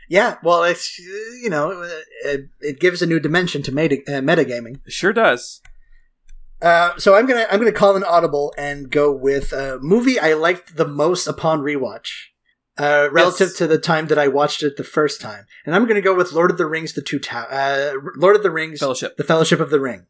Yeah, 0.09 0.37
well, 0.43 0.63
it's 0.63 0.99
you 0.99 1.49
know, 1.49 1.89
it, 2.23 2.49
it 2.59 2.79
gives 2.79 3.01
a 3.01 3.07
new 3.07 3.19
dimension 3.19 3.63
to 3.63 3.71
meta, 3.71 3.97
uh, 4.07 4.21
metagaming. 4.21 4.81
Sure 4.87 5.13
does. 5.13 5.61
Uh, 6.61 6.97
so 6.97 7.15
I'm 7.15 7.25
gonna 7.25 7.45
I'm 7.51 7.59
gonna 7.59 7.71
call 7.71 7.95
an 7.95 8.03
audible 8.03 8.53
and 8.57 8.89
go 8.89 9.11
with 9.11 9.51
a 9.53 9.79
movie 9.81 10.19
I 10.19 10.33
liked 10.33 10.77
the 10.77 10.87
most 10.87 11.27
upon 11.27 11.61
rewatch, 11.61 12.11
uh, 12.77 13.09
relative 13.11 13.49
Yes. 13.49 13.57
to 13.57 13.67
the 13.67 13.77
time 13.77 14.07
that 14.07 14.17
I 14.17 14.27
watched 14.27 14.63
it 14.63 14.77
the 14.77 14.83
first 14.83 15.21
time, 15.21 15.45
and 15.65 15.75
I'm 15.75 15.85
gonna 15.87 16.01
go 16.01 16.15
with 16.15 16.31
Lord 16.33 16.51
of 16.51 16.57
the 16.57 16.65
Rings: 16.65 16.93
The 16.93 17.01
Two 17.01 17.19
Tow- 17.19 17.37
uh, 17.49 17.93
Lord 18.15 18.35
of 18.35 18.43
the 18.43 18.51
Rings: 18.51 18.79
Fellowship. 18.79 19.17
The 19.17 19.23
Fellowship 19.23 19.59
of 19.59 19.69
the 19.69 19.79
Ring, 19.79 20.07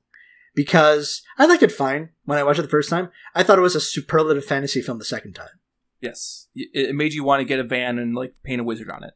because 0.55 1.21
I 1.37 1.45
liked 1.45 1.63
it 1.63 1.71
fine 1.71 2.09
when 2.25 2.37
I 2.37 2.43
watched 2.43 2.59
it 2.59 2.63
the 2.63 2.67
first 2.69 2.89
time. 2.89 3.09
I 3.35 3.43
thought 3.43 3.57
it 3.57 3.63
was 3.63 3.75
a 3.75 3.81
superlative 3.81 4.45
fantasy 4.45 4.81
film 4.81 4.97
the 4.99 5.05
second 5.05 5.33
time. 5.33 5.59
Yes, 6.01 6.47
it, 6.55 6.95
made 6.95 7.13
you 7.13 7.23
want 7.23 7.41
to 7.41 7.45
get 7.45 7.59
a 7.59 7.63
van 7.63 7.97
and 7.97 8.15
like 8.15 8.33
paint 8.43 8.61
a 8.61 8.63
wizard 8.63 8.89
on 8.89 9.03
it. 9.03 9.13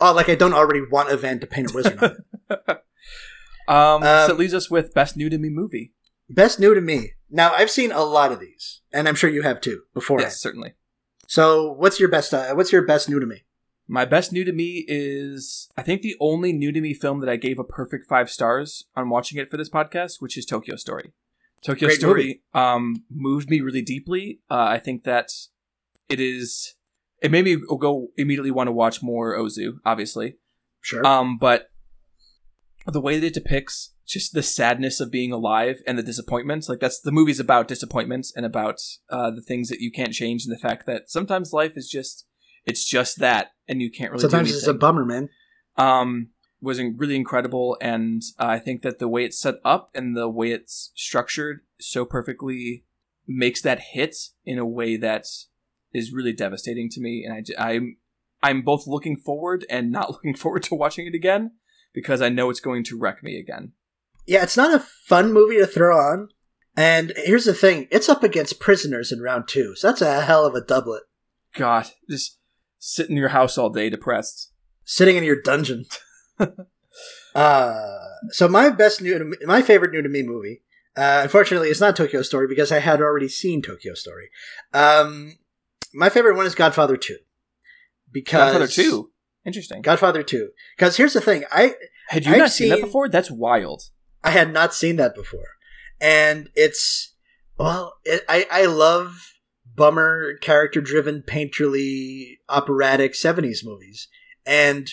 Oh, 0.00 0.12
like 0.12 0.28
I 0.28 0.34
don't 0.34 0.52
already 0.54 0.82
want 0.90 1.10
a 1.10 1.16
van 1.16 1.40
to 1.40 1.46
paint 1.46 1.70
a 1.72 1.74
wizard 1.74 1.98
on 2.02 2.16
it. 2.50 2.78
Um, 3.68 4.02
so 4.02 4.24
Um, 4.24 4.30
it 4.30 4.38
leaves 4.38 4.54
us 4.54 4.70
with 4.70 4.94
best 4.94 5.14
new 5.14 5.28
to 5.28 5.36
me 5.36 5.50
movie. 5.50 5.92
Best 6.30 6.58
new 6.58 6.74
to 6.74 6.80
me. 6.80 7.10
Now 7.30 7.52
I've 7.52 7.70
seen 7.70 7.92
a 7.92 8.02
lot 8.02 8.32
of 8.32 8.40
these, 8.40 8.80
and 8.94 9.06
I'm 9.06 9.14
sure 9.14 9.28
you 9.28 9.42
have 9.42 9.60
too 9.60 9.82
before. 9.92 10.20
Yes, 10.22 10.40
certainly. 10.40 10.72
So 11.28 11.72
what's 11.72 12.00
your 12.00 12.08
best? 12.08 12.32
Uh, 12.32 12.54
what's 12.54 12.72
your 12.72 12.82
best 12.82 13.08
new 13.08 13.20
to 13.20 13.26
me? 13.26 13.44
My 13.86 14.06
best 14.06 14.32
new 14.32 14.44
to 14.44 14.52
me 14.52 14.84
is 14.88 15.68
I 15.76 15.82
think 15.82 16.00
the 16.00 16.16
only 16.20 16.52
new 16.54 16.72
to 16.72 16.80
me 16.80 16.94
film 16.94 17.20
that 17.20 17.28
I 17.28 17.36
gave 17.36 17.58
a 17.58 17.64
perfect 17.64 18.06
five 18.06 18.30
stars 18.30 18.86
on 18.96 19.10
watching 19.10 19.38
it 19.38 19.50
for 19.50 19.58
this 19.58 19.68
podcast, 19.68 20.20
which 20.20 20.38
is 20.38 20.46
Tokyo 20.46 20.76
Story. 20.76 21.12
Tokyo 21.62 21.88
Great 21.88 21.98
Story 21.98 22.42
um, 22.54 23.04
moved 23.10 23.50
me 23.50 23.60
really 23.60 23.82
deeply. 23.82 24.40
Uh, 24.50 24.66
I 24.68 24.78
think 24.78 25.04
that 25.04 25.30
it 26.08 26.18
is. 26.18 26.74
It 27.20 27.30
made 27.30 27.44
me 27.44 27.58
go 27.78 28.08
immediately 28.16 28.50
want 28.50 28.68
to 28.68 28.72
watch 28.72 29.02
more 29.02 29.36
Ozu, 29.36 29.80
obviously. 29.84 30.36
Sure. 30.80 31.04
Um, 31.04 31.36
but 31.36 31.68
the 32.92 33.00
way 33.00 33.18
that 33.18 33.26
it 33.26 33.34
depicts 33.34 33.94
just 34.06 34.32
the 34.32 34.42
sadness 34.42 35.00
of 35.00 35.10
being 35.10 35.32
alive 35.32 35.82
and 35.86 35.98
the 35.98 36.02
disappointments, 36.02 36.68
like 36.68 36.80
that's 36.80 37.00
the 37.00 37.12
movie's 37.12 37.38
about 37.38 37.68
disappointments 37.68 38.32
and 38.34 38.46
about 38.46 38.80
uh, 39.10 39.30
the 39.30 39.42
things 39.42 39.68
that 39.68 39.80
you 39.80 39.92
can't 39.92 40.14
change 40.14 40.44
and 40.44 40.54
the 40.54 40.58
fact 40.60 40.86
that 40.86 41.10
sometimes 41.10 41.52
life 41.52 41.76
is 41.76 41.88
just 41.88 42.26
it's 42.64 42.88
just 42.88 43.18
that 43.18 43.52
and 43.68 43.80
you 43.82 43.90
can't 43.90 44.10
really 44.12 44.22
Sometimes 44.22 44.54
it's 44.54 44.66
a 44.66 44.74
bummer, 44.74 45.04
man. 45.04 45.28
um 45.76 46.28
was 46.60 46.78
in- 46.78 46.96
really 46.96 47.14
incredible 47.16 47.76
and 47.80 48.22
uh, 48.38 48.46
I 48.46 48.58
think 48.58 48.82
that 48.82 48.98
the 48.98 49.08
way 49.08 49.24
it's 49.24 49.38
set 49.38 49.56
up 49.64 49.90
and 49.94 50.16
the 50.16 50.28
way 50.28 50.50
it's 50.50 50.90
structured 50.96 51.60
so 51.78 52.04
perfectly 52.04 52.84
makes 53.28 53.62
that 53.62 53.78
hit 53.92 54.16
in 54.44 54.58
a 54.58 54.66
way 54.66 54.96
that 54.96 55.26
is 55.94 56.12
really 56.12 56.32
devastating 56.32 56.88
to 56.90 57.00
me 57.00 57.24
and 57.24 57.46
I 57.58 57.70
I'm 57.70 57.96
I'm 58.42 58.62
both 58.62 58.86
looking 58.86 59.16
forward 59.16 59.64
and 59.70 59.92
not 59.92 60.10
looking 60.14 60.34
forward 60.34 60.62
to 60.64 60.74
watching 60.74 61.06
it 61.06 61.14
again 61.14 61.52
because 61.92 62.22
I 62.22 62.28
know 62.28 62.50
it's 62.50 62.60
going 62.60 62.84
to 62.84 62.98
wreck 62.98 63.22
me 63.22 63.38
again. 63.38 63.72
Yeah, 64.26 64.42
it's 64.42 64.56
not 64.56 64.74
a 64.74 64.84
fun 65.06 65.32
movie 65.32 65.56
to 65.58 65.66
throw 65.66 65.96
on. 65.96 66.28
And 66.76 67.12
here's 67.16 67.44
the 67.44 67.54
thing: 67.54 67.88
it's 67.90 68.08
up 68.08 68.22
against 68.22 68.60
Prisoners 68.60 69.10
in 69.10 69.20
round 69.20 69.48
two, 69.48 69.74
so 69.74 69.88
that's 69.88 70.02
a 70.02 70.22
hell 70.22 70.46
of 70.46 70.54
a 70.54 70.60
doublet. 70.60 71.02
God, 71.54 71.86
just 72.08 72.38
sit 72.78 73.10
in 73.10 73.16
your 73.16 73.30
house 73.30 73.58
all 73.58 73.70
day 73.70 73.90
depressed. 73.90 74.52
Sitting 74.84 75.16
in 75.16 75.24
your 75.24 75.40
dungeon. 75.42 75.84
uh, 77.34 77.98
so 78.30 78.48
my 78.48 78.70
best 78.70 79.02
new, 79.02 79.18
to 79.18 79.46
my 79.46 79.60
favorite 79.60 79.92
new 79.92 80.02
to 80.02 80.08
me 80.08 80.22
movie. 80.22 80.62
Uh, 80.96 81.20
unfortunately, 81.22 81.68
it's 81.68 81.80
not 81.80 81.94
Tokyo 81.94 82.22
Story 82.22 82.48
because 82.48 82.72
I 82.72 82.78
had 82.78 83.00
already 83.00 83.28
seen 83.28 83.60
Tokyo 83.60 83.94
Story. 83.94 84.30
Um, 84.72 85.38
my 85.92 86.08
favorite 86.08 86.36
one 86.36 86.46
is 86.46 86.54
Godfather 86.54 86.96
Two. 86.96 87.18
Because 88.10 88.52
Godfather 88.52 88.66
2. 88.66 89.10
Interesting. 89.48 89.82
Godfather 89.82 90.22
Two. 90.22 90.50
Because 90.76 90.96
here's 90.96 91.14
the 91.14 91.20
thing: 91.20 91.44
I 91.50 91.74
Had 92.08 92.26
you 92.26 92.32
I've 92.32 92.38
not 92.38 92.50
seen 92.50 92.68
that 92.68 92.80
before? 92.80 93.08
That's 93.08 93.30
wild. 93.30 93.82
I 94.22 94.30
had 94.30 94.52
not 94.52 94.74
seen 94.74 94.96
that 94.96 95.14
before, 95.14 95.56
and 96.00 96.50
it's 96.54 97.14
well, 97.58 97.94
it, 98.04 98.24
I 98.28 98.46
I 98.50 98.66
love 98.66 99.32
bummer 99.74 100.34
character 100.42 100.80
driven, 100.80 101.22
painterly, 101.22 102.38
operatic 102.48 103.14
'70s 103.14 103.64
movies, 103.64 104.08
and 104.44 104.90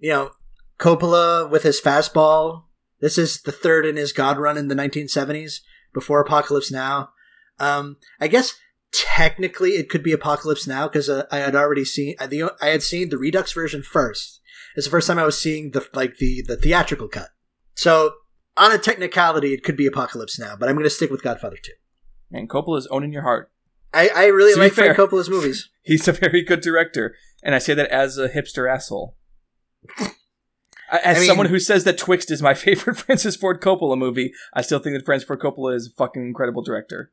you 0.00 0.10
know 0.10 0.32
Coppola 0.78 1.48
with 1.48 1.62
his 1.62 1.80
fastball. 1.80 2.64
This 3.00 3.16
is 3.16 3.42
the 3.42 3.52
third 3.52 3.86
in 3.86 3.96
his 3.96 4.12
God 4.12 4.38
run 4.38 4.58
in 4.58 4.68
the 4.68 4.76
1970s 4.76 5.60
before 5.92 6.20
Apocalypse 6.20 6.70
Now. 6.70 7.10
Um, 7.58 7.96
I 8.20 8.28
guess 8.28 8.54
technically 8.92 9.70
it 9.70 9.88
could 9.88 10.02
be 10.02 10.12
Apocalypse 10.12 10.66
Now 10.66 10.86
because 10.88 11.08
uh, 11.08 11.26
I 11.30 11.38
had 11.38 11.54
already 11.56 11.84
seen 11.84 12.14
I, 12.20 12.26
the, 12.26 12.52
I 12.60 12.68
had 12.68 12.82
seen 12.82 13.08
the 13.08 13.18
Redux 13.18 13.52
version 13.52 13.82
first. 13.82 14.40
It's 14.76 14.86
the 14.86 14.90
first 14.90 15.06
time 15.06 15.18
I 15.18 15.24
was 15.24 15.40
seeing 15.40 15.72
the 15.72 15.86
like 15.92 16.18
the 16.18 16.42
the 16.46 16.56
theatrical 16.56 17.08
cut. 17.08 17.30
So 17.74 18.12
on 18.56 18.72
a 18.72 18.78
technicality, 18.78 19.54
it 19.54 19.64
could 19.64 19.76
be 19.76 19.86
Apocalypse 19.86 20.38
Now, 20.38 20.56
but 20.56 20.68
I'm 20.68 20.74
going 20.74 20.84
to 20.84 20.90
stick 20.90 21.10
with 21.10 21.22
Godfather 21.22 21.56
2. 21.62 21.72
And 22.32 22.48
Coppola's 22.48 22.86
owning 22.90 23.12
your 23.12 23.22
heart. 23.22 23.50
I, 23.94 24.08
I 24.14 24.26
really 24.26 24.54
To 24.54 24.60
like 24.60 24.72
Frank 24.72 24.96
Coppola's 24.96 25.28
movies. 25.28 25.68
He's 25.82 26.08
a 26.08 26.12
very 26.12 26.42
good 26.42 26.60
director, 26.60 27.14
and 27.42 27.54
I 27.54 27.58
say 27.58 27.74
that 27.74 27.90
as 27.90 28.16
a 28.18 28.28
hipster 28.28 28.72
asshole. 28.72 29.16
As 30.92 31.16
I 31.16 31.20
mean- 31.20 31.26
someone 31.26 31.46
who 31.46 31.58
says 31.58 31.84
that 31.84 31.96
Twixt 31.96 32.30
is 32.30 32.42
my 32.42 32.52
favorite 32.54 32.98
Francis 32.98 33.34
Ford 33.34 33.62
Coppola 33.62 33.96
movie, 33.96 34.32
I 34.52 34.60
still 34.60 34.78
think 34.78 34.94
that 34.94 35.06
Francis 35.06 35.26
Ford 35.26 35.40
Coppola 35.40 35.74
is 35.74 35.86
a 35.86 35.96
fucking 35.96 36.20
incredible 36.22 36.62
director. 36.62 37.10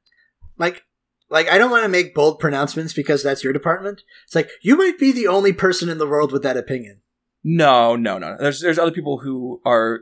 Like, 0.58 0.84
like 1.30 1.50
I 1.50 1.58
don't 1.58 1.72
want 1.72 1.84
to 1.84 1.90
make 1.90 2.16
bold 2.16 2.40
pronouncements 2.40 2.94
because 2.94 3.24
that's 3.24 3.44
your 3.44 3.54
department. 3.54 4.04
It's 4.26 4.36
like 4.36 4.50
you 4.62 4.78
might 4.78 4.98
be 4.98 5.12
the 5.12 5.28
only 5.28 5.54
person 5.54 5.90
in 5.90 5.98
the 5.98 6.08
world 6.08 6.32
with 6.32 6.44
that 6.44 6.58
opinion. 6.58 7.02
No, 7.44 7.96
no, 7.96 8.18
no. 8.18 8.36
There's 8.40 8.62
there's 8.62 8.80
other 8.80 8.92
people 8.92 9.20
who 9.20 9.62
are 9.66 10.02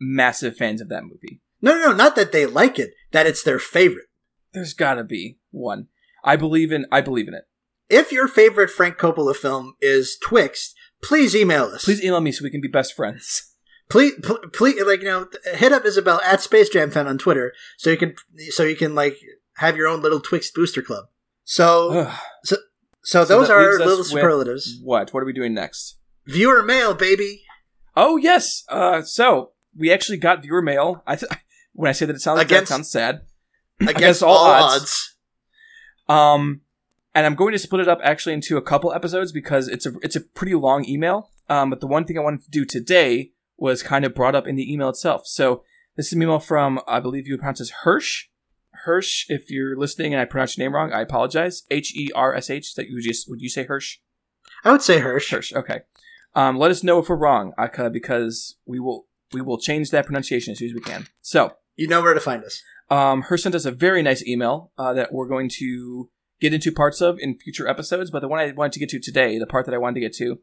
massive 0.00 0.56
fans 0.56 0.80
of 0.80 0.88
that 0.88 1.04
movie. 1.04 1.40
No, 1.60 1.74
no, 1.74 1.90
no, 1.90 1.92
not 1.92 2.16
that 2.16 2.32
they 2.32 2.46
like 2.46 2.78
it, 2.78 2.92
that 3.12 3.26
it's 3.26 3.42
their 3.42 3.58
favorite. 3.58 4.06
There's 4.52 4.74
gotta 4.74 5.04
be 5.04 5.38
one. 5.50 5.88
I 6.24 6.36
believe 6.36 6.72
in. 6.72 6.86
I 6.90 7.00
believe 7.00 7.28
in 7.28 7.34
it. 7.34 7.44
If 7.88 8.12
your 8.12 8.28
favorite 8.28 8.70
Frank 8.70 8.98
Coppola 8.98 9.34
film 9.34 9.74
is 9.80 10.18
Twixt, 10.22 10.74
please 11.02 11.34
email 11.34 11.64
us. 11.64 11.84
Please 11.84 12.04
email 12.04 12.20
me 12.20 12.32
so 12.32 12.44
we 12.44 12.50
can 12.50 12.60
be 12.60 12.68
best 12.68 12.94
friends. 12.94 13.54
please, 13.90 14.12
please, 14.52 14.82
like 14.84 15.00
you 15.00 15.06
know, 15.06 15.28
hit 15.54 15.72
up 15.72 15.84
Isabel 15.84 16.20
at 16.24 16.42
Space 16.42 16.68
Jam 16.68 16.90
Fan 16.90 17.06
on 17.06 17.18
Twitter 17.18 17.52
so 17.76 17.90
you 17.90 17.96
can, 17.96 18.14
so 18.50 18.62
you 18.62 18.76
can 18.76 18.94
like 18.94 19.18
have 19.58 19.76
your 19.76 19.86
own 19.88 20.02
little 20.02 20.20
Twixt 20.20 20.54
booster 20.54 20.82
club. 20.82 21.06
So, 21.44 21.90
Ugh. 21.90 22.18
so 22.44 22.56
So 23.02 23.24
those 23.24 23.48
are 23.50 23.78
little 23.78 24.04
superlatives. 24.04 24.80
What? 24.82 25.12
What 25.12 25.22
are 25.22 25.26
we 25.26 25.32
doing 25.32 25.54
next? 25.54 25.98
Viewer 26.26 26.62
mail, 26.62 26.94
baby. 26.94 27.42
Oh 27.96 28.16
yes. 28.16 28.64
Uh, 28.68 29.02
so 29.02 29.52
we 29.76 29.92
actually 29.92 30.18
got 30.18 30.42
viewer 30.42 30.62
mail. 30.62 31.02
I 31.06 31.16
th- 31.16 31.32
when 31.72 31.88
I 31.88 31.92
say 31.92 32.06
that 32.06 32.16
it 32.16 32.20
sounds 32.20 32.40
Against- 32.40 32.68
that 32.68 32.74
sounds 32.74 32.90
sad. 32.90 33.22
Against, 33.80 34.24
all, 34.24 34.36
odds. 34.36 35.14
Um, 36.08 36.62
and 37.14 37.24
I'm 37.26 37.36
going 37.36 37.52
to 37.52 37.58
split 37.58 37.80
it 37.80 37.88
up 37.88 38.00
actually 38.02 38.32
into 38.34 38.56
a 38.56 38.62
couple 38.62 38.92
episodes 38.92 39.30
because 39.30 39.68
it's 39.68 39.86
a 39.86 39.92
it's 40.02 40.16
a 40.16 40.20
pretty 40.20 40.54
long 40.54 40.84
email. 40.84 41.30
Um, 41.48 41.70
but 41.70 41.80
the 41.80 41.86
one 41.86 42.04
thing 42.04 42.18
I 42.18 42.22
wanted 42.22 42.42
to 42.42 42.50
do 42.50 42.64
today 42.64 43.32
was 43.56 43.82
kind 43.82 44.04
of 44.04 44.14
brought 44.14 44.34
up 44.34 44.46
in 44.46 44.56
the 44.56 44.72
email 44.72 44.88
itself. 44.88 45.26
So 45.26 45.62
this 45.96 46.08
is 46.08 46.12
an 46.14 46.22
email 46.22 46.40
from 46.40 46.80
I 46.86 47.00
believe 47.00 47.26
you 47.26 47.38
pronounce 47.38 47.60
as 47.60 47.72
Hersh. 47.84 48.24
Hersh, 48.86 49.24
if 49.28 49.50
you're 49.50 49.76
listening 49.76 50.12
and 50.14 50.20
I 50.20 50.24
pronounce 50.24 50.56
your 50.56 50.66
name 50.66 50.74
wrong, 50.74 50.92
I 50.92 51.00
apologize. 51.02 51.62
H 51.70 51.94
E 51.96 52.10
R 52.14 52.34
S 52.34 52.50
H. 52.50 52.74
That 52.74 52.88
you 52.88 53.00
just 53.00 53.28
would 53.28 53.40
you 53.40 53.48
say 53.48 53.66
Hersh? 53.66 53.96
I 54.64 54.72
would 54.72 54.82
say 54.82 55.00
Hersh. 55.00 55.30
Hersh. 55.30 55.54
Okay. 55.54 55.80
Um, 56.34 56.58
let 56.58 56.70
us 56.70 56.82
know 56.82 56.98
if 56.98 57.08
we're 57.08 57.16
wrong, 57.16 57.52
Aka, 57.58 57.90
because 57.90 58.56
we 58.66 58.78
will 58.80 59.06
we 59.32 59.40
will 59.40 59.58
change 59.58 59.90
that 59.90 60.06
pronunciation 60.06 60.52
as 60.52 60.58
soon 60.58 60.68
as 60.68 60.74
we 60.74 60.80
can. 60.80 61.06
So 61.22 61.52
You 61.76 61.88
know 61.88 62.00
where 62.02 62.14
to 62.14 62.20
find 62.20 62.44
us. 62.44 62.62
um, 62.90 63.22
her 63.22 63.36
sent 63.36 63.54
us 63.54 63.64
a 63.64 63.70
very 63.70 64.02
nice 64.02 64.24
email 64.26 64.72
uh, 64.78 64.92
that 64.94 65.12
we're 65.12 65.26
going 65.28 65.48
to 65.58 66.10
get 66.40 66.54
into 66.54 66.70
parts 66.72 67.00
of 67.00 67.18
in 67.18 67.36
future 67.36 67.66
episodes. 67.68 68.10
But 68.10 68.20
the 68.20 68.28
one 68.28 68.38
I 68.40 68.52
wanted 68.52 68.72
to 68.72 68.78
get 68.80 68.88
to 68.90 69.00
today, 69.00 69.38
the 69.38 69.46
part 69.46 69.66
that 69.66 69.74
I 69.74 69.78
wanted 69.78 69.94
to 69.94 70.00
get 70.00 70.14
to, 70.14 70.38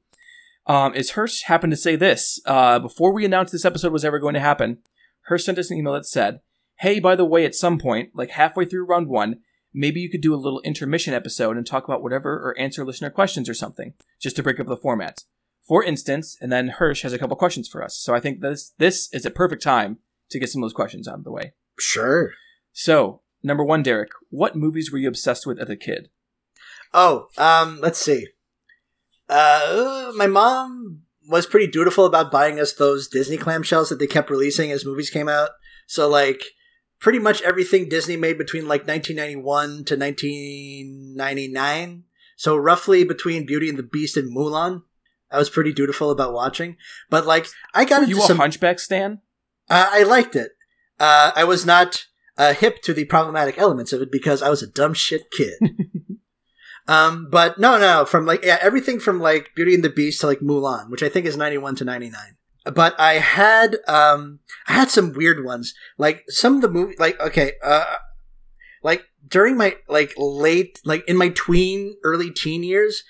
um, 0.67 0.93
is 0.95 1.11
Hersh 1.11 1.43
happened 1.43 1.71
to 1.71 1.77
say 1.77 1.95
this 1.95 2.39
uh, 2.45 2.79
before 2.79 3.13
we 3.13 3.25
announced 3.25 3.51
this 3.51 3.65
episode 3.65 3.93
was 3.93 4.05
ever 4.05 4.19
going 4.19 4.33
to 4.33 4.39
happen. 4.39 4.79
Hersh 5.29 5.41
sent 5.41 5.57
us 5.57 5.71
an 5.71 5.77
email 5.77 5.93
that 5.93 6.05
said, 6.05 6.41
"Hey, 6.77 6.99
by 6.99 7.15
the 7.15 7.25
way, 7.25 7.45
at 7.45 7.55
some 7.55 7.77
point, 7.77 8.11
like 8.13 8.31
halfway 8.31 8.65
through 8.65 8.85
round 8.85 9.07
one, 9.07 9.41
maybe 9.73 9.99
you 9.99 10.09
could 10.09 10.21
do 10.21 10.33
a 10.33 10.37
little 10.37 10.61
intermission 10.61 11.13
episode 11.13 11.57
and 11.57 11.65
talk 11.65 11.85
about 11.85 12.03
whatever 12.03 12.33
or 12.33 12.57
answer 12.59 12.85
listener 12.85 13.09
questions 13.09 13.49
or 13.49 13.53
something, 13.53 13.93
just 14.19 14.35
to 14.35 14.43
break 14.43 14.59
up 14.59 14.67
the 14.67 14.77
format." 14.77 15.23
For 15.63 15.83
instance, 15.83 16.37
and 16.39 16.51
then 16.51 16.75
Hersh 16.79 17.01
has 17.01 17.11
a 17.11 17.17
couple 17.17 17.35
questions 17.35 17.67
for 17.67 17.83
us. 17.83 17.97
So 17.97 18.13
I 18.13 18.19
think 18.19 18.41
this 18.41 18.73
this 18.77 19.09
is 19.11 19.25
a 19.25 19.31
perfect 19.31 19.63
time 19.63 19.97
to 20.29 20.39
get 20.39 20.49
some 20.49 20.61
of 20.61 20.65
those 20.67 20.75
questions 20.75 21.07
out 21.07 21.19
of 21.19 21.23
the 21.23 21.31
way. 21.31 21.53
Sure. 21.79 22.33
So, 22.71 23.21
number 23.41 23.63
one, 23.63 23.83
Derek, 23.83 24.11
what 24.29 24.55
movies 24.55 24.91
were 24.91 24.97
you 24.97 25.07
obsessed 25.07 25.47
with 25.47 25.59
as 25.59 25.69
a 25.69 25.75
kid? 25.75 26.09
Oh, 26.93 27.27
um, 27.37 27.79
let's 27.81 27.99
see. 27.99 28.27
Uh, 29.27 30.11
my 30.15 30.27
mom 30.27 31.01
was 31.27 31.47
pretty 31.47 31.67
dutiful 31.67 32.05
about 32.05 32.31
buying 32.31 32.59
us 32.59 32.73
those 32.73 33.07
Disney 33.07 33.37
clamshells 33.37 33.89
that 33.89 33.99
they 33.99 34.07
kept 34.07 34.29
releasing 34.29 34.71
as 34.71 34.85
movies 34.85 35.09
came 35.09 35.27
out. 35.27 35.51
So 35.87 36.07
like 36.07 36.43
pretty 36.99 37.19
much 37.19 37.41
everything 37.41 37.89
Disney 37.89 38.17
made 38.17 38.37
between 38.37 38.67
like 38.67 38.87
1991 38.87 39.85
to 39.85 39.95
1999. 39.95 42.03
So 42.37 42.57
roughly 42.57 43.03
between 43.03 43.45
Beauty 43.45 43.69
and 43.69 43.77
the 43.77 43.83
Beast 43.83 44.17
and 44.17 44.35
Mulan, 44.35 44.83
I 45.31 45.37
was 45.37 45.49
pretty 45.49 45.73
dutiful 45.73 46.11
about 46.11 46.33
watching. 46.33 46.77
But 47.09 47.25
like 47.25 47.47
I 47.73 47.85
got 47.85 47.99
Were 47.99 48.03
into 48.03 48.15
you 48.15 48.23
a 48.23 48.27
some. 48.27 48.37
Hunchback 48.37 48.79
stan? 48.79 49.21
Uh, 49.69 49.89
I 49.91 50.03
liked 50.03 50.35
it. 50.35 50.51
Uh, 50.99 51.31
I 51.35 51.43
was 51.43 51.65
not 51.65 52.05
uh, 52.37 52.53
hip 52.53 52.81
to 52.83 52.93
the 52.93 53.05
problematic 53.05 53.57
elements 53.57 53.93
of 53.93 54.01
it 54.01 54.11
because 54.11 54.41
I 54.41 54.49
was 54.49 54.61
a 54.61 54.67
dumb 54.67 54.93
shit 54.93 55.31
kid. 55.31 55.53
um, 56.87 57.27
but 57.29 57.59
no, 57.59 57.77
no, 57.77 58.05
from 58.05 58.25
like 58.25 58.45
yeah, 58.45 58.57
everything 58.61 58.99
from 58.99 59.19
like 59.19 59.51
Beauty 59.55 59.73
and 59.73 59.83
the 59.83 59.89
Beast 59.89 60.21
to 60.21 60.27
like 60.27 60.39
Mulan, 60.39 60.89
which 60.89 61.03
I 61.03 61.09
think 61.09 61.25
is 61.25 61.37
ninety 61.37 61.57
one 61.57 61.75
to 61.75 61.85
ninety 61.85 62.09
nine. 62.09 62.34
But 62.73 62.99
I 62.99 63.13
had 63.13 63.77
um, 63.87 64.39
I 64.67 64.73
had 64.73 64.89
some 64.89 65.13
weird 65.13 65.45
ones. 65.45 65.73
Like 65.97 66.23
some 66.27 66.55
of 66.55 66.61
the 66.61 66.69
movie, 66.69 66.95
like 66.97 67.19
okay, 67.19 67.53
uh, 67.63 67.95
like 68.83 69.03
during 69.27 69.57
my 69.57 69.75
like 69.87 70.13
late, 70.17 70.79
like 70.83 71.07
in 71.07 71.17
my 71.17 71.29
tween, 71.29 71.95
early 72.03 72.31
teen 72.31 72.63
years, 72.63 73.03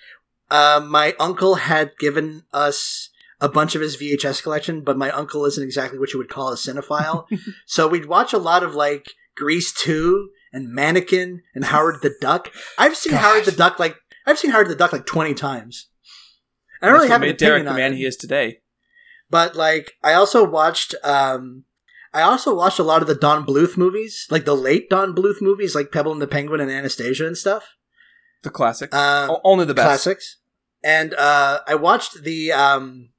uh, 0.52 0.86
my 0.86 1.16
uncle 1.20 1.56
had 1.56 1.98
given 2.00 2.44
us 2.54 3.10
a 3.42 3.50
bunch 3.50 3.76
of 3.76 3.82
his 3.82 3.98
VHS 3.98 4.42
collection, 4.42 4.82
but 4.82 4.98
my 4.98 5.12
uncle 5.12 5.46
isn't 5.46 5.64
exactly 5.64 6.00
what 6.00 6.14
you 6.14 6.20
would 6.20 6.30
call 6.30 6.50
a 6.50 6.56
cinephile. 6.56 7.26
so 7.66 7.88
we'd 7.88 8.06
watch 8.06 8.34
a 8.34 8.38
lot 8.38 8.64
of 8.64 8.76
like 8.76 9.14
Grease 9.36 9.74
2 9.74 10.30
and 10.54 10.74
Mannequin 10.74 11.44
and 11.54 11.66
Howard 11.66 12.02
the 12.02 12.16
Duck. 12.22 12.52
I've 12.78 12.96
seen 12.96 13.12
God. 13.12 13.22
Howard 13.22 13.46
the 13.46 13.52
Duck 13.52 13.80
like 13.80 13.98
I've 14.26 14.40
seen 14.40 14.52
Howard 14.52 14.70
the 14.70 14.76
Duck 14.76 14.94
like 14.94 15.06
20 15.06 15.34
times. 15.34 15.90
I 16.82 16.88
don't 16.88 16.96
really 16.96 17.10
have 17.10 17.22
an 17.22 17.28
made 17.30 17.38
Derek 17.38 17.66
the 17.66 17.74
man 17.74 17.94
it. 17.94 17.98
he 17.98 18.06
is 18.06 18.16
today. 18.16 18.60
But 19.36 19.56
like 19.58 19.96
I 20.02 20.14
also 20.14 20.46
watched 20.46 20.96
um 21.04 21.66
I 22.14 22.22
also 22.22 22.56
watched 22.56 22.80
a 22.80 22.84
lot 22.84 23.02
of 23.02 23.10
the 23.10 23.16
Don 23.16 23.46
Bluth 23.46 23.76
movies, 23.76 24.26
like 24.32 24.46
the 24.46 24.56
late 24.56 24.90
Don 24.90 25.14
Bluth 25.14 25.42
movies 25.42 25.76
like 25.76 25.92
Pebble 25.92 26.14
and 26.14 26.22
the 26.22 26.28
Penguin 26.28 26.62
and 26.62 26.72
Anastasia 26.72 27.28
and 27.28 27.38
stuff. 27.38 27.76
The 28.44 28.50
classics. 28.50 28.96
Um, 28.96 29.32
O- 29.32 29.42
Only 29.44 29.66
the 29.66 29.74
best. 29.74 29.86
classics. 29.88 30.38
And 30.82 31.14
uh, 31.16 31.60
I 31.68 31.76
watched 31.76 32.24
the 32.24 32.54
um, 32.54 33.10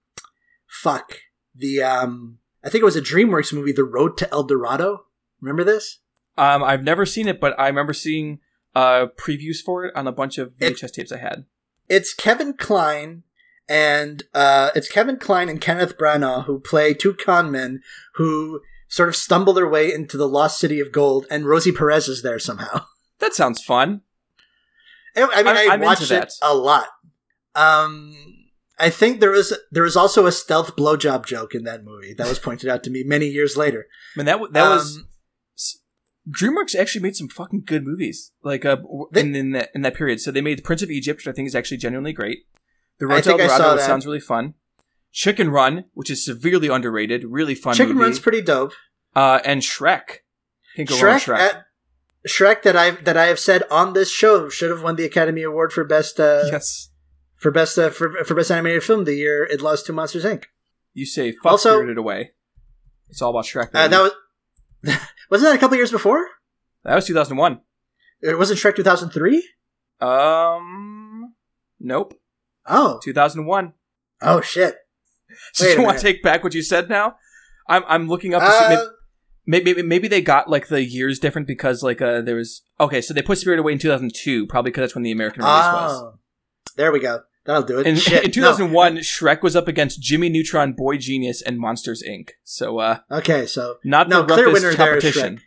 fuck 0.67 1.19
the 1.55 1.83
um, 1.83 2.39
I 2.65 2.71
think 2.71 2.81
it 2.81 2.87
was 2.87 2.97
a 2.97 3.03
DreamWorks 3.03 3.53
movie, 3.53 3.73
The 3.73 3.85
Road 3.85 4.17
to 4.19 4.31
El 4.33 4.45
Dorado. 4.45 5.05
Remember 5.43 5.65
this? 5.65 5.99
Um, 6.39 6.63
I've 6.65 6.83
never 6.83 7.05
seen 7.05 7.29
it, 7.29 7.41
but 7.41 7.59
I 7.61 7.67
remember 7.67 7.93
seeing 7.93 8.39
uh, 8.75 9.07
previews 9.19 9.59
for 9.63 9.85
it 9.85 9.95
on 9.95 10.07
a 10.07 10.13
bunch 10.13 10.39
of 10.39 10.55
It- 10.59 10.77
VHS 10.77 10.93
tapes 10.93 11.13
I 11.13 11.19
had. 11.19 11.45
It's 11.89 12.15
Kevin 12.15 12.55
Kline 12.55 13.25
and 13.69 14.23
uh, 14.35 14.71
it's 14.75 14.89
Kevin 14.89 15.17
Kline 15.19 15.49
and 15.49 15.61
Kenneth 15.61 15.97
Branagh 15.99 16.45
who 16.45 16.61
play 16.61 16.95
two 16.95 17.15
con 17.15 17.51
men 17.51 17.83
who 18.15 18.61
sort 18.89 19.09
of 19.09 19.17
stumble 19.17 19.53
their 19.53 19.69
way 19.69 19.93
into 19.93 20.17
the 20.17 20.29
lost 20.29 20.59
city 20.59 20.79
of 20.81 20.93
gold, 20.93 21.27
and 21.31 21.47
Rosie 21.47 21.73
Perez 21.73 22.09
is 22.09 22.23
there 22.23 22.39
somehow. 22.39 22.85
That 23.19 23.33
sounds 23.35 23.65
fun. 23.65 24.03
I 25.17 25.23
I 25.23 25.43
mean, 25.43 25.57
I 25.57 25.69
I'm 25.71 25.81
watched 25.81 26.03
it 26.03 26.09
that. 26.11 26.33
a 26.43 26.55
lot. 26.55 26.89
Um, 27.55 28.15
I 28.79 28.91
think 28.91 29.21
there 29.21 29.31
was 29.31 29.57
there 29.73 29.85
was 29.85 29.97
also 29.97 30.27
a 30.27 30.33
stealth 30.33 30.77
blowjob 30.77 31.25
joke 31.25 31.55
in 31.55 31.65
that 31.65 31.83
movie 31.83 32.13
that 32.13 32.29
was 32.29 32.39
pointed 32.39 32.69
out 32.69 32.85
to 32.85 32.91
me 32.91 33.03
many 33.05 33.27
years 33.27 33.57
later. 33.57 33.87
I 34.15 34.19
mean, 34.19 34.27
that 34.27 34.39
that 34.53 34.69
was 34.69 34.97
Um, 34.99 35.09
s- 35.57 35.79
DreamWorks 36.31 36.75
actually 36.79 37.01
made 37.01 37.17
some 37.17 37.29
fucking 37.29 37.63
good 37.65 37.85
movies, 37.87 38.33
like 38.43 38.67
uh, 38.67 38.77
They- 39.13 39.23
in 39.23 39.35
in 39.35 39.53
that 39.53 39.71
in 39.75 39.81
that 39.81 39.95
period. 39.95 40.21
So 40.21 40.31
they 40.31 40.43
made 40.43 40.63
Prince 40.63 40.83
of 40.83 40.91
Egypt, 40.91 41.21
which 41.21 41.29
I 41.29 41.33
think 41.33 41.47
is 41.49 41.55
actually 41.55 41.79
genuinely 41.79 42.13
great. 42.13 42.41
The 42.99 43.07
I 43.07 43.09
Road 43.09 43.25
to 43.25 43.31
El 43.33 43.35
I 43.41 43.47
Dorado 43.47 43.77
that. 43.77 43.87
sounds 43.87 44.07
really 44.07 44.21
fun. 44.21 44.55
Chicken 45.13 45.51
Run, 45.51 45.85
which 45.95 46.11
is 46.11 46.25
severely 46.25 46.69
underrated, 46.69 47.25
really 47.25 47.55
fun 47.55 47.75
Chicken 47.75 47.95
movie. 47.95 48.05
Run's 48.05 48.19
pretty 48.21 48.43
dope. 48.43 48.73
uh, 49.15 49.41
and 49.45 49.63
Shrek. 49.63 50.19
Can't 50.77 50.89
go 50.89 50.95
wrong 51.01 51.19
Shrek, 51.19 51.37
Shrek. 51.37 51.39
at- 51.39 51.63
Shrek 52.29 52.63
that 52.65 52.77
I 52.77 52.91
that 52.91 53.17
I 53.17 53.27
have 53.27 53.39
said 53.39 53.63
on 53.71 53.93
this 53.93 54.11
show 54.11 54.49
should 54.49 54.69
have 54.71 54.83
won 54.83 54.97
the 54.97 55.05
Academy 55.05 55.43
Award 55.43 55.73
for 55.73 55.85
best 55.85 56.19
uh, 56.19 56.43
yes, 56.51 56.91
for 57.37 57.51
best 57.53 57.79
uh, 57.79 57.89
for, 57.91 58.25
for 58.25 58.35
best 58.35 58.51
animated 58.51 58.83
film 58.83 59.05
the 59.05 59.15
year 59.15 59.45
it 59.45 59.61
lost 59.63 59.87
to 59.87 59.93
Monsters 59.93 60.25
Inc. 60.25 60.45
you 60.93 61.07
say 61.07 61.31
fuck 61.33 61.53
Also- 61.53 61.77
Spirited 61.77 61.99
Away. 61.99 62.33
It's 63.09 63.23
all 63.23 63.31
about 63.31 63.45
Shrek. 63.45 63.69
Uh, 63.73 63.87
that 63.87 64.01
was 64.03 64.13
wasn't 65.31 65.51
that 65.51 65.57
a 65.57 65.59
couple 65.59 65.77
years 65.77 65.93
before? 65.93 66.27
that 66.83 66.97
was 66.97 67.07
2001. 67.07 67.61
It 68.23 68.37
wasn't 68.37 68.59
Shrek 68.59 68.75
two 68.75 68.83
thousand 68.83 69.11
three. 69.11 69.49
Um, 70.01 71.35
nope, 71.79 72.15
Oh 72.69 73.01
2001. 73.03 73.73
oh 74.23 74.41
shit! 74.41 74.77
So 75.53 75.67
you 75.67 75.83
want 75.83 75.99
to 75.99 76.03
take 76.03 76.23
back 76.23 76.43
what 76.45 76.55
you 76.55 76.63
said 76.63 76.89
now? 76.89 77.17
I'm 77.69 77.83
I'm 77.87 78.09
looking 78.09 78.33
up 78.35 78.43
see. 78.43 78.75
Uh, 78.75 78.87
Maybe, 79.49 79.65
maybe 79.65 79.83
maybe 79.83 80.09
they 80.09 80.21
got 80.23 80.51
like 80.51 80.69
the 80.69 80.83
years 80.83 81.19
different 81.21 81.47
because 81.47 81.83
like 81.83 82.03
uh 82.03 82.21
there 82.21 82.35
was 82.35 82.63
okay 82.81 83.01
so 83.01 83.15
they 83.15 83.23
put 83.23 83.39
Spirit 83.39 83.61
Away 83.61 83.73
in 83.73 83.79
2002 83.79 84.47
probably 84.47 84.71
because 84.73 84.83
that's 84.83 84.95
when 84.97 85.05
the 85.05 85.13
American 85.13 85.43
release 85.43 85.55
was. 85.55 86.03
oh, 86.03 86.19
there 86.77 86.91
we 86.91 86.99
go. 87.01 87.21
That'll 87.45 87.63
do 87.63 87.79
it. 87.79 87.87
In, 87.87 87.95
Shit, 88.09 88.25
in 88.25 88.31
2001, 88.33 88.97
Shrek 88.99 89.43
was 89.43 89.55
up 89.55 89.69
against 89.69 90.01
Jimmy 90.01 90.29
Neutron, 90.29 90.73
Boy 90.73 90.97
Genius, 90.97 91.43
and 91.43 91.61
Monsters 91.61 92.03
Inc. 92.03 92.31
So 92.43 92.79
uh 92.81 92.99
Okay, 93.11 93.47
so 93.47 93.77
not 93.85 94.09
No, 94.09 94.23
the 94.23 94.35
clear 94.35 94.47
winner 94.47 94.61
there 94.61 94.71
is 94.71 94.77
competition. 94.77 95.41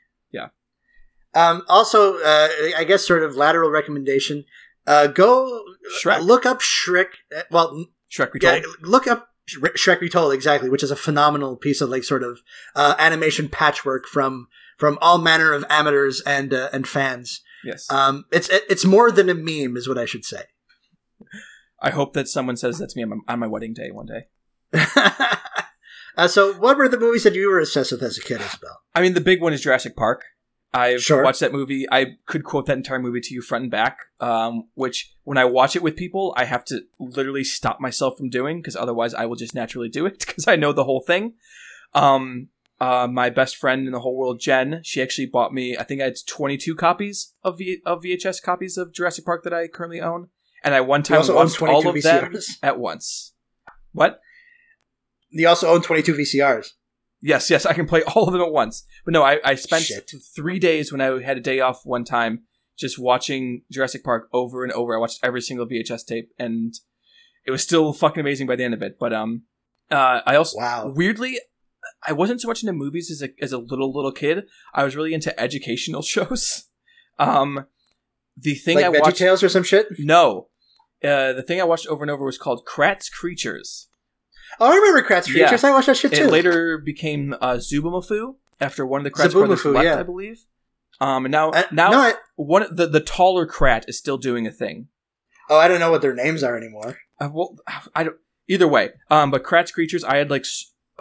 Um, 1.36 1.62
also, 1.70 2.18
uh, 2.18 2.48
I 2.76 2.84
guess 2.88 3.06
sort 3.06 3.22
of 3.22 3.36
lateral 3.36 3.70
recommendation. 3.70 4.46
Uh, 4.90 5.08
go 5.08 5.64
Shrek. 6.04 6.22
look 6.22 6.46
up 6.46 6.62
Shrek. 6.62 7.10
uh, 7.36 7.44
Well, 7.52 7.86
Shrek 8.12 8.32
yeah, 8.42 8.54
Retold. 8.56 8.76
look 8.82 9.06
up 9.08 9.30
Shrek 9.48 10.02
Retold 10.02 10.34
exactly, 10.34 10.70
which 10.70 10.82
is 10.84 10.90
a 10.92 10.96
phenomenal 10.96 11.56
piece 11.56 11.80
of 11.80 11.90
like 11.90 12.04
sort 12.04 12.24
of 12.24 12.40
uh, 12.76 12.96
animation 12.98 13.50
patchwork 13.50 14.08
from 14.08 14.48
from 14.78 14.98
all 15.02 15.18
manner 15.20 15.54
of 15.54 15.64
amateurs 15.70 16.22
and 16.22 16.54
uh, 16.54 16.70
and 16.74 16.88
fans. 16.88 17.42
Yes. 17.64 17.92
Um, 17.92 18.26
it's 18.32 18.50
it, 18.50 18.64
it's 18.70 18.86
more 18.86 19.12
than 19.12 19.30
a 19.30 19.36
meme, 19.36 19.78
is 19.78 19.88
what 19.88 19.98
I 19.98 20.06
should 20.06 20.26
say. 20.26 20.44
I 21.82 21.92
hope 21.92 22.14
that 22.14 22.28
someone 22.28 22.58
says 22.58 22.80
that 22.80 22.90
to 22.90 22.98
me 22.98 23.04
on 23.04 23.10
my, 23.10 23.16
on 23.34 23.40
my 23.40 23.48
wedding 23.48 23.74
day 23.74 23.92
one 23.92 24.08
day. 24.08 24.28
uh, 26.18 26.28
so, 26.28 26.54
what 26.54 26.78
were 26.78 26.90
the 26.90 27.00
movies 27.00 27.24
that 27.24 27.36
you 27.36 27.50
were 27.50 27.60
obsessed 27.60 27.92
with 27.92 28.02
as 28.04 28.18
a 28.18 28.22
kid, 28.22 28.42
Isabel? 28.42 28.82
I 28.96 29.02
mean, 29.02 29.14
the 29.14 29.22
big 29.22 29.42
one 29.42 29.54
is 29.54 29.62
Jurassic 29.62 29.96
Park. 29.96 30.24
I've 30.74 31.02
Sure. 31.02 31.24
watched 31.24 31.40
that 31.40 31.52
movie. 31.52 31.88
I 31.92 32.18
could 32.28 32.44
quote 32.44 32.68
that 32.68 32.78
entire 32.78 33.00
movie 33.00 33.22
to 33.22 33.34
you 33.34 33.42
front 33.42 33.64
and 33.64 33.72
back. 33.72 33.98
Um, 34.20 34.70
which 34.76 35.14
when 35.24 35.38
I 35.38 35.46
watch 35.46 35.76
it 35.76 35.82
with 35.82 35.96
people, 35.96 36.34
I 36.38 36.46
have 36.46 36.64
to 36.66 36.82
literally 37.00 37.44
stop 37.44 37.80
myself 37.80 38.18
from 38.18 38.30
doing 38.30 38.60
because 38.62 38.76
otherwise 38.76 39.14
I 39.14 39.26
will 39.26 39.36
just 39.36 39.56
naturally 39.56 39.90
do 39.90 40.06
it 40.06 40.20
because 40.28 40.48
I 40.48 40.56
know 40.56 40.72
the 40.72 40.84
whole 40.84 41.02
thing. 41.02 41.34
Um, 41.96 42.50
uh, 42.80 43.08
my 43.12 43.30
best 43.30 43.58
friend 43.58 43.88
in 43.88 43.92
the 43.94 44.00
whole 44.00 44.16
world, 44.16 44.40
Jen, 44.40 44.82
she 44.84 45.02
actually 45.02 45.26
bought 45.26 45.54
me. 45.54 45.76
I 45.76 45.84
think 45.84 46.02
I 46.02 46.06
had 46.06 46.16
22 46.26 46.76
copies 46.76 47.34
of 47.44 47.58
v- 47.58 47.82
of 47.86 48.04
VHS 48.04 48.42
copies 48.42 48.78
of 48.78 48.94
Jurassic 48.94 49.26
Park 49.26 49.44
that 49.44 49.54
I 49.54 49.68
currently 49.68 50.00
own, 50.00 50.30
and 50.64 50.74
I 50.74 50.82
one 50.82 51.04
time 51.04 51.18
watched 51.18 51.62
all 51.62 51.82
22 51.82 51.90
of 51.90 52.04
them 52.04 52.36
at 52.64 52.80
once. 52.80 53.34
What? 53.92 54.22
You 55.32 55.48
also 55.50 55.68
own 55.68 55.82
twenty 55.82 56.02
two 56.04 56.14
VCRs. 56.14 56.70
Yes, 57.22 57.50
yes, 57.50 57.66
I 57.66 57.74
can 57.74 57.86
play 57.86 58.02
all 58.04 58.28
of 58.28 58.34
them 58.34 58.42
at 58.42 58.52
once. 58.52 58.84
But 59.06 59.14
no, 59.14 59.24
I, 59.24 59.40
I 59.44 59.56
spent 59.56 59.84
Shit. 59.84 60.12
three 60.36 60.60
days 60.60 60.92
when 60.92 61.02
I 61.02 61.22
had 61.22 61.38
a 61.38 61.42
day 61.42 61.60
off 61.60 61.86
one 61.86 62.04
time 62.06 62.44
just 62.78 62.98
watching 62.98 63.64
Jurassic 63.72 64.04
Park 64.04 64.30
over 64.32 64.64
and 64.64 64.72
over. 64.72 64.96
I 64.96 65.00
watched 65.00 65.20
every 65.22 65.42
single 65.42 65.66
VHS 65.68 66.06
tape, 66.06 66.32
and 66.40 66.74
it 67.46 67.52
was 67.52 67.62
still 67.62 67.92
fucking 67.92 68.22
amazing 68.22 68.48
by 68.48 68.56
the 68.56 68.64
end 68.64 68.74
of 68.74 68.82
it. 68.82 68.98
But 69.00 69.12
um, 69.14 69.44
uh, 69.92 70.22
I 70.26 70.36
also 70.36 70.58
Wow. 70.60 70.94
weirdly, 70.96 71.40
I 72.08 72.14
wasn't 72.14 72.40
so 72.42 72.48
much 72.48 72.64
into 72.64 72.72
movies 72.74 73.12
as 73.12 73.22
a 73.22 73.30
as 73.44 73.52
a 73.52 73.58
little 73.58 73.94
little 73.94 74.12
kid. 74.14 74.46
I 74.74 74.86
was 74.86 74.96
really 74.96 75.14
into 75.14 75.38
educational 75.40 76.02
shows. 76.14 76.66
Um, 77.18 77.66
the 78.38 78.56
thing 78.56 78.78
Like 78.78 78.86
I 78.86 78.90
watched, 78.90 79.18
Tales 79.18 79.44
or 79.44 79.50
some 79.50 79.64
shit. 79.64 79.88
no, 80.00 80.48
uh, 81.04 81.34
the 81.34 81.44
thing 81.46 81.60
I 81.60 81.66
watched 81.66 81.88
over 81.88 82.02
and 82.04 82.10
over 82.12 82.24
was 82.24 82.38
called 82.38 82.66
Kratts' 82.66 83.12
Creatures. 83.12 83.89
Oh, 84.60 84.72
I 84.72 84.76
remember 84.76 85.02
Kratts' 85.08 85.28
Yeah. 85.28 85.48
Creatures. 85.48 85.64
I 85.64 85.72
watched 85.72 85.88
that 85.88 85.98
shit 85.98 86.14
too. 86.14 86.26
It 86.26 86.32
later 86.32 86.78
became 86.78 87.34
uh, 87.42 87.54
Zoboomafoo 87.56 88.36
after 88.60 88.86
one 88.86 89.00
of 89.02 89.04
the 89.06 89.12
Kratz 89.12 89.32
brothers 89.32 89.62
Zoboomafoo, 89.62 89.74
left, 89.76 89.86
yeah. 89.86 90.00
I 90.00 90.04
believe. 90.04 90.46
Um, 91.02 91.26
and 91.26 91.32
now 91.32 91.52
Uh, 91.52 91.64
now 91.72 91.92
no, 91.92 91.98
I, 92.00 92.14
one 92.36 92.66
the 92.76 92.86
the 92.88 93.00
taller 93.00 93.48
Kratt 93.48 93.84
is 93.88 93.98
still 93.98 94.18
doing 94.18 94.46
a 94.46 94.52
thing. 94.52 94.88
oh, 95.50 95.58
I 95.58 95.68
don't 95.68 95.80
know 95.80 95.92
what 95.92 96.02
their 96.02 96.14
names 96.14 96.44
are 96.44 96.58
anymore. 96.58 96.98
Uh, 97.20 97.30
well, 97.32 97.56
I 97.96 98.04
don't. 98.04 98.18
Either 98.50 98.68
way, 98.68 98.90
um, 99.12 99.30
but 99.32 99.44
Kratts' 99.44 99.72
creatures, 99.72 100.04
I 100.04 100.18
had 100.18 100.30
like 100.32 100.44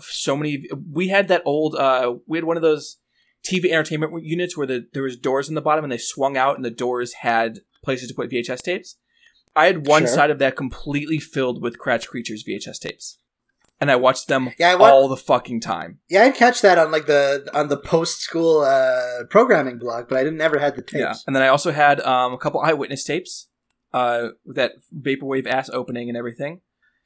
so 0.00 0.36
many. 0.36 0.68
We 0.92 1.08
had 1.08 1.28
that 1.28 1.42
old. 1.44 1.74
Uh, 1.74 2.16
we 2.26 2.36
had 2.38 2.44
one 2.44 2.56
of 2.56 2.62
those 2.62 2.98
TV 3.44 3.70
entertainment 3.70 4.22
units 4.24 4.56
where 4.56 4.66
the, 4.66 4.86
there 4.92 5.02
was 5.02 5.16
doors 5.16 5.48
in 5.48 5.54
the 5.54 5.60
bottom 5.62 5.84
and 5.84 5.90
they 5.90 5.98
swung 5.98 6.36
out, 6.36 6.56
and 6.56 6.64
the 6.64 6.70
doors 6.70 7.14
had 7.22 7.60
places 7.82 8.08
to 8.08 8.14
put 8.14 8.30
VHS 8.30 8.60
tapes. 8.62 8.96
I 9.56 9.66
had 9.66 9.86
one 9.86 10.02
Sure. 10.02 10.08
side 10.14 10.30
of 10.30 10.38
that 10.40 10.56
completely 10.56 11.18
filled 11.18 11.62
with 11.62 11.78
Kratts' 11.78 12.06
creatures 12.06 12.44
VHS 12.46 12.78
tapes, 12.80 13.18
and 13.80 13.90
I 13.90 13.96
watched 13.96 14.28
them 14.28 14.50
Yeah, 14.58 14.70
I 14.70 14.74
wa- 14.74 14.88
all 14.90 15.08
the 15.08 15.16
fucking 15.16 15.60
time. 15.60 16.00
Yeah, 16.08 16.22
I'd 16.24 16.34
catch 16.34 16.60
that 16.62 16.78
on 16.78 16.90
like 16.90 17.06
the 17.06 17.48
on 17.54 17.68
the 17.68 17.76
post 17.76 18.20
school 18.20 18.60
uh, 18.62 19.24
programming 19.30 19.78
blog, 19.78 20.08
but 20.08 20.18
I 20.18 20.24
didn't 20.24 20.40
ever 20.40 20.58
had 20.58 20.76
the 20.76 20.82
tapes. 20.82 20.94
Yeah, 21.00 21.14
and 21.26 21.34
then 21.36 21.42
I 21.42 21.48
also 21.48 21.72
had 21.72 22.00
um, 22.00 22.32
a 22.32 22.38
couple 22.38 22.60
eyewitness 22.60 23.04
tapes. 23.04 23.48
uh, 23.94 24.28
that 24.44 24.72
vaporwave 24.94 25.46
ass 25.46 25.70
opening 25.70 26.08
and 26.08 26.16
everything. 26.18 26.60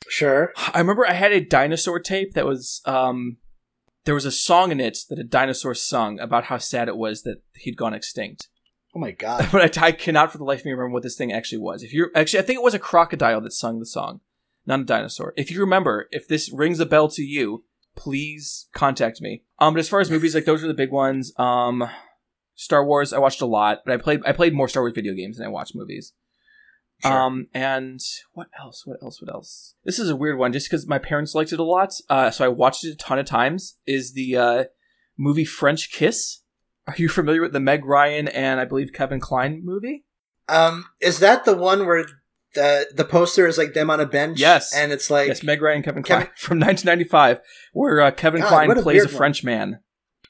Sure. 0.09 0.53
I 0.75 0.79
remember 0.81 1.07
I 1.09 1.13
had 1.13 1.31
a 1.33 1.41
dinosaur 1.41 2.01
tape 2.01 2.35
that 2.35 2.45
was 2.45 2.81
um, 2.87 3.37
there 4.05 4.15
was 4.17 4.25
a 4.25 4.33
song 4.33 4.73
in 4.73 4.81
it 4.81 4.99
that 5.11 5.19
a 5.21 5.25
dinosaur 5.25 5.75
sung 5.75 6.19
about 6.19 6.45
how 6.45 6.59
sad 6.59 6.89
it 6.89 6.97
was 6.97 7.23
that 7.23 7.37
he'd 7.55 7.77
gone 7.77 7.95
extinct. 7.95 8.49
Oh 8.97 8.99
my 8.99 9.11
god. 9.25 9.49
but 9.53 9.79
I, 9.79 9.87
I 9.87 9.93
cannot 9.93 10.33
for 10.33 10.39
the 10.39 10.45
life 10.45 10.61
of 10.61 10.65
me 10.65 10.73
remember 10.73 10.93
what 10.93 11.05
this 11.05 11.17
thing 11.17 11.33
actually 11.33 11.59
was. 11.59 11.85
If 11.85 11.93
you're 11.93 12.11
actually, 12.17 12.41
I 12.41 12.43
think 12.43 12.59
it 12.59 12.65
was 12.65 12.75
a 12.75 12.81
crocodile 12.81 13.41
that 13.43 13.53
sung 13.53 13.79
the 13.79 13.87
song, 13.87 14.21
not 14.67 14.81
a 14.81 14.85
dinosaur. 14.85 15.35
If 15.37 15.51
you 15.51 15.61
remember, 15.61 16.09
if 16.11 16.29
this 16.29 16.53
rings 16.53 16.81
a 16.81 16.87
bell 16.87 17.09
to 17.09 17.23
you, 17.23 17.65
please 17.97 18.69
contact 18.73 19.21
me. 19.21 19.43
Um, 19.59 19.75
but 19.75 19.81
as 19.81 19.89
far 19.89 20.01
as 20.01 20.11
movies, 20.11 20.35
like 20.35 20.45
those 20.45 20.63
are 20.63 20.69
the 20.69 20.75
big 20.75 20.91
ones. 20.91 21.33
Um, 21.39 21.89
Star 22.55 22.85
Wars, 22.85 23.13
I 23.13 23.19
watched 23.19 23.41
a 23.41 23.47
lot, 23.47 23.79
but 23.85 23.93
I 23.93 23.97
played 23.97 24.21
I 24.25 24.33
played 24.33 24.55
more 24.55 24.69
Star 24.69 24.83
Wars 24.83 24.95
video 24.95 25.15
games 25.15 25.39
than 25.39 25.47
I 25.47 25.51
watched 25.51 25.75
movies. 25.75 26.13
Sure. 27.03 27.13
Um, 27.13 27.47
and 27.53 28.01
what 28.33 28.47
else? 28.59 28.87
What 28.87 28.99
else? 29.03 29.21
What 29.21 29.33
else? 29.33 29.75
This 29.85 29.99
is 29.99 30.09
a 30.09 30.17
weird 30.17 30.39
one, 30.39 30.53
just 30.53 30.71
because 30.71 30.87
my 30.87 30.99
parents 30.99 31.35
liked 31.35 31.53
it 31.53 31.59
a 31.59 31.65
lot. 31.65 31.95
Uh, 32.09 32.31
so 32.31 32.45
I 32.45 32.49
watched 32.49 32.85
it 32.85 32.93
a 32.93 32.97
ton 32.97 33.19
of 33.19 33.27
times. 33.27 33.79
Is 33.87 34.13
the 34.13 34.37
uh, 34.37 34.65
movie 35.19 35.45
French 35.45 35.91
Kiss? 35.91 36.43
Are 36.87 36.95
you 36.97 37.09
familiar 37.09 37.43
with 37.43 37.53
the 37.53 37.61
Meg 37.61 37.85
Ryan 37.85 38.29
and 38.29 38.61
I 38.61 38.65
believe 38.65 38.93
Kevin 38.93 39.21
Kline 39.21 39.63
movie? 39.65 40.05
Um, 40.49 40.87
is 41.01 41.19
that 41.21 41.45
the 41.45 41.57
one 41.57 41.87
where 41.87 42.05
the 42.55 42.87
the 42.95 43.05
poster 43.05 43.47
is 43.47 43.59
like 43.59 43.75
them 43.75 43.91
on 43.91 44.01
a 44.01 44.07
bench? 44.07 44.39
Yes. 44.41 44.75
and 44.75 44.93
it's 44.93 45.11
like 45.11 45.29
yes, 45.29 45.43
Meg 45.43 45.61
Ryan 45.63 45.77
and 45.77 45.85
Kevin 45.85 46.03
Kevin- 46.03 46.27
Kline 46.27 46.35
from 46.37 46.59
1995, 46.61 47.41
where 47.73 48.01
uh, 48.01 48.11
Kevin 48.11 48.41
God, 48.41 48.49
Kline 48.49 48.71
a 48.71 48.75
plays 48.83 48.85
a 48.85 48.87
weird 48.87 49.07
one. 49.09 49.17
French 49.17 49.45
man. 49.45 49.81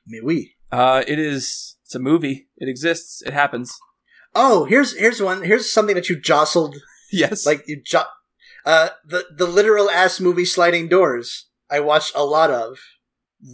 Mais 0.07 0.21
oui. 0.23 0.55
Uh, 0.71 1.03
it 1.07 1.19
is. 1.19 1.77
It's 1.85 1.95
a 1.95 1.99
movie. 1.99 2.49
It 2.57 2.69
exists. 2.69 3.23
It 3.23 3.33
happens. 3.33 3.77
Oh, 4.35 4.65
here's 4.65 4.97
here's 4.99 5.21
one. 5.21 5.43
Here's 5.43 5.71
something 5.71 5.95
that 5.95 6.09
you 6.09 6.19
jostled 6.19 6.77
Yes. 7.13 7.45
like 7.45 7.65
you 7.69 7.83
jo- 7.85 8.05
uh 8.65 8.89
the 9.07 9.27
the 9.37 9.47
literal 9.47 9.91
ass 9.91 10.21
movie 10.21 10.45
Sliding 10.47 10.89
Doors. 10.89 11.49
I 11.71 11.81
watched 11.81 12.13
a 12.15 12.25
lot 12.25 12.51
of 12.51 12.79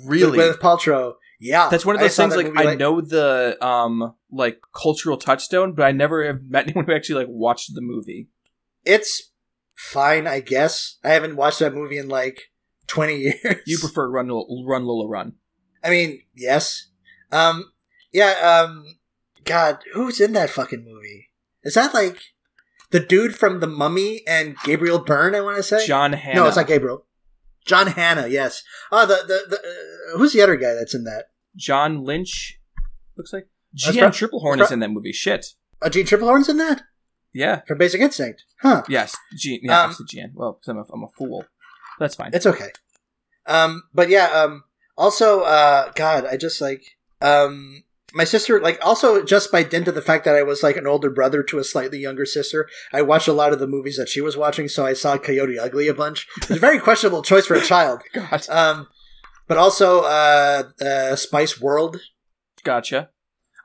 really. 0.07 0.39
with, 0.39 0.61
Paltrow. 0.61 1.14
Yeah, 1.41 1.69
That's 1.69 1.87
one 1.87 1.95
of 1.95 2.01
those 2.01 2.14
saw 2.16 2.25
things. 2.29 2.37
Like 2.37 2.53
movie, 2.53 2.69
I 2.69 2.75
know 2.75 3.01
the 3.01 3.57
um 3.64 4.14
like 4.31 4.61
cultural 4.75 5.16
touchstone, 5.16 5.73
but 5.73 5.85
I 5.85 5.93
never 5.93 6.25
have 6.27 6.43
met 6.49 6.64
anyone 6.66 6.85
who 6.87 6.93
actually 6.93 7.25
like 7.25 7.29
watched 7.31 7.75
the 7.75 7.81
movie. 7.81 8.29
It's 8.89 9.30
fine, 9.76 10.26
I 10.26 10.41
guess. 10.41 10.97
I 11.05 11.11
haven't 11.11 11.36
watched 11.36 11.59
that 11.59 11.74
movie 11.74 11.99
in 11.99 12.09
like 12.09 12.51
twenty 12.86 13.16
years. 13.45 13.57
You 13.66 13.78
prefer 13.78 14.11
Run 14.11 14.28
Run 14.28 14.84
Lola 14.84 15.07
Run? 15.07 15.34
I 15.84 15.91
mean, 15.91 16.22
yes. 16.34 16.89
Um, 17.30 17.72
yeah. 18.12 18.64
Um, 18.64 18.97
God, 19.45 19.78
who's 19.93 20.20
in 20.20 20.32
that 20.32 20.51
fucking 20.51 20.84
movie? 20.84 21.28
Is 21.62 21.74
that 21.74 21.93
like 21.93 22.18
the 22.91 23.01
dude 23.01 23.36
from 23.36 23.61
The 23.61 23.66
Mummy 23.66 24.22
and 24.26 24.57
Gabriel 24.64 24.99
Byrne? 24.99 25.34
I 25.34 25.41
want 25.43 25.59
to 25.59 25.62
say. 25.62 25.86
John 25.86 26.14
Hannah. 26.14 26.36
No, 26.41 26.47
it's 26.47 26.57
not 26.57 26.66
Gabriel. 26.66 27.05
John 27.66 27.89
Hannah. 27.89 28.28
Yes. 28.28 28.62
Oh, 28.91 29.05
the 29.07 29.16
the, 29.26 29.45
the 29.51 29.57
uh, 30.14 30.18
who's 30.18 30.32
the 30.32 30.41
other 30.43 30.57
guy 30.57 30.72
that's 30.74 30.95
in 30.95 31.05
that? 31.05 31.26
John 31.57 32.05
Lynch. 32.05 32.59
Looks 33.16 33.32
like 33.32 33.49
That's 33.74 33.93
Gian 33.95 34.11
prob- 34.11 34.14
Tripplehorn 34.14 34.59
that's 34.59 34.70
is 34.70 34.72
in 34.72 34.80
that 34.80 34.91
movie. 34.91 35.12
Shit. 35.12 35.45
Uh, 35.82 35.91
Gene 35.91 36.07
Tripplehorn's 36.07 36.49
in 36.49 36.57
that 36.59 36.82
Yeah. 37.33 37.61
from 37.66 37.79
Basic 37.79 38.01
Instinct. 38.01 38.45
Huh. 38.62 38.83
Yes. 38.89 39.16
Gian. 39.37 39.61
Yeah. 39.62 39.83
Um, 39.85 39.95
Gian. 40.07 40.33
Well, 40.35 40.61
I'm 40.66 40.79
a, 40.79 40.85
I'm 40.93 41.05
a 41.05 41.09
fool. 41.16 41.45
That's 41.99 42.14
fine. 42.16 42.31
It's 42.33 42.47
okay. 42.47 42.70
Um, 43.47 43.83
but 43.95 44.09
yeah. 44.09 44.26
Um, 44.26 44.64
also, 44.97 45.43
uh, 45.43 45.93
God, 45.95 46.26
I 46.26 46.37
just 46.37 46.61
like 46.61 46.83
um. 47.20 47.85
My 48.14 48.24
sister, 48.24 48.59
like, 48.59 48.79
also 48.83 49.22
just 49.22 49.53
by 49.53 49.62
dint 49.62 49.87
of 49.87 49.95
the 49.95 50.01
fact 50.01 50.24
that 50.24 50.35
I 50.35 50.43
was 50.43 50.62
like 50.62 50.79
an 50.79 50.87
older 50.87 51.11
brother 51.11 51.43
to 51.43 51.59
a 51.59 51.62
slightly 51.62 51.99
younger 51.99 52.24
sister, 52.24 52.66
I 52.91 53.03
watched 53.03 53.29
a 53.29 53.35
lot 53.35 53.53
of 53.53 53.59
the 53.59 53.66
movies 53.66 53.99
that 53.99 54.09
she 54.09 54.22
was 54.22 54.35
watching, 54.35 54.66
so 54.66 54.87
I 54.87 54.95
saw 54.95 55.18
Coyote 55.18 55.59
Ugly 55.59 55.89
a 55.89 55.95
bunch. 55.95 56.26
It's 56.39 56.49
a 56.49 56.59
very 56.59 56.79
questionable 56.79 57.22
choice 57.22 57.45
for 57.45 57.55
a 57.55 57.61
child. 57.61 58.01
God. 58.14 58.49
Um, 58.49 58.87
but 59.47 59.59
also 59.59 60.01
uh, 60.05 60.62
uh, 60.81 61.16
Spice 61.16 61.61
World. 61.61 62.01
Gotcha. 62.64 63.11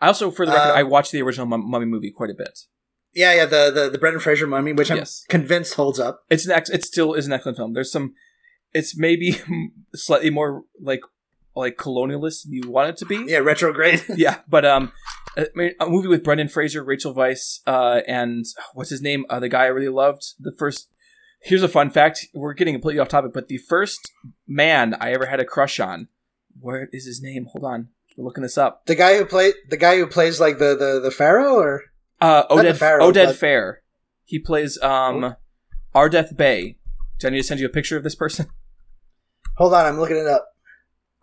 I 0.01 0.07
also, 0.07 0.29
for 0.29 0.45
the 0.45 0.51
record, 0.51 0.71
Uh, 0.71 0.73
I 0.73 0.83
watched 0.83 1.13
the 1.13 1.21
original 1.21 1.47
Mummy 1.47 1.85
movie 1.85 2.11
quite 2.11 2.29
a 2.29 2.35
bit. 2.37 2.59
Yeah, 3.13 3.33
yeah, 3.33 3.45
the 3.45 3.71
the, 3.71 3.89
the 3.89 3.97
Brendan 3.97 4.19
Fraser 4.21 4.47
Mummy, 4.47 4.73
which 4.73 4.89
I'm 4.91 4.97
Yes. 4.97 5.23
convinced 5.29 5.75
holds 5.75 5.99
up. 5.99 6.23
It's 6.29 6.45
an 6.45 6.51
ex- 6.51 6.69
it 6.69 6.83
still 6.83 7.13
is 7.13 7.27
an 7.27 7.33
excellent 7.33 7.57
film. 7.57 7.73
There's 7.73 7.91
some 7.91 8.13
it's 8.73 8.97
maybe 8.97 9.37
slightly 9.95 10.29
more 10.29 10.63
like 10.81 11.01
like 11.55 11.77
colonialist 11.77 12.43
than 12.43 12.53
you 12.53 12.63
want 12.69 12.89
it 12.89 12.97
to 12.97 13.05
be. 13.05 13.23
Yeah, 13.27 13.37
retrograde. 13.39 14.03
Yeah, 14.15 14.39
but 14.47 14.65
um 14.65 14.91
I 15.37 15.47
mean, 15.55 15.71
a 15.79 15.87
movie 15.89 16.07
with 16.07 16.23
Brendan 16.23 16.47
Fraser, 16.49 16.83
Rachel 16.83 17.15
Weisz, 17.15 17.59
uh, 17.65 18.01
and 18.07 18.45
what's 18.75 18.91
his 18.91 19.01
name? 19.01 19.25
Uh, 19.31 19.39
the 19.39 19.49
guy 19.49 19.63
I 19.63 19.67
really 19.67 19.89
loved. 19.89 20.33
The 20.39 20.51
first. 20.51 20.89
Here's 21.41 21.63
a 21.63 21.67
fun 21.67 21.89
fact. 21.89 22.27
We're 22.35 22.53
getting 22.53 22.75
completely 22.75 22.99
off 22.99 23.07
topic, 23.09 23.33
but 23.33 23.47
the 23.47 23.57
first 23.57 24.11
man 24.47 24.95
I 25.01 25.11
ever 25.11 25.25
had 25.25 25.39
a 25.39 25.45
crush 25.45 25.79
on. 25.79 26.07
Where 26.59 26.87
is 26.93 27.05
his 27.07 27.19
name? 27.21 27.47
Hold 27.51 27.65
on, 27.65 27.89
we're 28.15 28.25
looking 28.25 28.43
this 28.43 28.57
up. 28.59 28.85
the 28.85 28.93
guy 28.95 29.17
who 29.17 29.25
played 29.25 29.55
the 29.69 29.75
guy 29.77 29.97
who 29.97 30.05
plays 30.05 30.39
like 30.39 30.59
the 30.59 30.75
the 30.75 30.99
the 31.03 31.09
pharaoh, 31.11 31.55
or 31.55 31.81
Uh, 32.23 32.47
Oded, 32.47 32.77
Pharaoh, 32.77 33.11
Oded 33.11 33.25
but- 33.27 33.35
Fair. 33.35 33.81
He 34.23 34.39
plays 34.39 34.81
um, 34.81 35.35
Ardeth 35.93 36.37
Bay. 36.37 36.77
Do 37.19 37.27
I 37.27 37.31
need 37.31 37.37
to 37.37 37.43
send 37.43 37.59
you 37.59 37.65
a 37.65 37.69
picture 37.69 37.97
of 37.97 38.03
this 38.03 38.15
person? 38.15 38.47
hold 39.57 39.73
on, 39.73 39.85
I'm 39.85 39.99
looking 39.99 40.17
it 40.17 40.27
up. 40.27 40.47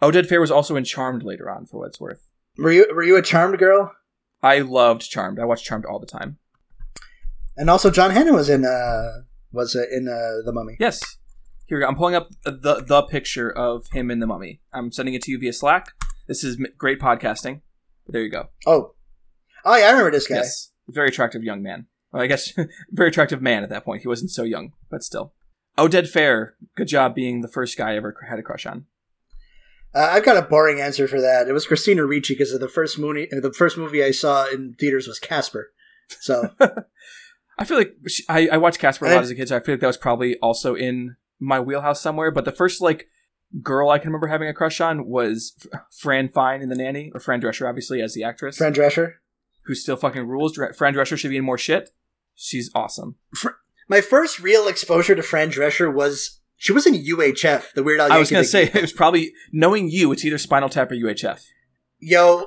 Oded 0.02 0.26
Fehr 0.28 0.40
was 0.40 0.50
also 0.50 0.76
in 0.76 0.84
Charmed 0.84 1.22
later 1.22 1.50
on, 1.50 1.66
for 1.66 1.78
what 1.78 1.88
it's 1.88 2.00
worth. 2.00 2.28
Were 2.58 2.70
you 2.70 2.86
were 2.94 3.02
you 3.02 3.16
a 3.16 3.22
charmed 3.22 3.58
girl? 3.58 3.92
I 4.42 4.58
loved 4.58 5.08
Charmed. 5.10 5.38
I 5.38 5.44
watched 5.44 5.64
Charmed 5.64 5.86
all 5.86 5.98
the 5.98 6.06
time. 6.06 6.38
And 7.56 7.70
also, 7.70 7.90
John 7.90 8.10
Hannah 8.10 8.32
was 8.32 8.50
in 8.50 8.64
uh 8.64 9.22
was 9.52 9.74
uh, 9.74 9.84
in 9.90 10.08
uh, 10.08 10.44
the 10.44 10.52
Mummy. 10.52 10.76
Yes. 10.78 11.00
Here 11.66 11.78
we 11.78 11.82
go. 11.82 11.88
I'm 11.88 11.96
pulling 11.96 12.14
up 12.14 12.28
the 12.44 12.82
the 12.86 13.02
picture 13.02 13.50
of 13.50 13.86
him 13.92 14.10
in 14.10 14.20
the 14.20 14.26
Mummy. 14.26 14.60
I'm 14.72 14.92
sending 14.92 15.14
it 15.14 15.22
to 15.22 15.30
you 15.30 15.38
via 15.38 15.52
Slack. 15.52 15.92
This 16.26 16.44
is 16.44 16.58
great 16.76 17.00
podcasting. 17.00 17.62
There 18.06 18.22
you 18.22 18.30
go. 18.30 18.48
Oh, 18.66 18.94
oh 19.64 19.76
yeah, 19.76 19.86
I 19.86 19.90
remember 19.90 20.10
this 20.10 20.26
guy. 20.26 20.36
Yes, 20.36 20.69
very 20.92 21.08
attractive 21.08 21.42
young 21.42 21.62
man. 21.62 21.86
Well, 22.12 22.22
I 22.22 22.26
guess 22.26 22.52
very 22.90 23.08
attractive 23.08 23.42
man 23.42 23.62
at 23.62 23.70
that 23.70 23.84
point. 23.84 24.02
He 24.02 24.08
wasn't 24.08 24.30
so 24.30 24.42
young, 24.42 24.72
but 24.90 25.02
still. 25.02 25.32
Oded 25.78 26.10
Fehr. 26.10 26.52
Good 26.76 26.88
job 26.88 27.14
being 27.14 27.40
the 27.40 27.48
first 27.48 27.76
guy 27.76 27.92
I 27.92 27.96
ever 27.96 28.16
had 28.28 28.38
a 28.38 28.42
crush 28.42 28.66
on. 28.66 28.86
Uh, 29.94 30.08
I've 30.12 30.24
got 30.24 30.36
a 30.36 30.42
boring 30.42 30.80
answer 30.80 31.08
for 31.08 31.20
that. 31.20 31.48
It 31.48 31.52
was 31.52 31.66
Christina 31.66 32.04
Ricci 32.04 32.34
because 32.34 32.56
the 32.56 32.68
first 32.68 32.98
movie. 32.98 33.28
The 33.30 33.52
first 33.52 33.76
movie 33.76 34.04
I 34.04 34.12
saw 34.12 34.46
in 34.48 34.74
theaters 34.74 35.08
was 35.08 35.18
Casper. 35.18 35.72
So 36.20 36.50
I 37.58 37.64
feel 37.64 37.78
like 37.78 37.94
she, 38.06 38.24
I, 38.28 38.48
I 38.52 38.56
watched 38.56 38.78
Casper 38.78 39.06
a 39.06 39.14
lot 39.14 39.22
as 39.22 39.30
a 39.30 39.34
kid, 39.34 39.48
so 39.48 39.56
I 39.56 39.60
feel 39.60 39.74
like 39.74 39.80
that 39.80 39.86
was 39.86 39.96
probably 39.96 40.36
also 40.38 40.74
in 40.74 41.16
my 41.38 41.60
wheelhouse 41.60 42.00
somewhere. 42.00 42.30
But 42.30 42.44
the 42.44 42.52
first 42.52 42.80
like 42.80 43.08
girl 43.62 43.90
I 43.90 43.98
can 43.98 44.08
remember 44.08 44.28
having 44.28 44.48
a 44.48 44.54
crush 44.54 44.80
on 44.80 45.06
was 45.06 45.56
Fran 45.90 46.28
Fine 46.28 46.62
in 46.62 46.68
The 46.68 46.76
Nanny, 46.76 47.10
or 47.12 47.20
Fran 47.20 47.40
Drescher, 47.40 47.68
obviously 47.68 48.00
as 48.00 48.14
the 48.14 48.22
actress, 48.22 48.58
Fran 48.58 48.74
Drescher. 48.74 49.14
Who 49.70 49.74
still 49.76 49.94
fucking 49.96 50.26
rules. 50.26 50.54
Dre- 50.54 50.72
Fran 50.72 50.94
Drescher 50.94 51.16
should 51.16 51.30
be 51.30 51.36
in 51.36 51.44
more 51.44 51.56
shit. 51.56 51.90
She's 52.34 52.72
awesome. 52.74 53.14
My 53.88 54.00
first 54.00 54.40
real 54.40 54.66
exposure 54.66 55.14
to 55.14 55.22
Fran 55.22 55.52
Drescher 55.52 55.94
was 55.94 56.40
she 56.56 56.72
was 56.72 56.88
in 56.88 56.94
UHF, 56.94 57.72
the 57.76 57.84
Weird 57.84 58.00
Al. 58.00 58.10
I 58.10 58.18
was 58.18 58.32
gonna 58.32 58.42
say 58.42 58.64
it 58.64 58.80
was 58.80 58.92
probably 58.92 59.32
knowing 59.52 59.88
you. 59.88 60.10
It's 60.10 60.24
either 60.24 60.38
Spinal 60.38 60.68
Tap 60.68 60.90
or 60.90 60.96
UHF. 60.96 61.40
yo, 62.00 62.46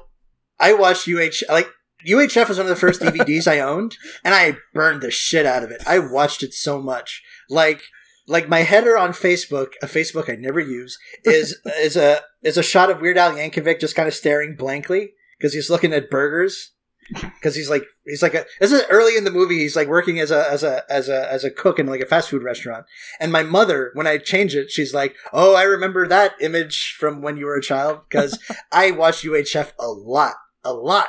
I 0.59 0.73
watched 0.73 1.07
UH 1.07 1.49
like 1.49 1.69
UHF 2.05 2.49
was 2.49 2.57
one 2.57 2.65
of 2.65 2.69
the 2.69 2.75
first 2.75 2.99
DVDs 3.03 3.47
I 3.47 3.61
owned, 3.61 3.95
and 4.25 4.35
I 4.35 4.57
burned 4.73 5.01
the 5.01 5.11
shit 5.11 5.45
out 5.45 5.63
of 5.63 5.71
it. 5.71 5.81
I 5.87 5.99
watched 5.99 6.43
it 6.43 6.53
so 6.53 6.81
much, 6.81 7.23
like 7.49 7.81
like 8.27 8.49
my 8.49 8.63
header 8.63 8.97
on 8.97 9.11
Facebook, 9.11 9.69
a 9.81 9.85
Facebook 9.85 10.29
I 10.29 10.35
never 10.35 10.59
use, 10.59 10.97
is 11.23 11.57
is 11.79 11.95
a 11.95 12.19
is 12.41 12.57
a 12.57 12.63
shot 12.63 12.89
of 12.89 12.99
Weird 12.99 13.17
Al 13.17 13.31
Yankovic 13.31 13.79
just 13.79 13.95
kind 13.95 14.09
of 14.09 14.13
staring 14.13 14.57
blankly 14.57 15.13
because 15.39 15.53
he's 15.53 15.69
looking 15.69 15.93
at 15.93 16.09
burgers. 16.09 16.72
Because 17.13 17.55
he's 17.55 17.69
like 17.69 17.83
he's 18.05 18.21
like 18.21 18.33
a 18.33 18.45
this 18.59 18.71
is 18.71 18.83
early 18.89 19.15
in 19.17 19.23
the 19.23 19.31
movie. 19.31 19.59
He's 19.59 19.75
like 19.75 19.87
working 19.87 20.19
as 20.19 20.31
a 20.31 20.49
as 20.51 20.63
a 20.63 20.83
as 20.91 21.09
a 21.09 21.31
as 21.31 21.43
a 21.43 21.51
cook 21.51 21.79
in 21.79 21.87
like 21.87 22.01
a 22.01 22.05
fast 22.05 22.29
food 22.29 22.43
restaurant. 22.43 22.85
And 23.19 23.31
my 23.31 23.43
mother, 23.43 23.91
when 23.93 24.07
I 24.07 24.17
change 24.17 24.55
it, 24.55 24.71
she's 24.71 24.93
like, 24.93 25.15
"Oh, 25.31 25.55
I 25.55 25.63
remember 25.63 26.07
that 26.07 26.33
image 26.41 26.95
from 26.99 27.21
when 27.21 27.37
you 27.37 27.45
were 27.45 27.55
a 27.55 27.61
child." 27.61 28.01
Because 28.09 28.39
I 28.71 28.91
watched 28.91 29.23
UHF 29.23 29.73
a 29.79 29.87
lot, 29.87 30.35
a 30.63 30.73
lot. 30.73 31.07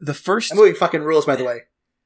The 0.00 0.14
first 0.14 0.50
That 0.50 0.56
movie 0.56 0.74
fucking 0.74 1.02
rules, 1.02 1.26
by 1.26 1.36
the 1.36 1.44
way. 1.44 1.60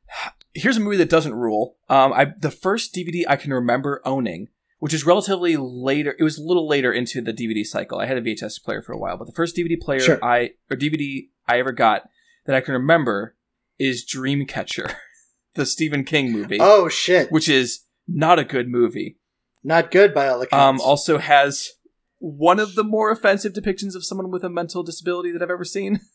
here's 0.54 0.76
a 0.76 0.80
movie 0.80 0.96
that 0.98 1.10
doesn't 1.10 1.34
rule. 1.34 1.76
Um, 1.88 2.12
I 2.12 2.32
the 2.38 2.50
first 2.50 2.94
DVD 2.94 3.24
I 3.28 3.36
can 3.36 3.52
remember 3.52 4.02
owning, 4.04 4.48
which 4.78 4.94
is 4.94 5.06
relatively 5.06 5.56
later. 5.56 6.14
It 6.18 6.24
was 6.24 6.38
a 6.38 6.42
little 6.42 6.68
later 6.68 6.92
into 6.92 7.20
the 7.20 7.32
DVD 7.32 7.64
cycle. 7.64 7.98
I 7.98 8.06
had 8.06 8.18
a 8.18 8.22
VHS 8.22 8.62
player 8.62 8.82
for 8.82 8.92
a 8.92 8.98
while, 8.98 9.16
but 9.16 9.26
the 9.26 9.32
first 9.32 9.56
DVD 9.56 9.80
player 9.80 10.00
Sure. 10.00 10.24
I 10.24 10.52
or 10.70 10.76
DVD 10.76 11.28
I 11.46 11.58
ever 11.58 11.72
got 11.72 12.08
that 12.46 12.56
I 12.56 12.60
can 12.60 12.74
remember 12.74 13.36
is 13.78 14.04
Dreamcatcher, 14.04 14.94
the 15.54 15.66
Stephen 15.66 16.04
King 16.04 16.32
movie, 16.32 16.58
Oh 16.60 16.88
shit! 16.88 17.30
which 17.30 17.48
is 17.48 17.84
not 18.08 18.38
a 18.38 18.44
good 18.44 18.68
movie. 18.68 19.18
Not 19.64 19.90
good 19.90 20.12
by 20.12 20.28
all 20.28 20.44
Um, 20.52 20.80
also 20.80 21.18
has 21.18 21.70
one 22.18 22.58
of 22.58 22.74
the 22.74 22.84
more 22.84 23.10
offensive 23.10 23.52
depictions 23.52 23.94
of 23.94 24.04
someone 24.04 24.30
with 24.30 24.44
a 24.44 24.48
mental 24.50 24.82
disability 24.82 25.30
that 25.32 25.42
I've 25.42 25.50
ever 25.50 25.64
seen. 25.64 26.00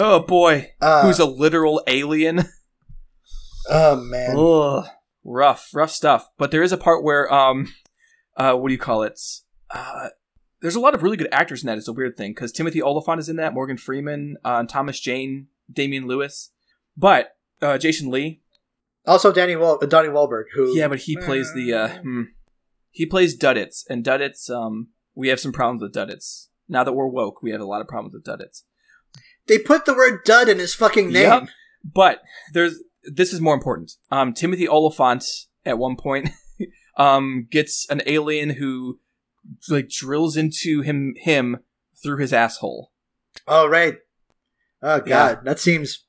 Oh 0.00 0.20
boy, 0.20 0.70
Uh, 0.80 1.02
who's 1.02 1.18
a 1.18 1.24
literal 1.26 1.82
alien? 1.88 2.44
Oh 3.68 3.96
man. 3.96 4.36
Ugh, 4.38 4.86
rough, 5.24 5.68
rough 5.74 5.90
stuff. 5.90 6.28
But 6.38 6.50
there 6.50 6.62
is 6.62 6.72
a 6.72 6.76
part 6.78 7.02
where, 7.02 7.32
um, 7.32 7.72
uh, 8.36 8.54
what 8.54 8.68
do 8.68 8.72
you 8.72 8.78
call 8.78 9.02
it? 9.02 9.20
Uh, 9.70 10.08
there's 10.60 10.74
a 10.76 10.80
lot 10.80 10.94
of 10.94 11.02
really 11.02 11.16
good 11.16 11.28
actors 11.32 11.62
in 11.62 11.66
that. 11.66 11.78
It's 11.78 11.88
a 11.88 11.92
weird 11.92 12.16
thing 12.16 12.32
because 12.32 12.52
Timothy 12.52 12.82
Olyphant 12.82 13.20
is 13.20 13.28
in 13.28 13.36
that, 13.36 13.54
Morgan 13.54 13.76
Freeman, 13.76 14.36
uh, 14.44 14.64
Thomas 14.64 14.98
Jane, 15.00 15.48
Damian 15.72 16.06
Lewis, 16.06 16.50
but 16.96 17.36
uh, 17.62 17.78
Jason 17.78 18.10
Lee. 18.10 18.40
Also, 19.06 19.32
Danny 19.32 19.56
Wal- 19.56 19.78
Donnie 19.78 20.08
Wahlberg, 20.08 20.44
who 20.54 20.76
Yeah, 20.76 20.88
but 20.88 20.98
he 21.00 21.16
plays 21.16 21.54
the 21.54 21.72
uh, 21.72 21.88
hmm, 22.00 22.22
he 22.90 23.06
plays 23.06 23.38
Duddits, 23.38 23.84
and 23.88 24.04
Duddits. 24.04 24.50
Um, 24.50 24.88
we 25.14 25.28
have 25.28 25.40
some 25.40 25.52
problems 25.52 25.80
with 25.80 25.94
Duddits. 25.94 26.48
Now 26.68 26.84
that 26.84 26.92
we're 26.92 27.06
woke, 27.08 27.42
we 27.42 27.50
have 27.52 27.60
a 27.60 27.64
lot 27.66 27.80
of 27.80 27.88
problems 27.88 28.14
with 28.14 28.24
Duddits. 28.24 28.64
they 29.46 29.58
put 29.58 29.86
the 29.86 29.94
word 29.94 30.20
"dud" 30.24 30.48
in 30.48 30.58
his 30.58 30.74
fucking 30.74 31.10
name. 31.10 31.22
Yep. 31.22 31.48
But 31.84 32.20
there's 32.52 32.82
this 33.04 33.32
is 33.32 33.40
more 33.40 33.54
important. 33.54 33.92
Um, 34.10 34.34
Timothy 34.34 34.68
Olyphant 34.68 35.24
at 35.64 35.78
one 35.78 35.96
point 35.96 36.30
um 36.98 37.46
gets 37.50 37.86
an 37.88 38.02
alien 38.04 38.50
who 38.50 39.00
like 39.68 39.88
drills 39.88 40.36
into 40.36 40.82
him 40.82 41.14
him 41.18 41.58
through 42.02 42.18
his 42.18 42.32
asshole. 42.32 42.92
Oh 43.46 43.66
right. 43.66 43.98
Oh 44.82 44.98
god, 45.00 45.06
Yeah. 45.08 45.34
that 45.44 45.58
seems 45.58 46.04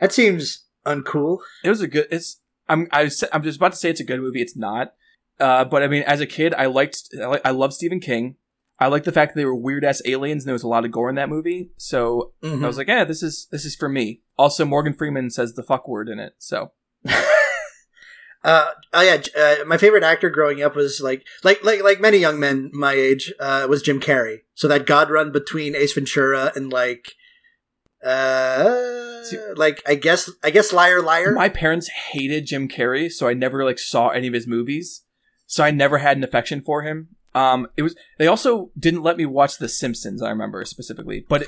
that 0.00 0.12
seems 0.12 0.64
uncool. 0.84 1.38
It 1.64 1.68
was 1.70 1.80
a 1.80 1.86
good. 1.88 2.06
It's 2.10 2.38
I'm 2.68 2.88
I 2.92 3.04
was, 3.04 3.22
I'm 3.32 3.42
just 3.42 3.58
about 3.58 3.72
to 3.72 3.78
say 3.78 3.90
it's 3.90 4.00
a 4.00 4.04
good 4.04 4.20
movie. 4.20 4.40
It's 4.42 4.56
not. 4.56 4.94
Uh, 5.38 5.64
but 5.64 5.82
I 5.82 5.86
mean, 5.86 6.02
as 6.04 6.20
a 6.20 6.26
kid, 6.26 6.54
I 6.54 6.66
liked 6.66 7.08
I, 7.22 7.26
li- 7.26 7.40
I 7.44 7.50
love 7.50 7.74
Stephen 7.74 8.00
King. 8.00 8.36
I 8.78 8.88
like 8.88 9.04
the 9.04 9.12
fact 9.12 9.32
that 9.34 9.40
they 9.40 9.44
were 9.46 9.54
weird 9.54 9.84
ass 9.84 10.02
aliens 10.04 10.42
and 10.42 10.48
there 10.48 10.54
was 10.54 10.62
a 10.62 10.68
lot 10.68 10.84
of 10.84 10.90
gore 10.90 11.08
in 11.08 11.14
that 11.16 11.28
movie. 11.30 11.70
So 11.78 12.32
Mhm. 12.42 12.62
I 12.62 12.66
was 12.66 12.76
like, 12.76 12.88
yeah, 12.88 13.04
this 13.04 13.22
is 13.22 13.46
this 13.50 13.64
is 13.64 13.74
for 13.76 13.88
me. 13.88 14.22
Also, 14.36 14.64
Morgan 14.64 14.92
Freeman 14.92 15.30
says 15.30 15.54
the 15.54 15.62
fuck 15.62 15.86
word 15.88 16.08
in 16.08 16.18
it. 16.18 16.34
So 16.38 16.72
Uh, 18.44 18.70
oh 18.92 19.02
yeah, 19.02 19.20
uh, 19.36 19.64
my 19.66 19.76
favorite 19.76 20.04
actor 20.04 20.30
growing 20.30 20.62
up 20.62 20.76
was 20.76 21.00
like 21.00 21.24
like 21.42 21.64
like 21.64 21.82
like 21.82 22.00
many 22.00 22.18
young 22.18 22.38
men 22.38 22.70
my 22.72 22.92
age 22.92 23.32
uh, 23.40 23.66
was 23.68 23.82
Jim 23.82 24.00
Carrey. 24.00 24.40
So 24.54 24.68
that 24.68 24.86
God 24.86 25.10
run 25.10 25.32
between 25.32 25.74
Ace 25.74 25.92
Ventura 25.92 26.52
and 26.54 26.72
like 26.72 27.14
uh 28.04 29.22
like 29.56 29.82
I 29.86 29.96
guess 29.96 30.30
I 30.44 30.50
guess 30.50 30.72
Liar 30.72 31.02
Liar. 31.02 31.32
My 31.32 31.48
parents 31.48 31.88
hated 31.88 32.46
Jim 32.46 32.68
Carrey, 32.68 33.10
so 33.10 33.26
I 33.26 33.34
never 33.34 33.64
like 33.64 33.78
saw 33.78 34.08
any 34.08 34.28
of 34.28 34.34
his 34.34 34.46
movies. 34.46 35.02
So 35.46 35.64
I 35.64 35.70
never 35.70 35.98
had 35.98 36.16
an 36.16 36.24
affection 36.24 36.60
for 36.60 36.82
him. 36.82 37.08
Um, 37.34 37.68
it 37.76 37.82
was 37.82 37.94
they 38.18 38.26
also 38.26 38.70
didn't 38.78 39.02
let 39.02 39.16
me 39.16 39.26
watch 39.26 39.58
The 39.58 39.68
Simpsons. 39.68 40.22
I 40.22 40.30
remember 40.30 40.64
specifically, 40.64 41.24
but 41.28 41.46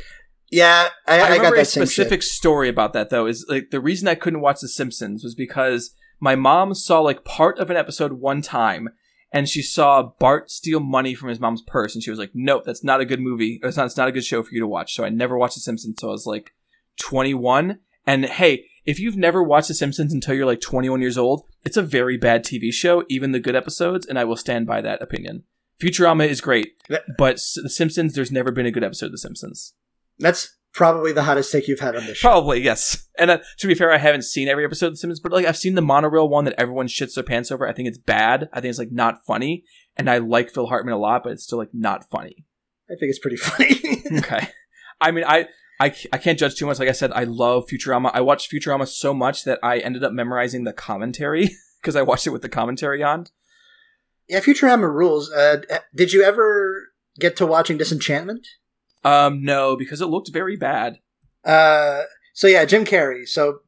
yeah, 0.50 0.88
I, 1.06 1.12
I, 1.12 1.16
I, 1.16 1.18
got 1.18 1.30
remember 1.30 1.56
that 1.56 1.62
a 1.62 1.64
same 1.64 1.86
specific 1.86 2.22
story 2.22 2.68
about 2.68 2.92
that 2.92 3.10
though. 3.10 3.26
Is 3.26 3.46
like 3.48 3.70
the 3.70 3.80
reason 3.80 4.08
I 4.08 4.14
couldn't 4.14 4.40
watch 4.40 4.60
The 4.60 4.68
Simpsons 4.68 5.24
was 5.24 5.34
because 5.34 5.94
my 6.20 6.34
mom 6.34 6.74
saw 6.74 7.00
like 7.00 7.24
part 7.24 7.58
of 7.58 7.70
an 7.70 7.76
episode 7.76 8.14
one 8.14 8.42
time, 8.42 8.90
and 9.32 9.48
she 9.48 9.62
saw 9.62 10.12
Bart 10.18 10.50
steal 10.50 10.80
money 10.80 11.14
from 11.14 11.28
his 11.28 11.40
mom's 11.40 11.62
purse, 11.62 11.94
and 11.94 12.02
she 12.02 12.10
was 12.10 12.18
like, 12.18 12.32
"Nope, 12.34 12.64
that's 12.64 12.84
not 12.84 13.00
a 13.00 13.06
good 13.06 13.20
movie. 13.20 13.60
It's 13.62 13.76
not. 13.76 13.86
It's 13.86 13.96
not 13.96 14.08
a 14.08 14.12
good 14.12 14.24
show 14.24 14.42
for 14.42 14.52
you 14.52 14.60
to 14.60 14.66
watch." 14.66 14.94
So 14.94 15.04
I 15.04 15.08
never 15.08 15.36
watched 15.36 15.54
The 15.54 15.60
Simpsons 15.60 15.94
until 15.94 16.10
I 16.10 16.12
was 16.12 16.26
like 16.26 16.52
twenty 16.98 17.34
one. 17.34 17.80
And 18.06 18.24
hey, 18.24 18.64
if 18.88 18.98
you've 18.98 19.18
never 19.18 19.42
watched 19.42 19.68
The 19.68 19.74
Simpsons 19.74 20.14
until 20.14 20.34
you're 20.34 20.46
like 20.46 20.62
21 20.62 21.02
years 21.02 21.18
old, 21.18 21.44
it's 21.62 21.76
a 21.76 21.82
very 21.82 22.16
bad 22.16 22.42
TV 22.42 22.72
show, 22.72 23.04
even 23.10 23.32
the 23.32 23.38
good 23.38 23.54
episodes, 23.54 24.06
and 24.06 24.18
I 24.18 24.24
will 24.24 24.34
stand 24.34 24.66
by 24.66 24.80
that 24.80 25.02
opinion. 25.02 25.44
Futurama 25.78 26.26
is 26.26 26.40
great, 26.40 26.72
but 27.18 27.34
The 27.54 27.68
Simpsons, 27.68 28.14
there's 28.14 28.32
never 28.32 28.50
been 28.50 28.64
a 28.64 28.70
good 28.70 28.82
episode 28.82 29.06
of 29.06 29.12
The 29.12 29.18
Simpsons. 29.18 29.74
That's 30.18 30.56
probably 30.78 31.12
the 31.12 31.24
hottest 31.24 31.50
take 31.50 31.66
you've 31.66 31.80
had 31.80 31.96
on 31.96 32.06
this 32.06 32.18
show. 32.18 32.28
Probably, 32.28 32.60
yes. 32.62 33.08
And 33.18 33.32
uh, 33.32 33.38
to 33.58 33.66
be 33.66 33.74
fair, 33.74 33.92
I 33.92 33.98
haven't 33.98 34.22
seen 34.22 34.46
every 34.46 34.64
episode 34.64 34.86
of 34.86 34.92
The 34.92 34.98
Simpsons, 34.98 35.18
but 35.18 35.32
like 35.32 35.44
I've 35.44 35.56
seen 35.56 35.74
the 35.74 35.82
monorail 35.82 36.28
one 36.28 36.44
that 36.44 36.54
everyone 36.56 36.86
shits 36.86 37.14
their 37.14 37.24
pants 37.24 37.50
over. 37.50 37.66
I 37.66 37.72
think 37.72 37.88
it's 37.88 37.98
bad. 37.98 38.48
I 38.52 38.60
think 38.60 38.70
it's 38.70 38.78
like 38.78 38.92
not 38.92 39.24
funny, 39.26 39.64
and 39.96 40.08
I 40.08 40.18
like 40.18 40.50
Phil 40.50 40.68
Hartman 40.68 40.94
a 40.94 40.98
lot, 40.98 41.24
but 41.24 41.32
it's 41.32 41.42
still 41.42 41.58
like 41.58 41.74
not 41.74 42.08
funny. 42.08 42.46
I 42.88 42.94
think 42.94 43.10
it's 43.10 43.18
pretty 43.18 43.36
funny. 43.48 44.18
Okay. 44.18 44.48
I 45.00 45.10
mean, 45.10 45.24
I, 45.26 45.48
I, 45.80 45.92
I 46.12 46.18
can't 46.18 46.38
judge 46.38 46.54
too 46.54 46.66
much. 46.66 46.78
Like 46.78 46.88
I 46.88 46.92
said, 46.92 47.10
I 47.12 47.24
love 47.24 47.66
Futurama. 47.66 48.12
I 48.14 48.20
watched 48.20 48.50
Futurama 48.52 48.86
so 48.86 49.12
much 49.12 49.42
that 49.44 49.58
I 49.62 49.78
ended 49.78 50.04
up 50.04 50.12
memorizing 50.12 50.62
the 50.62 50.72
commentary 50.72 51.50
because 51.82 51.96
I 51.96 52.02
watched 52.02 52.26
it 52.28 52.30
with 52.30 52.42
the 52.42 52.48
commentary 52.48 53.02
on. 53.02 53.26
yeah, 54.28 54.38
Futurama 54.38 54.88
rules. 54.92 55.30
Uh, 55.32 55.62
did 55.92 56.12
you 56.12 56.22
ever 56.22 56.88
get 57.18 57.36
to 57.36 57.46
watching 57.46 57.78
Disenchantment? 57.78 58.46
Um, 59.04 59.44
no, 59.44 59.76
because 59.76 60.00
it 60.00 60.06
looked 60.06 60.30
very 60.32 60.56
bad. 60.56 60.98
Uh, 61.44 62.02
so 62.34 62.46
yeah, 62.46 62.64
Jim 62.64 62.84
Carrey. 62.84 63.26
So 63.26 63.60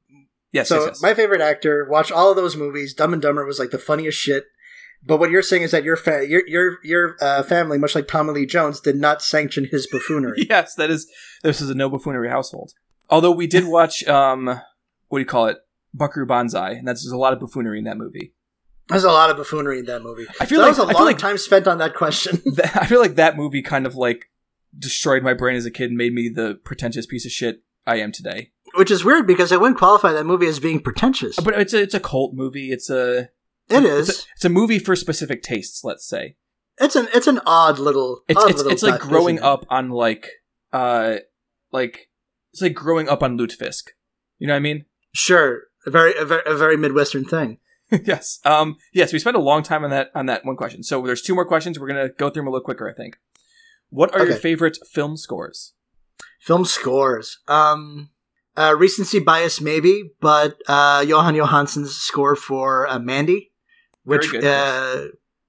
Yes, 0.53 0.69
so 0.69 0.77
yes, 0.81 0.87
yes. 0.89 1.03
my 1.03 1.15
favorite 1.15 1.41
actor. 1.41 1.87
Watch 1.89 2.11
all 2.11 2.31
of 2.31 2.37
those 2.37 2.57
movies. 2.57 2.93
Dumb 2.93 3.13
and 3.13 3.23
Dumber 3.23 3.45
was 3.47 3.59
like 3.61 3.71
the 3.71 3.79
funniest 3.79 4.19
shit. 4.19 4.47
But 5.07 5.19
what 5.19 5.31
you're 5.31 5.43
saying 5.43 5.63
is 5.63 5.71
that 5.71 5.85
your 5.85 5.97
fa- 5.97 6.27
your 6.29 6.43
your 6.49 6.79
your 6.83 7.17
uh, 7.21 7.43
family, 7.45 7.79
much 7.79 7.95
like 7.95 8.09
Tommy 8.09 8.33
Lee 8.33 8.47
Jones, 8.47 8.81
did 8.81 8.97
not 8.97 9.23
sanction 9.23 9.69
his 9.71 9.87
buffoonery. 9.87 10.47
yes, 10.51 10.75
that 10.75 10.91
is. 10.91 11.09
This 11.45 11.61
is 11.61 11.71
a 11.71 11.75
no 11.75 11.89
buffoonery 11.89 12.29
household. 12.29 12.73
Although 13.09 13.31
we 13.31 13.47
did 13.47 13.65
watch, 13.65 14.07
um, 14.09 14.47
what 14.47 15.19
do 15.19 15.21
you 15.21 15.25
call 15.25 15.47
it, 15.47 15.59
Buckaroo 15.95 16.27
Banzai, 16.27 16.73
and 16.73 16.87
that's 16.87 17.03
there's 17.05 17.13
a 17.13 17.17
lot 17.17 17.33
of 17.33 17.39
buffoonery 17.41 17.79
in 17.79 17.85
that 17.85 17.97
movie. 17.97 18.35
There's 18.89 19.05
a 19.05 19.09
lot 19.13 19.31
of 19.31 19.37
buffoonery 19.37 19.79
in 19.79 19.85
that 19.87 20.03
movie. 20.03 20.27
I 20.41 20.47
feel 20.47 20.59
So 20.59 20.65
like- 20.67 20.77
that 20.77 20.83
was 20.87 20.95
a 20.95 20.97
I 20.97 20.99
long 20.99 21.05
like- 21.07 21.19
time 21.19 21.39
spent 21.39 21.69
on 21.69 21.79
that 21.79 21.95
question. 21.95 22.43
That- 22.57 22.77
I 22.77 22.87
feel 22.87 23.01
like 23.01 23.15
that 23.15 23.37
movie 23.37 23.63
kind 23.63 23.87
of 23.87 23.95
like 23.95 24.30
destroyed 24.77 25.23
my 25.23 25.35
brain 25.35 25.57
as 25.57 25.67
a 25.67 25.71
kid 25.71 25.91
and 25.91 25.97
made 25.97 26.13
me 26.13 26.29
the 26.29 26.59
pretentious 26.65 27.07
piece 27.07 27.25
of 27.25 27.33
shit 27.33 27.63
I 27.87 27.97
am 27.97 28.13
today. 28.13 28.53
Which 28.75 28.91
is 28.91 29.05
weird 29.05 29.27
because 29.27 29.53
I 29.53 29.57
wouldn't 29.57 29.79
qualify 29.79 30.13
that 30.13 30.27
movie 30.27 30.47
as 30.47 30.61
being 30.61 30.81
pretentious. 30.81 31.37
But 31.37 31.59
it's 31.59 31.73
a 31.73 31.83
it's 31.83 31.95
a 31.95 32.01
cult 32.01 32.35
movie. 32.35 32.71
It's 32.71 32.89
a 32.89 33.31
it 33.69 33.85
it's 33.85 34.09
a, 34.09 34.23
it's 34.37 34.45
a 34.45 34.49
movie 34.49 34.79
for 34.79 34.95
specific 34.95 35.43
tastes. 35.43 35.83
Let's 35.83 36.07
say 36.07 36.37
It's 36.79 36.97
an 36.97 37.09
it's 37.13 37.27
an 37.27 37.41
odd 37.47 37.79
little. 37.79 38.23
it's 38.29 38.41
odd 38.41 38.51
it's, 38.51 38.59
little 38.59 38.73
it's 38.73 38.83
like 38.83 39.01
growing 39.01 39.41
up 39.41 39.67
on 39.69 39.91
like 39.91 40.29
uh 40.73 41.17
like 41.73 42.11
it's 42.53 42.63
like 42.63 42.75
growing 42.75 43.09
up 43.09 43.23
on 43.23 43.39
Lutefisk. 43.39 43.91
You 44.39 44.47
know 44.47 44.55
what 44.55 44.59
I 44.59 44.61
mean? 44.61 44.85
Sure, 45.13 45.63
a 45.87 45.91
very 45.91 46.17
a 46.17 46.25
very, 46.25 46.43
a 46.47 46.55
very 46.57 46.77
midwestern 46.77 47.25
thing. 47.25 47.59
yes. 48.05 48.39
Um. 48.45 48.77
Yes. 48.93 49.13
We 49.13 49.19
spent 49.19 49.37
a 49.37 49.41
long 49.41 49.63
time 49.63 49.83
on 49.85 49.91
that 49.91 50.11
on 50.15 50.27
that 50.27 50.45
one 50.45 50.57
question. 50.57 50.83
So 50.83 51.03
there's 51.03 51.23
two 51.23 51.35
more 51.35 51.45
questions. 51.45 51.79
We're 51.79 51.89
gonna 51.89 52.09
go 52.09 52.31
through 52.31 52.43
them 52.43 52.49
a 52.49 52.51
little 52.51 52.65
quicker. 52.65 52.89
I 52.89 52.93
think. 52.95 53.19
What 53.91 54.15
are 54.15 54.21
your 54.25 54.37
favorite 54.37 54.79
film 54.91 55.17
scores? 55.17 55.75
Film 56.41 56.65
scores. 56.65 57.39
Um, 57.49 58.11
uh, 58.57 58.75
recency 58.77 59.19
bias 59.21 59.61
maybe, 59.61 60.11
but 60.21 60.59
uh, 60.67 61.01
Jóhann 61.03 61.37
Jóhannsson's 61.37 61.95
score 61.97 62.35
for 62.37 62.87
uh, 62.89 62.99
Mandy, 62.99 63.53
which 64.05 64.27
uh, 64.45 65.07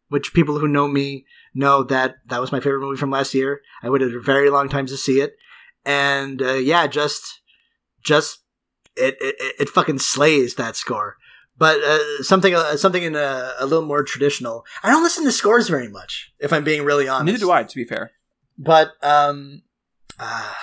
which 0.09 0.33
people 0.33 0.59
who 0.59 0.67
know 0.67 0.87
me 0.87 1.25
know 1.53 1.83
that 1.83 2.15
that 2.27 2.41
was 2.41 2.51
my 2.51 2.59
favorite 2.59 2.81
movie 2.81 2.97
from 2.99 3.11
last 3.11 3.33
year. 3.33 3.61
I 3.83 3.89
waited 3.89 4.13
a 4.15 4.19
very 4.19 4.49
long 4.49 4.69
time 4.69 4.85
to 4.87 4.97
see 4.97 5.19
it, 5.21 5.35
and 5.85 6.41
uh, 6.41 6.53
yeah, 6.53 6.87
just 6.87 7.41
just 8.03 8.39
it, 8.95 9.15
it 9.21 9.35
it- 9.39 9.55
it 9.61 9.69
fucking 9.69 9.99
slays 9.99 10.55
that 10.55 10.75
score. 10.75 11.15
But 11.57 11.81
uh, 11.83 12.23
something 12.23 12.55
uh, 12.55 12.75
something 12.77 13.03
in 13.03 13.15
a, 13.15 13.53
a 13.59 13.65
little 13.65 13.85
more 13.85 14.03
traditional. 14.03 14.65
I 14.83 14.89
don't 14.89 15.03
listen 15.03 15.23
to 15.25 15.31
scores 15.31 15.69
very 15.69 15.87
much, 15.87 16.33
if 16.39 16.51
I'm 16.53 16.63
being 16.63 16.83
really 16.83 17.07
honest 17.07 17.25
Neither 17.25 17.37
do 17.39 17.51
I. 17.51 17.63
To 17.63 17.75
be 17.75 17.83
fair. 17.83 18.11
But 18.64 18.91
um 19.03 19.64
uh, 20.20 20.53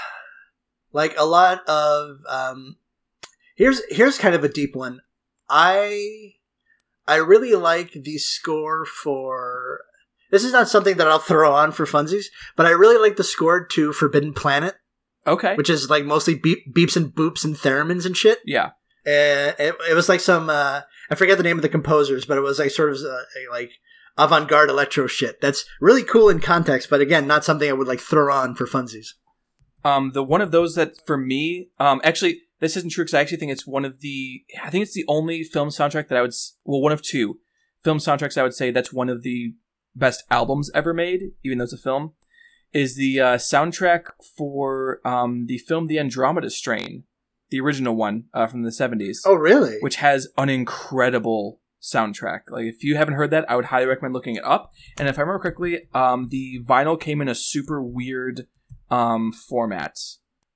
like 0.93 1.15
a 1.19 1.25
lot 1.25 1.67
of 1.69 2.19
um 2.29 2.77
here's 3.57 3.83
here's 3.91 4.19
kind 4.19 4.35
of 4.35 4.45
a 4.45 4.49
deep 4.49 4.75
one 4.77 5.01
i 5.51 6.33
i 7.07 7.17
really 7.17 7.55
like 7.55 7.93
the 7.93 8.19
score 8.19 8.85
for 8.85 9.81
this 10.31 10.45
is 10.45 10.53
not 10.53 10.69
something 10.69 10.97
that 10.97 11.09
i'll 11.09 11.19
throw 11.19 11.53
on 11.53 11.73
for 11.73 11.85
funsies 11.87 12.27
but 12.57 12.67
i 12.67 12.71
really 12.71 12.99
like 12.99 13.17
the 13.17 13.25
score 13.25 13.65
to 13.65 13.93
forbidden 13.93 14.33
planet 14.33 14.77
Okay. 15.27 15.57
which 15.57 15.69
is 15.69 15.91
like 15.91 16.05
mostly 16.07 16.35
beep, 16.35 16.75
beeps 16.75 16.97
and 16.97 17.15
boops 17.15 17.45
and 17.45 17.55
theremins 17.55 18.07
and 18.07 18.17
shit 18.17 18.39
yeah. 18.47 18.67
uh, 19.07 19.53
it, 19.59 19.75
it 19.91 19.95
was 19.95 20.09
like 20.09 20.21
some 20.21 20.49
uh, 20.49 20.83
I 21.11 21.15
forget 21.15 21.37
the 21.39 21.45
name 21.45 21.57
of 21.57 21.63
the 21.63 21.69
composers, 21.69 22.25
but 22.27 22.37
it 22.37 22.43
was 22.43 22.59
like 22.59 22.71
sort 22.71 22.91
of 22.93 22.99
uh, 22.99 23.23
like 23.51 23.73
avant-garde 24.19 24.69
electro 24.71 25.07
shit. 25.07 25.41
That's 25.41 25.65
really 25.81 26.03
cool 26.03 26.29
in 26.29 26.41
context, 26.41 26.91
but 26.91 27.01
again, 27.01 27.27
not 27.27 27.45
something 27.45 27.69
I 27.69 27.73
would 27.75 27.89
like 27.89 28.01
throw 28.01 28.33
on 28.35 28.55
for 28.55 28.67
funsies. 28.67 29.09
Um, 29.85 30.11
the 30.13 30.23
one 30.25 30.41
of 30.41 30.51
those 30.51 30.75
that 30.75 30.95
for 31.07 31.17
me, 31.17 31.71
um, 31.79 32.01
actually, 32.03 32.43
this 32.61 32.77
isn't 32.77 32.91
true 32.91 33.05
because 33.05 33.15
I 33.15 33.21
actually 33.21 33.37
think 33.39 33.53
it's 33.53 33.67
one 33.67 33.85
of 33.85 34.01
the, 34.01 34.43
I 34.63 34.71
think 34.71 34.83
it's 34.83 34.95
the 34.95 35.05
only 35.09 35.45
film 35.45 35.69
soundtrack 35.69 36.09
that 36.09 36.19
I 36.19 36.23
would, 36.23 36.33
well, 36.65 36.81
one 36.83 36.93
of 36.93 37.01
two 37.01 37.39
film 37.85 37.99
soundtracks 37.99 38.37
I 38.37 38.43
would 38.43 38.55
say 38.55 38.71
that's 38.73 38.93
one 38.93 39.09
of 39.09 39.23
the 39.23 39.55
best 39.95 40.25
albums 40.31 40.69
ever 40.75 40.93
made, 40.93 41.31
even 41.45 41.59
though 41.59 41.65
it's 41.65 41.73
a 41.73 41.79
film, 41.79 42.15
is 42.73 42.97
the 42.97 43.21
uh, 43.21 43.37
soundtrack 43.37 44.07
for 44.37 45.01
um, 45.07 45.47
the 45.47 45.59
film 45.59 45.87
The 45.87 45.99
Andromeda 46.01 46.51
Strain, 46.51 47.05
the 47.51 47.61
original 47.61 47.95
one 47.95 48.25
uh, 48.35 48.47
from 48.49 48.63
the 48.65 48.71
70s, 48.71 49.19
Oh, 49.25 49.35
really? 49.35 49.77
which 49.81 49.97
has 49.97 50.27
an 50.37 50.49
incredible 50.49 51.61
soundtrack. 51.81 52.41
Like, 52.51 52.67
if 52.67 52.83
you 52.83 52.97
haven't 52.97 53.15
heard 53.15 53.31
that, 53.31 53.51
I 53.51 53.57
would 53.57 53.67
highly 53.67 53.87
recommend 53.87 54.15
looking 54.15 54.37
it 54.37 54.45
up. 54.45 54.73
And 54.99 55.09
if 55.09 55.19
I 55.19 55.23
remember 55.23 55.41
correctly, 55.41 55.89
um, 55.95 56.29
the 56.29 56.61
vinyl 56.65 57.01
came 57.01 57.21
in 57.21 57.29
a 57.29 57.35
super 57.35 57.83
weird 57.83 58.47
um, 58.91 59.33
format. 59.33 59.99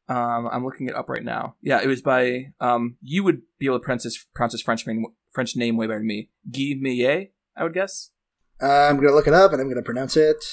Um, 0.09 0.49
I'm 0.51 0.65
looking 0.65 0.89
it 0.89 0.95
up 0.95 1.09
right 1.09 1.25
now. 1.25 1.57
Yeah, 1.63 1.81
it 1.83 1.87
was 1.87 2.03
by. 2.03 2.53
Um, 2.61 2.97
you 3.01 3.25
would 3.25 3.43
be 3.59 3.67
able 3.67 3.79
to 3.79 3.85
pronounce 3.85 4.05
his, 4.05 4.27
pronounce 4.35 4.53
his 4.53 4.63
French 4.63 4.87
name, 4.87 5.05
French 5.31 5.57
name 5.57 5.77
way 5.77 5.87
better 5.87 6.01
than 6.01 6.07
me. 6.07 6.31
Guy 6.51 6.75
Millet, 6.79 7.33
I 7.57 7.63
would 7.63 7.75
guess. 7.75 8.11
Uh, 8.61 8.89
I'm 8.89 8.97
gonna 8.97 9.13
look 9.13 9.27
it 9.27 9.35
up 9.35 9.53
and 9.53 9.61
I'm 9.61 9.69
gonna 9.69 9.83
pronounce 9.83 10.17
it. 10.17 10.45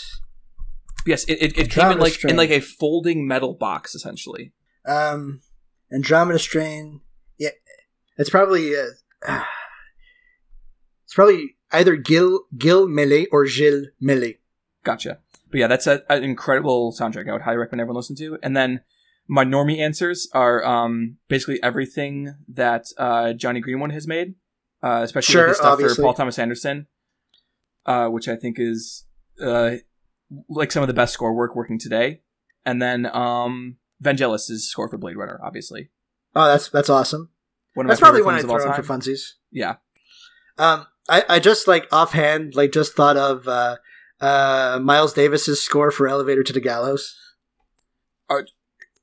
Yes, 1.05 1.24
it, 1.26 1.41
it, 1.41 1.57
it 1.57 1.72
came 1.72 1.91
in 1.91 1.99
like 1.99 2.13
Strain. 2.13 2.32
in 2.32 2.38
like 2.38 2.49
a 2.49 2.59
folding 2.59 3.28
metal 3.28 3.53
box, 3.53 3.95
essentially. 3.95 4.53
Um, 4.86 5.41
Andromeda 5.91 6.39
Strain. 6.39 7.01
Yeah, 7.38 7.49
it's 8.17 8.30
probably 8.30 8.74
uh, 8.76 9.43
it's 11.10 11.16
probably 11.16 11.55
either 11.72 11.95
Gil 11.95 12.41
Gil 12.55 12.88
Mellé 12.88 13.26
or 13.32 13.43
Gil 13.45 13.86
Mellé. 13.99 14.38
Gotcha. 14.84 15.18
But 15.49 15.60
yeah, 15.60 15.66
that's 15.66 15.88
a, 15.88 16.03
an 16.07 16.24
incredible 16.24 16.93
soundtrack. 16.93 17.28
I 17.28 17.34
would 17.34 17.41
highly 17.41 17.57
recommend 17.57 17.82
everyone 17.82 17.95
listen 17.95 18.16
to. 18.18 18.38
And 18.43 18.55
then 18.55 18.82
my 19.28 19.43
normie 19.43 19.80
answers 19.80 20.30
are 20.36 20.64
um, 20.64 21.18
basically 21.28 21.62
everything 21.64 22.36
that 22.47 22.86
uh, 22.99 23.34
Jonny 23.34 23.60
Greenwood 23.60 23.91
has 23.91 24.05
made, 24.05 24.36
uh, 24.84 25.01
especially 25.03 25.34
Sure, 25.34 25.47
his 25.47 25.57
stuff 25.57 25.74
obviously. 25.74 25.95
for 25.95 26.03
Paul 26.03 26.14
Thomas 26.14 26.38
Anderson, 26.38 26.86
uh, 27.88 28.10
which 28.10 28.28
I 28.28 28.36
think 28.36 28.57
is 28.60 29.05
uh, 29.41 29.78
like 30.47 30.72
some 30.72 30.84
of 30.84 30.88
the 30.88 30.93
best 30.93 31.14
score 31.14 31.34
work 31.34 31.55
working 31.55 31.80
today. 31.80 32.22
And 32.68 32.80
then 32.80 33.07
um, 33.07 33.78
Vangelis' 34.03 34.60
score 34.60 34.88
for 34.88 34.99
Blade 34.99 35.18
Runner, 35.18 35.39
obviously. 35.43 35.89
Oh, 36.36 36.45
that's 36.45 36.70
that's 36.70 36.91
awesome. 36.91 37.32
One 37.74 37.88
of 37.88 37.89
That's 37.89 38.01
my 38.01 38.10
probably 38.10 38.22
one 38.22 38.36
of 38.36 38.41
throw 38.41 38.51
all 38.51 38.62
in 38.62 38.68
time. 38.74 38.84
for 38.84 38.93
funsies. 38.93 39.22
Yeah. 39.51 39.78
Um, 40.60 40.86
I, 41.10 41.24
I 41.28 41.39
just 41.39 41.68
like 41.68 41.88
offhand, 41.91 42.55
like 42.55 42.72
just 42.72 42.93
thought 42.93 43.18
of 43.18 43.47
uh, 43.47 43.78
uh, 44.22 44.80
Miles 44.82 45.14
Davis's 45.14 45.62
score 45.62 45.91
for 45.91 46.07
Elevator 46.07 46.43
to 46.43 46.53
the 46.53 46.60
Gallows. 46.60 47.16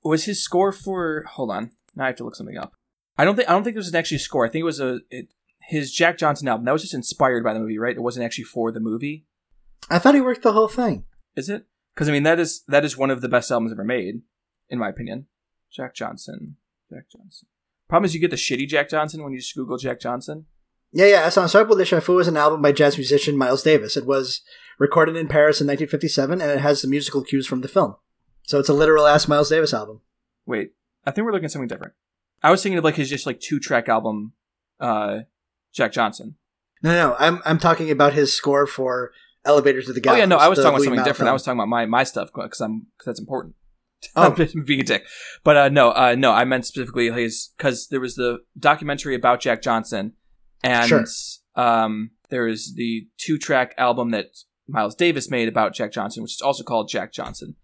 was 0.05 0.25
his 0.25 0.43
score 0.43 0.73
for 0.73 1.25
hold 1.33 1.51
on 1.51 1.73
now 1.95 2.05
i 2.05 2.07
have 2.09 2.17
to 2.17 2.25
look 2.25 2.37
something 2.37 2.57
up. 2.57 2.73
I 3.19 3.25
don't 3.25 3.35
think 3.37 3.49
i 3.49 3.53
don't 3.53 3.65
think 3.65 3.75
it 3.75 3.79
was 3.79 3.89
an 3.89 3.97
actually 3.97 4.19
score 4.19 4.47
i 4.47 4.49
think 4.49 4.61
it 4.61 4.65
was 4.67 4.81
a 4.81 5.01
it, 5.11 5.29
his 5.63 5.93
jack 5.93 6.17
johnson 6.17 6.47
album 6.49 6.65
that 6.65 6.73
was 6.73 6.83
just 6.83 6.95
inspired 6.95 7.43
by 7.43 7.53
the 7.53 7.59
movie 7.61 7.79
right? 7.79 7.97
It 7.97 8.03
wasn't 8.03 8.25
actually 8.25 8.45
for 8.45 8.71
the 8.71 8.81
movie? 8.81 9.27
I 9.91 9.99
thought 9.99 10.15
he 10.15 10.21
worked 10.21 10.43
the 10.43 10.53
whole 10.53 10.69
thing. 10.69 11.05
is 11.35 11.49
it? 11.49 11.67
Because 11.95 12.09
i 12.09 12.13
mean 12.13 12.23
that 12.23 12.39
is 12.39 12.63
that 12.69 12.85
is 12.85 12.97
one 12.97 13.11
of 13.11 13.21
the 13.21 13.29
best 13.29 13.51
albums 13.51 13.73
ever 13.73 13.85
made 13.85 14.23
in 14.69 14.79
my 14.79 14.89
opinion. 14.89 15.27
Jack 15.73 15.95
johnson 15.95 16.57
jack 16.91 17.07
johnson. 17.11 17.49
Problem 17.89 18.05
is 18.07 18.15
you 18.15 18.21
get 18.21 18.31
the 18.31 18.37
shitty 18.37 18.69
jack 18.69 18.89
johnson 18.89 19.23
when 19.25 19.33
you 19.33 19.39
just 19.41 19.57
google 19.57 19.77
jack 19.77 20.01
johnson 20.01 20.47
Yeah, 20.97 21.07
yeah. 21.07 21.29
Sans 21.29 21.45
Ensemble 21.55 21.77
de 21.77 21.85
Chapeau 21.85 22.19
is 22.19 22.29
an 22.29 22.37
album 22.39 22.63
by 22.63 22.73
jazz 22.73 22.97
musician 22.97 23.37
Miles 23.37 23.63
Davis. 23.63 23.97
It 23.97 24.07
was 24.07 24.41
recorded 24.79 25.15
in 25.17 25.29
Paris 25.29 25.61
in 25.61 25.67
1957, 25.67 26.41
and 26.41 26.51
it 26.51 26.61
has 26.61 26.81
the 26.83 26.89
musical 26.89 27.23
cues 27.23 27.47
from 27.47 27.61
the 27.61 27.69
film. 27.69 27.97
So 28.45 28.59
it's 28.59 28.69
a 28.69 28.75
literal 28.75 29.07
ass 29.07 29.29
Miles 29.29 29.51
Davis 29.51 29.75
album. 29.75 30.01
wait 30.47 30.71
i 31.05 31.11
think 31.11 31.25
we're 31.25 31.33
looking 31.33 31.45
at 31.45 31.51
something 31.53 31.69
different 31.69 31.93
i 32.43 32.51
was 32.51 32.63
thinking 32.63 32.79
of 32.79 32.85
like 32.85 32.97
his 32.97 33.09
just 33.09 33.27
like 33.27 33.39
two 33.41 33.59
track 33.61 33.89
album 33.89 34.33
uh 34.81 35.21
jack 35.73 35.93
johnson 35.93 36.37
No, 36.83 36.93
no, 36.93 37.17
I'm 37.19 37.41
I'm 37.45 37.59
talking 37.59 37.91
about 37.91 38.13
his 38.15 38.33
score 38.33 38.67
for 38.67 39.13
Elevator 39.45 39.83
to 39.83 39.93
the 39.93 40.01
Gallows. 40.01 40.17
oh 40.17 40.19
yeah 40.21 40.27
no 40.27 40.37
i 40.37 40.49
was 40.49 40.59
talking 40.59 40.71
about 40.77 40.85
something 40.85 41.05
different 41.05 41.29
i 41.29 41.33
was 41.33 41.43
talking 41.45 41.59
about 41.61 41.69
my 41.69 41.87
my 41.87 42.05
stuff 42.05 42.31
because 42.35 42.61
i'm 42.61 42.87
because 42.97 43.07
that's 43.07 43.21
important 43.21 43.55
Oh. 44.15 44.35
I'm 44.39 44.65
being 44.65 44.81
a 44.81 44.85
dick. 44.85 45.05
But 45.43 45.57
uh, 45.57 45.69
no, 45.71 45.91
uh, 45.91 46.15
no, 46.17 46.31
I 46.31 46.45
meant 46.45 46.67
specifically 46.67 47.11
his 47.11 47.51
because 47.57 47.89
there 47.89 47.99
was 47.99 48.15
the 48.15 48.41
documentary 48.59 49.15
about 49.15 49.41
Jack 49.41 49.63
Johnson, 49.63 50.13
and 50.63 50.89
Sure. 50.89 51.05
um, 51.55 52.11
there 52.31 52.49
is 52.49 52.75
the 52.75 53.09
two 53.19 53.39
track 53.39 53.75
album 53.79 54.11
that 54.11 54.27
Miles 54.69 54.95
Davis 54.95 55.31
made 55.31 55.49
about 55.49 55.75
Jack 55.75 55.93
Johnson, 55.93 56.23
which 56.23 56.35
is 56.35 56.41
also 56.41 56.65
called 56.65 56.89
Jack 56.89 57.13
Johnson, 57.13 57.57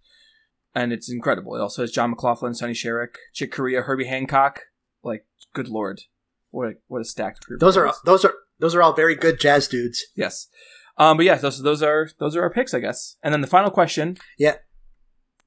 and 0.74 0.92
it's 0.92 1.10
incredible. 1.10 1.56
It 1.56 1.60
also 1.60 1.82
has 1.82 1.90
John 1.90 2.10
McLaughlin, 2.10 2.54
Sonny 2.54 2.72
Sharrock, 2.74 3.16
Chick 3.34 3.50
Corea, 3.52 3.82
Herbie 3.82 4.06
Hancock. 4.06 4.60
Like, 5.02 5.26
good 5.52 5.68
lord, 5.68 6.02
what 6.50 6.68
a, 6.68 6.72
what 6.86 7.00
a 7.00 7.04
stacked 7.04 7.44
group. 7.46 7.60
Those 7.60 7.76
are 7.76 7.88
is. 7.88 7.96
those 8.04 8.24
are 8.24 8.34
those 8.60 8.74
are 8.74 8.82
all 8.82 8.92
very 8.92 9.14
good 9.16 9.40
jazz 9.40 9.66
dudes. 9.66 10.04
yes. 10.14 10.46
Um, 10.98 11.16
but 11.16 11.26
yeah, 11.26 11.34
those 11.36 11.60
those 11.62 11.82
are 11.82 12.08
those 12.20 12.36
are 12.36 12.42
our 12.42 12.50
picks, 12.50 12.72
I 12.74 12.78
guess. 12.80 13.16
And 13.22 13.32
then 13.34 13.40
the 13.40 13.46
final 13.48 13.70
question, 13.70 14.18
Yeah. 14.38 14.56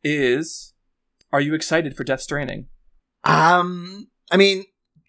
is 0.04 0.74
are 1.32 1.42
you 1.42 1.54
excited 1.54 1.96
for 1.96 2.04
Death 2.04 2.22
Stranding? 2.22 2.68
Um, 3.24 4.08
I 4.32 4.38
mean, 4.38 4.66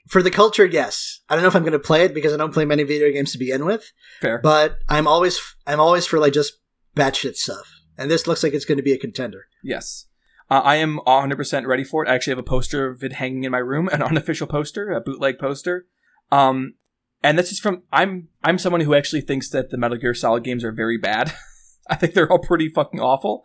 for 0.07 0.23
the 0.23 0.31
culture, 0.31 0.65
yes. 0.65 1.21
I 1.29 1.35
don't 1.35 1.43
know 1.43 1.49
if 1.49 1.57
I'm 1.57 1.63
going 1.63 1.73
to 1.73 1.79
play 1.79 2.05
it 2.05 2.15
because 2.15 2.33
I 2.33 2.37
don't 2.37 2.55
play 2.55 2.65
many 2.65 2.85
video 2.85 3.11
games 3.11 3.33
to 3.33 3.39
begin 3.39 3.65
with. 3.65 3.93
Fair. 4.21 4.39
But 4.39 4.79
I'm 4.89 5.07
always 5.07 5.41
I'm 5.67 5.81
always 5.81 6.07
for 6.07 6.19
like 6.19 6.33
just 6.33 6.59
batshit 6.95 7.37
stuff, 7.37 7.81
and 7.99 8.11
this 8.11 8.27
looks 8.27 8.43
like 8.43 8.55
it's 8.55 8.65
going 8.65 8.79
to 8.79 8.83
be 8.83 8.93
a 8.93 8.99
contender. 8.99 9.47
Yes. 9.63 10.07
Uh, 10.49 10.61
I 10.65 10.77
am 10.77 11.01
100% 11.07 11.67
ready 11.67 11.83
for 11.83 12.05
it. 12.05 12.09
I 12.09 12.15
actually 12.15 12.33
have 12.33 12.39
a 12.39 12.45
poster 12.45 12.87
of 12.87 13.03
it 13.03 13.15
hanging 13.15 13.43
in 13.43 13.51
my 13.51 13.59
room, 13.59 13.89
an 13.93 14.03
unofficial 14.03 14.47
poster, 14.47 14.91
a 14.93 15.01
bootleg 15.01 15.39
poster. 15.39 15.87
Um, 16.31 16.75
and 17.23 17.39
this 17.39 17.51
is 17.51 17.59
from 17.59 17.83
I'm 17.93 18.29
I'm 18.45 18.59
someone 18.59 18.83
who 18.83 18.95
actually 18.95 19.23
thinks 19.23 19.51
that 19.51 19.71
the 19.71 19.79
Metal 19.79 19.97
Gear 19.97 20.15
Solid 20.15 20.45
games 20.45 20.63
are 20.63 20.73
very 20.73 20.99
bad. 20.99 21.35
I 21.91 21.97
think 21.97 22.15
they're 22.15 22.31
all 22.31 22.39
pretty 22.39 22.69
fucking 22.69 23.01
awful. 23.01 23.45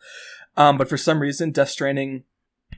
Um, 0.58 0.78
but 0.78 0.90
for 0.90 0.98
some 0.98 1.22
reason, 1.22 1.52
Death 1.52 1.70
Stranding, 1.70 2.24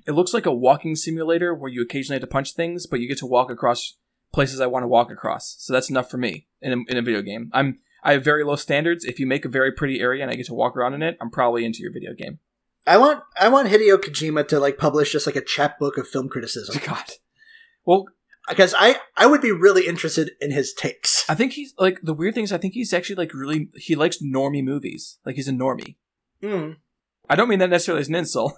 it 0.06 0.12
looks 0.12 0.34
like 0.34 0.45
a 0.45 0.54
walking 0.54 0.95
simulator 0.95 1.54
where 1.54 1.72
you 1.72 1.82
occasionally 1.82 2.16
have 2.16 2.28
to 2.28 2.32
punch 2.32 2.54
things, 2.54 2.86
but 2.86 2.99
you 2.99 3.08
get 3.08 3.18
to 3.20 3.26
walk 3.26 3.49
across 3.49 3.97
places 4.34 4.60
I 4.60 4.68
want 4.68 4.84
to 4.84 4.88
walk 4.88 5.12
across. 5.12 5.56
So 5.60 5.74
that's 5.74 5.89
enough 5.89 6.10
for 6.10 6.18
me 6.18 6.47
in 6.62 6.74
a, 6.74 6.78
in 6.91 6.97
a 6.97 7.01
video 7.01 7.22
game. 7.22 7.49
I'm 7.54 7.80
I 8.04 8.14
have 8.14 8.24
very 8.24 8.43
low 8.43 8.58
standards. 8.58 9.06
If 9.06 9.20
you 9.20 9.26
make 9.26 9.45
a 9.45 9.49
very 9.49 9.72
pretty 9.72 10.01
area 10.01 10.24
and 10.24 10.32
I 10.32 10.36
get 10.36 10.47
to 10.47 10.54
walk 10.54 10.76
around 10.76 10.93
in 10.93 11.01
it, 11.01 11.18
I'm 11.22 11.30
probably 11.30 11.64
into 11.64 11.82
your 11.82 11.91
video 11.93 12.14
game. 12.14 12.39
I 12.86 12.97
want 12.97 13.24
I 13.39 13.47
want 13.47 13.70
Hideo 13.70 13.97
Kojima 13.97 14.47
to 14.49 14.60
like 14.60 14.78
publish 14.78 15.14
just 15.14 15.26
like 15.26 15.38
a 15.38 15.41
chapbook 15.41 15.97
of 15.97 16.08
film 16.08 16.28
criticism 16.28 16.82
God. 16.86 17.06
Well, 17.86 18.08
because 18.49 18.76
I 18.78 18.97
I 19.16 19.26
would 19.26 19.41
be 19.41 19.51
really 19.51 19.88
interested 19.88 20.32
in 20.41 20.51
his 20.51 20.74
takes. 20.74 21.24
I 21.30 21.36
think 21.36 21.54
he's 21.54 21.74
like 21.78 22.01
the 22.01 22.14
weird 22.14 22.36
thing 22.36 22.43
is 22.43 22.51
I 22.51 22.58
think 22.58 22.74
he's 22.74 22.93
actually 22.93 23.16
like 23.16 23.34
really 23.34 23.70
he 23.76 23.95
likes 23.95 24.18
normie 24.22 24.64
movies. 24.64 25.18
Like 25.26 25.36
he's 25.36 25.47
a 25.47 25.54
normie. 25.54 25.95
Hmm. 26.41 26.72
I 27.30 27.36
don't 27.36 27.47
mean 27.47 27.60
that 27.60 27.70
necessarily 27.70 28.01
as 28.01 28.10
an 28.10 28.16
insult. 28.16 28.54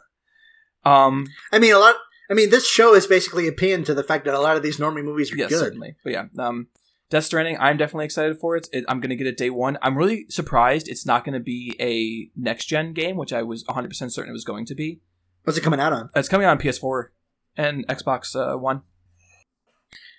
Um, 0.85 1.27
I 1.51 1.59
mean, 1.59 1.73
a 1.73 1.79
lot. 1.79 1.95
I 2.29 2.33
mean, 2.33 2.49
this 2.49 2.67
show 2.67 2.95
is 2.95 3.07
basically 3.07 3.47
a 3.47 3.51
pin 3.51 3.83
to 3.83 3.93
the 3.93 4.03
fact 4.03 4.25
that 4.25 4.33
a 4.33 4.39
lot 4.39 4.57
of 4.57 4.63
these 4.63 4.77
normie 4.77 5.03
movies 5.03 5.31
are 5.31 5.37
yes, 5.37 5.49
good. 5.49 5.59
certainly. 5.59 5.95
But 6.03 6.13
yeah, 6.13 6.25
um, 6.39 6.67
Death 7.09 7.25
Stranding. 7.25 7.57
I'm 7.59 7.77
definitely 7.77 8.05
excited 8.05 8.39
for 8.39 8.55
it. 8.55 8.67
it 8.71 8.85
I'm 8.87 8.99
going 8.99 9.09
to 9.09 9.15
get 9.15 9.27
it 9.27 9.37
day 9.37 9.49
one. 9.49 9.77
I'm 9.81 9.97
really 9.97 10.25
surprised 10.29 10.87
it's 10.87 11.05
not 11.05 11.23
going 11.23 11.33
to 11.33 11.39
be 11.39 11.75
a 11.79 12.31
next 12.39 12.65
gen 12.65 12.93
game, 12.93 13.15
which 13.15 13.33
I 13.33 13.43
was 13.43 13.63
100 13.67 13.89
percent 13.89 14.13
certain 14.13 14.29
it 14.29 14.33
was 14.33 14.43
going 14.43 14.65
to 14.65 14.75
be. 14.75 15.01
What's 15.43 15.57
it 15.57 15.61
coming 15.61 15.79
out 15.79 15.93
on? 15.93 16.09
It's 16.15 16.29
coming 16.29 16.47
out 16.47 16.51
on 16.51 16.59
PS4 16.59 17.09
and 17.57 17.87
Xbox 17.87 18.35
uh, 18.35 18.57
One. 18.57 18.81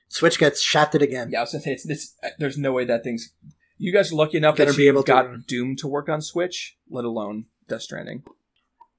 Switch 0.09 0.39
gets 0.39 0.63
shafted 0.63 1.03
again. 1.03 1.31
Yeah, 1.31 1.41
I 1.41 1.43
was 1.43 1.53
gonna 1.53 1.63
say 1.63 1.73
it's, 1.73 1.89
it's 1.89 2.17
there's 2.39 2.57
no 2.57 2.73
way 2.73 2.85
that 2.85 3.03
thing's. 3.03 3.33
You 3.79 3.93
guys 3.93 4.13
are 4.13 4.15
lucky 4.15 4.39
enough 4.39 4.57
that 4.57 4.75
be 4.77 4.85
you 4.85 4.89
able 4.89 5.03
got 5.03 5.27
run. 5.27 5.45
Doom 5.47 5.77
to 5.77 5.89
work 5.89 6.09
on 6.09 6.23
Switch, 6.23 6.79
let 6.89 7.05
alone 7.05 7.47
Death 7.69 7.83
Stranding. 7.83 8.23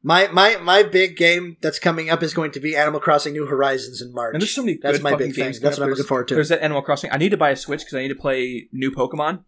My 0.03 0.27
my 0.27 0.57
my 0.57 0.83
big 0.83 1.17
game 1.17 1.57
that's 1.61 1.79
coming 1.79 2.09
up 2.09 2.21
is 2.23 2.33
going 2.33 2.51
to 2.51 2.59
be 2.59 2.75
Animal 2.75 2.99
Crossing: 2.99 3.33
New 3.33 3.45
Horizons 3.45 4.01
in 4.01 4.13
March. 4.13 4.33
And 4.33 4.41
there's 4.41 4.53
so 4.53 4.61
many 4.61 4.77
That's 4.81 4.97
good 4.97 5.03
my 5.03 5.15
big 5.15 5.33
thing. 5.33 5.45
games. 5.45 5.59
That's 5.59 5.77
what 5.77 5.85
I'm 5.85 5.89
looking 5.89 6.05
forward 6.05 6.27
to. 6.29 6.35
There's 6.35 6.49
that 6.49 6.61
Animal 6.61 6.81
Crossing. 6.81 7.11
I 7.11 7.17
need 7.17 7.29
to 7.29 7.37
buy 7.37 7.49
a 7.49 7.55
Switch 7.55 7.81
because 7.81 7.95
I 7.95 8.01
need 8.01 8.09
to 8.09 8.15
play 8.15 8.67
new 8.71 8.91
Pokemon. 8.91 9.43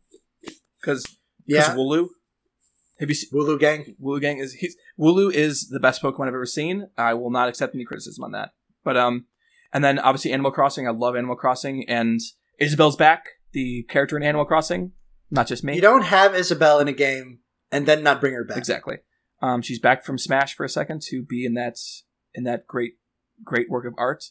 Because 0.81 1.05
yeah, 1.45 1.75
Wooloo. 1.75 2.07
Have 2.99 3.09
you 3.09 3.15
seen 3.15 3.29
Wooloo 3.31 3.59
Gang. 3.59 3.95
Wooloo 4.01 4.19
Gang 4.19 4.39
is 4.39 4.53
he's 4.53 4.75
Wooloo 4.99 5.31
is 5.31 5.69
the 5.69 5.79
best 5.79 6.01
Pokemon 6.01 6.27
I've 6.27 6.33
ever 6.33 6.45
seen. 6.45 6.89
I 6.97 7.13
will 7.13 7.31
not 7.31 7.47
accept 7.47 7.75
any 7.75 7.85
criticism 7.85 8.23
on 8.23 8.31
that. 8.31 8.51
But 8.83 8.97
um, 8.97 9.25
and 9.71 9.83
then 9.83 9.99
obviously 9.99 10.33
Animal 10.33 10.51
Crossing. 10.51 10.87
I 10.87 10.91
love 10.91 11.15
Animal 11.15 11.35
Crossing, 11.35 11.87
and 11.87 12.19
Isabel's 12.59 12.95
back, 12.95 13.25
the 13.53 13.83
character 13.83 14.17
in 14.17 14.23
Animal 14.23 14.45
Crossing, 14.45 14.91
not 15.31 15.47
just 15.47 15.63
me. 15.63 15.75
You 15.75 15.81
don't 15.81 16.03
have 16.05 16.35
Isabel 16.35 16.79
in 16.79 16.87
a 16.87 16.93
game 16.93 17.39
and 17.71 17.85
then 17.85 18.03
not 18.03 18.19
bring 18.19 18.33
her 18.33 18.43
back. 18.43 18.57
Exactly. 18.57 18.97
Um, 19.41 19.61
she's 19.61 19.79
back 19.79 20.03
from 20.03 20.17
Smash 20.17 20.55
for 20.55 20.63
a 20.65 20.69
second 20.69 21.01
to 21.09 21.21
be 21.23 21.45
in 21.45 21.53
that 21.53 21.77
in 22.33 22.43
that 22.43 22.67
great 22.67 22.93
great 23.43 23.69
work 23.69 23.85
of 23.85 23.93
art. 23.97 24.25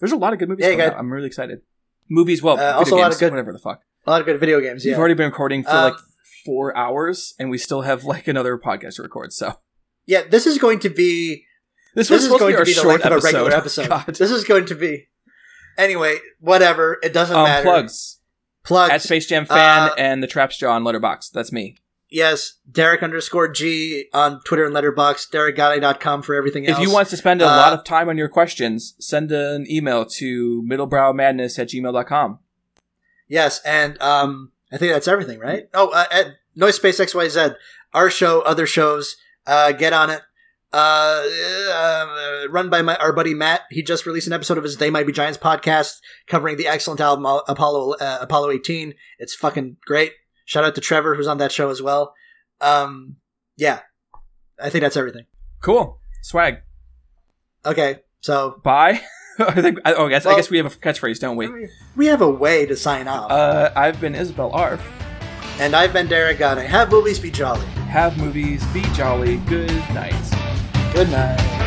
There's 0.00 0.12
a 0.12 0.16
lot 0.16 0.32
of 0.32 0.38
good 0.38 0.48
movies 0.48 0.66
Yeah, 0.66 0.74
got- 0.74 0.92
out. 0.94 0.98
I'm 0.98 1.12
really 1.12 1.26
excited. 1.26 1.62
Movies, 2.08 2.42
well, 2.42 2.58
Uh, 2.58 2.72
also 2.78 2.96
a 2.96 2.98
lot 2.98 3.12
of 3.12 3.18
good- 3.18 3.30
whatever 3.32 3.52
the 3.52 3.58
fuck. 3.58 3.82
A 4.06 4.10
lot 4.10 4.20
of 4.20 4.26
good 4.26 4.40
video 4.40 4.60
games. 4.60 4.84
Yeah. 4.84 4.92
We've 4.92 4.98
already 4.98 5.14
been 5.14 5.26
recording 5.30 5.62
for 5.62 5.70
Um, 5.70 5.84
like 5.92 5.96
four 6.44 6.76
hours, 6.76 7.34
and 7.38 7.50
we 7.50 7.58
still 7.58 7.82
have 7.82 8.04
like 8.04 8.26
another 8.28 8.56
podcast 8.58 8.96
to 8.96 9.02
record. 9.02 9.32
So 9.32 9.60
yeah, 10.06 10.22
this 10.28 10.46
is 10.46 10.58
going 10.58 10.78
to 10.80 10.88
be 10.90 11.44
this 11.94 12.08
this 12.08 12.10
was 12.10 12.24
is 12.24 12.28
going 12.28 12.52
to 12.52 12.58
to 12.58 12.64
be 12.64 12.70
be 12.70 12.74
the 12.74 12.80
short 12.80 12.88
length 12.88 13.04
of 13.06 13.12
a 13.12 13.14
episode. 13.16 13.26
regular 13.34 13.52
episode. 13.56 13.88
God. 13.88 14.06
This 14.14 14.30
is 14.30 14.44
going 14.44 14.66
to 14.66 14.74
be 14.74 15.08
anyway. 15.78 16.18
Whatever. 16.40 16.98
It 17.02 17.12
doesn't 17.12 17.36
Um, 17.36 17.44
matter. 17.44 17.62
plugs 17.64 18.18
Plugs. 18.64 18.92
at 18.92 19.02
Space 19.02 19.26
Jam 19.26 19.44
fan 19.46 19.90
Uh, 19.90 19.94
and 19.98 20.22
the 20.22 20.26
Traps 20.26 20.56
Jaw 20.58 20.72
on 20.72 20.82
Letterboxd. 20.84 21.30
That's 21.32 21.52
me. 21.52 21.76
Yes, 22.10 22.54
Derek 22.70 23.02
underscore 23.04 23.46
G 23.48 24.06
on 24.12 24.40
Twitter 24.44 24.64
and 24.64 24.74
Letterboxd. 24.74 25.30
DerekGalley.com 25.30 26.22
for 26.22 26.34
everything 26.34 26.66
else. 26.66 26.78
If 26.78 26.82
you 26.86 26.92
want 26.92 27.08
to 27.08 27.16
spend 27.16 27.40
a 27.40 27.46
Uh, 27.46 27.56
lot 27.56 27.72
of 27.72 27.84
time 27.84 28.08
on 28.08 28.18
your 28.18 28.28
questions, 28.28 28.94
send 28.98 29.30
an 29.30 29.64
email 29.70 30.04
to 30.04 30.62
middlebrowmadness 30.68 31.58
at 31.58 31.68
gmail.com. 31.68 32.40
Yes, 33.28 33.60
and 33.64 34.00
um, 34.02 34.50
I 34.72 34.76
think 34.76 34.92
that's 34.92 35.06
everything, 35.06 35.38
right? 35.38 35.68
Oh, 35.72 35.90
uh, 35.90 36.04
at 36.10 36.26
Noise 36.56 36.76
Space 36.76 36.98
XYZ, 36.98 37.54
our 37.94 38.10
show, 38.10 38.40
other 38.40 38.66
shows, 38.66 39.14
uh, 39.46 39.70
get 39.70 39.92
on 39.92 40.10
it. 40.10 40.20
Uh, 40.72 41.22
uh, 41.72 42.46
run 42.50 42.70
by 42.70 42.82
my 42.82 42.96
our 42.96 43.12
buddy 43.12 43.34
Matt. 43.34 43.62
He 43.70 43.82
just 43.82 44.06
released 44.06 44.26
an 44.26 44.32
episode 44.32 44.58
of 44.58 44.64
his 44.64 44.76
They 44.76 44.90
Might 44.90 45.06
Be 45.06 45.12
Giants 45.12 45.38
podcast 45.38 45.98
covering 46.26 46.56
the 46.56 46.66
excellent 46.68 47.00
album 47.00 47.26
Apollo 47.48 47.94
uh, 48.00 48.18
Apollo 48.20 48.50
18. 48.52 48.94
It's 49.18 49.34
fucking 49.34 49.76
great. 49.84 50.12
Shout 50.50 50.64
out 50.64 50.74
to 50.74 50.80
Trevor 50.80 51.14
who's 51.14 51.28
on 51.28 51.38
that 51.38 51.52
show 51.52 51.70
as 51.70 51.80
well. 51.80 52.12
Um, 52.60 53.18
yeah, 53.56 53.82
I 54.60 54.68
think 54.68 54.82
that's 54.82 54.96
everything. 54.96 55.26
Cool. 55.62 56.00
Swag. 56.22 56.56
Okay, 57.64 58.00
so 58.20 58.60
Bye. 58.64 59.00
I 59.38 59.62
think. 59.62 59.78
I, 59.84 59.92
oh, 59.92 60.06
I 60.06 60.10
guess, 60.10 60.26
I 60.26 60.34
guess 60.34 60.50
we 60.50 60.56
have 60.56 60.66
a 60.66 60.70
catchphrase, 60.70 61.20
don't 61.20 61.36
we? 61.36 61.68
we 61.94 62.06
have 62.06 62.20
a 62.20 62.28
way 62.28 62.66
to 62.66 62.76
sign 62.76 63.06
off. 63.06 63.30
Uh, 63.30 63.70
I've 63.76 64.00
been 64.00 64.16
Isabel 64.16 64.50
Arf. 64.50 64.82
and 65.60 65.76
I've 65.76 65.92
been 65.92 66.08
Derek 66.08 66.38
Goddard. 66.38 66.66
Have 66.66 66.90
movies 66.90 67.20
be 67.20 67.30
jolly. 67.30 67.64
Have 67.88 68.18
movies. 68.18 68.66
Be 68.72 68.82
jolly. 68.92 69.36
Good 69.46 69.70
night. 69.94 70.92
Good 70.92 71.10
night. 71.10 71.59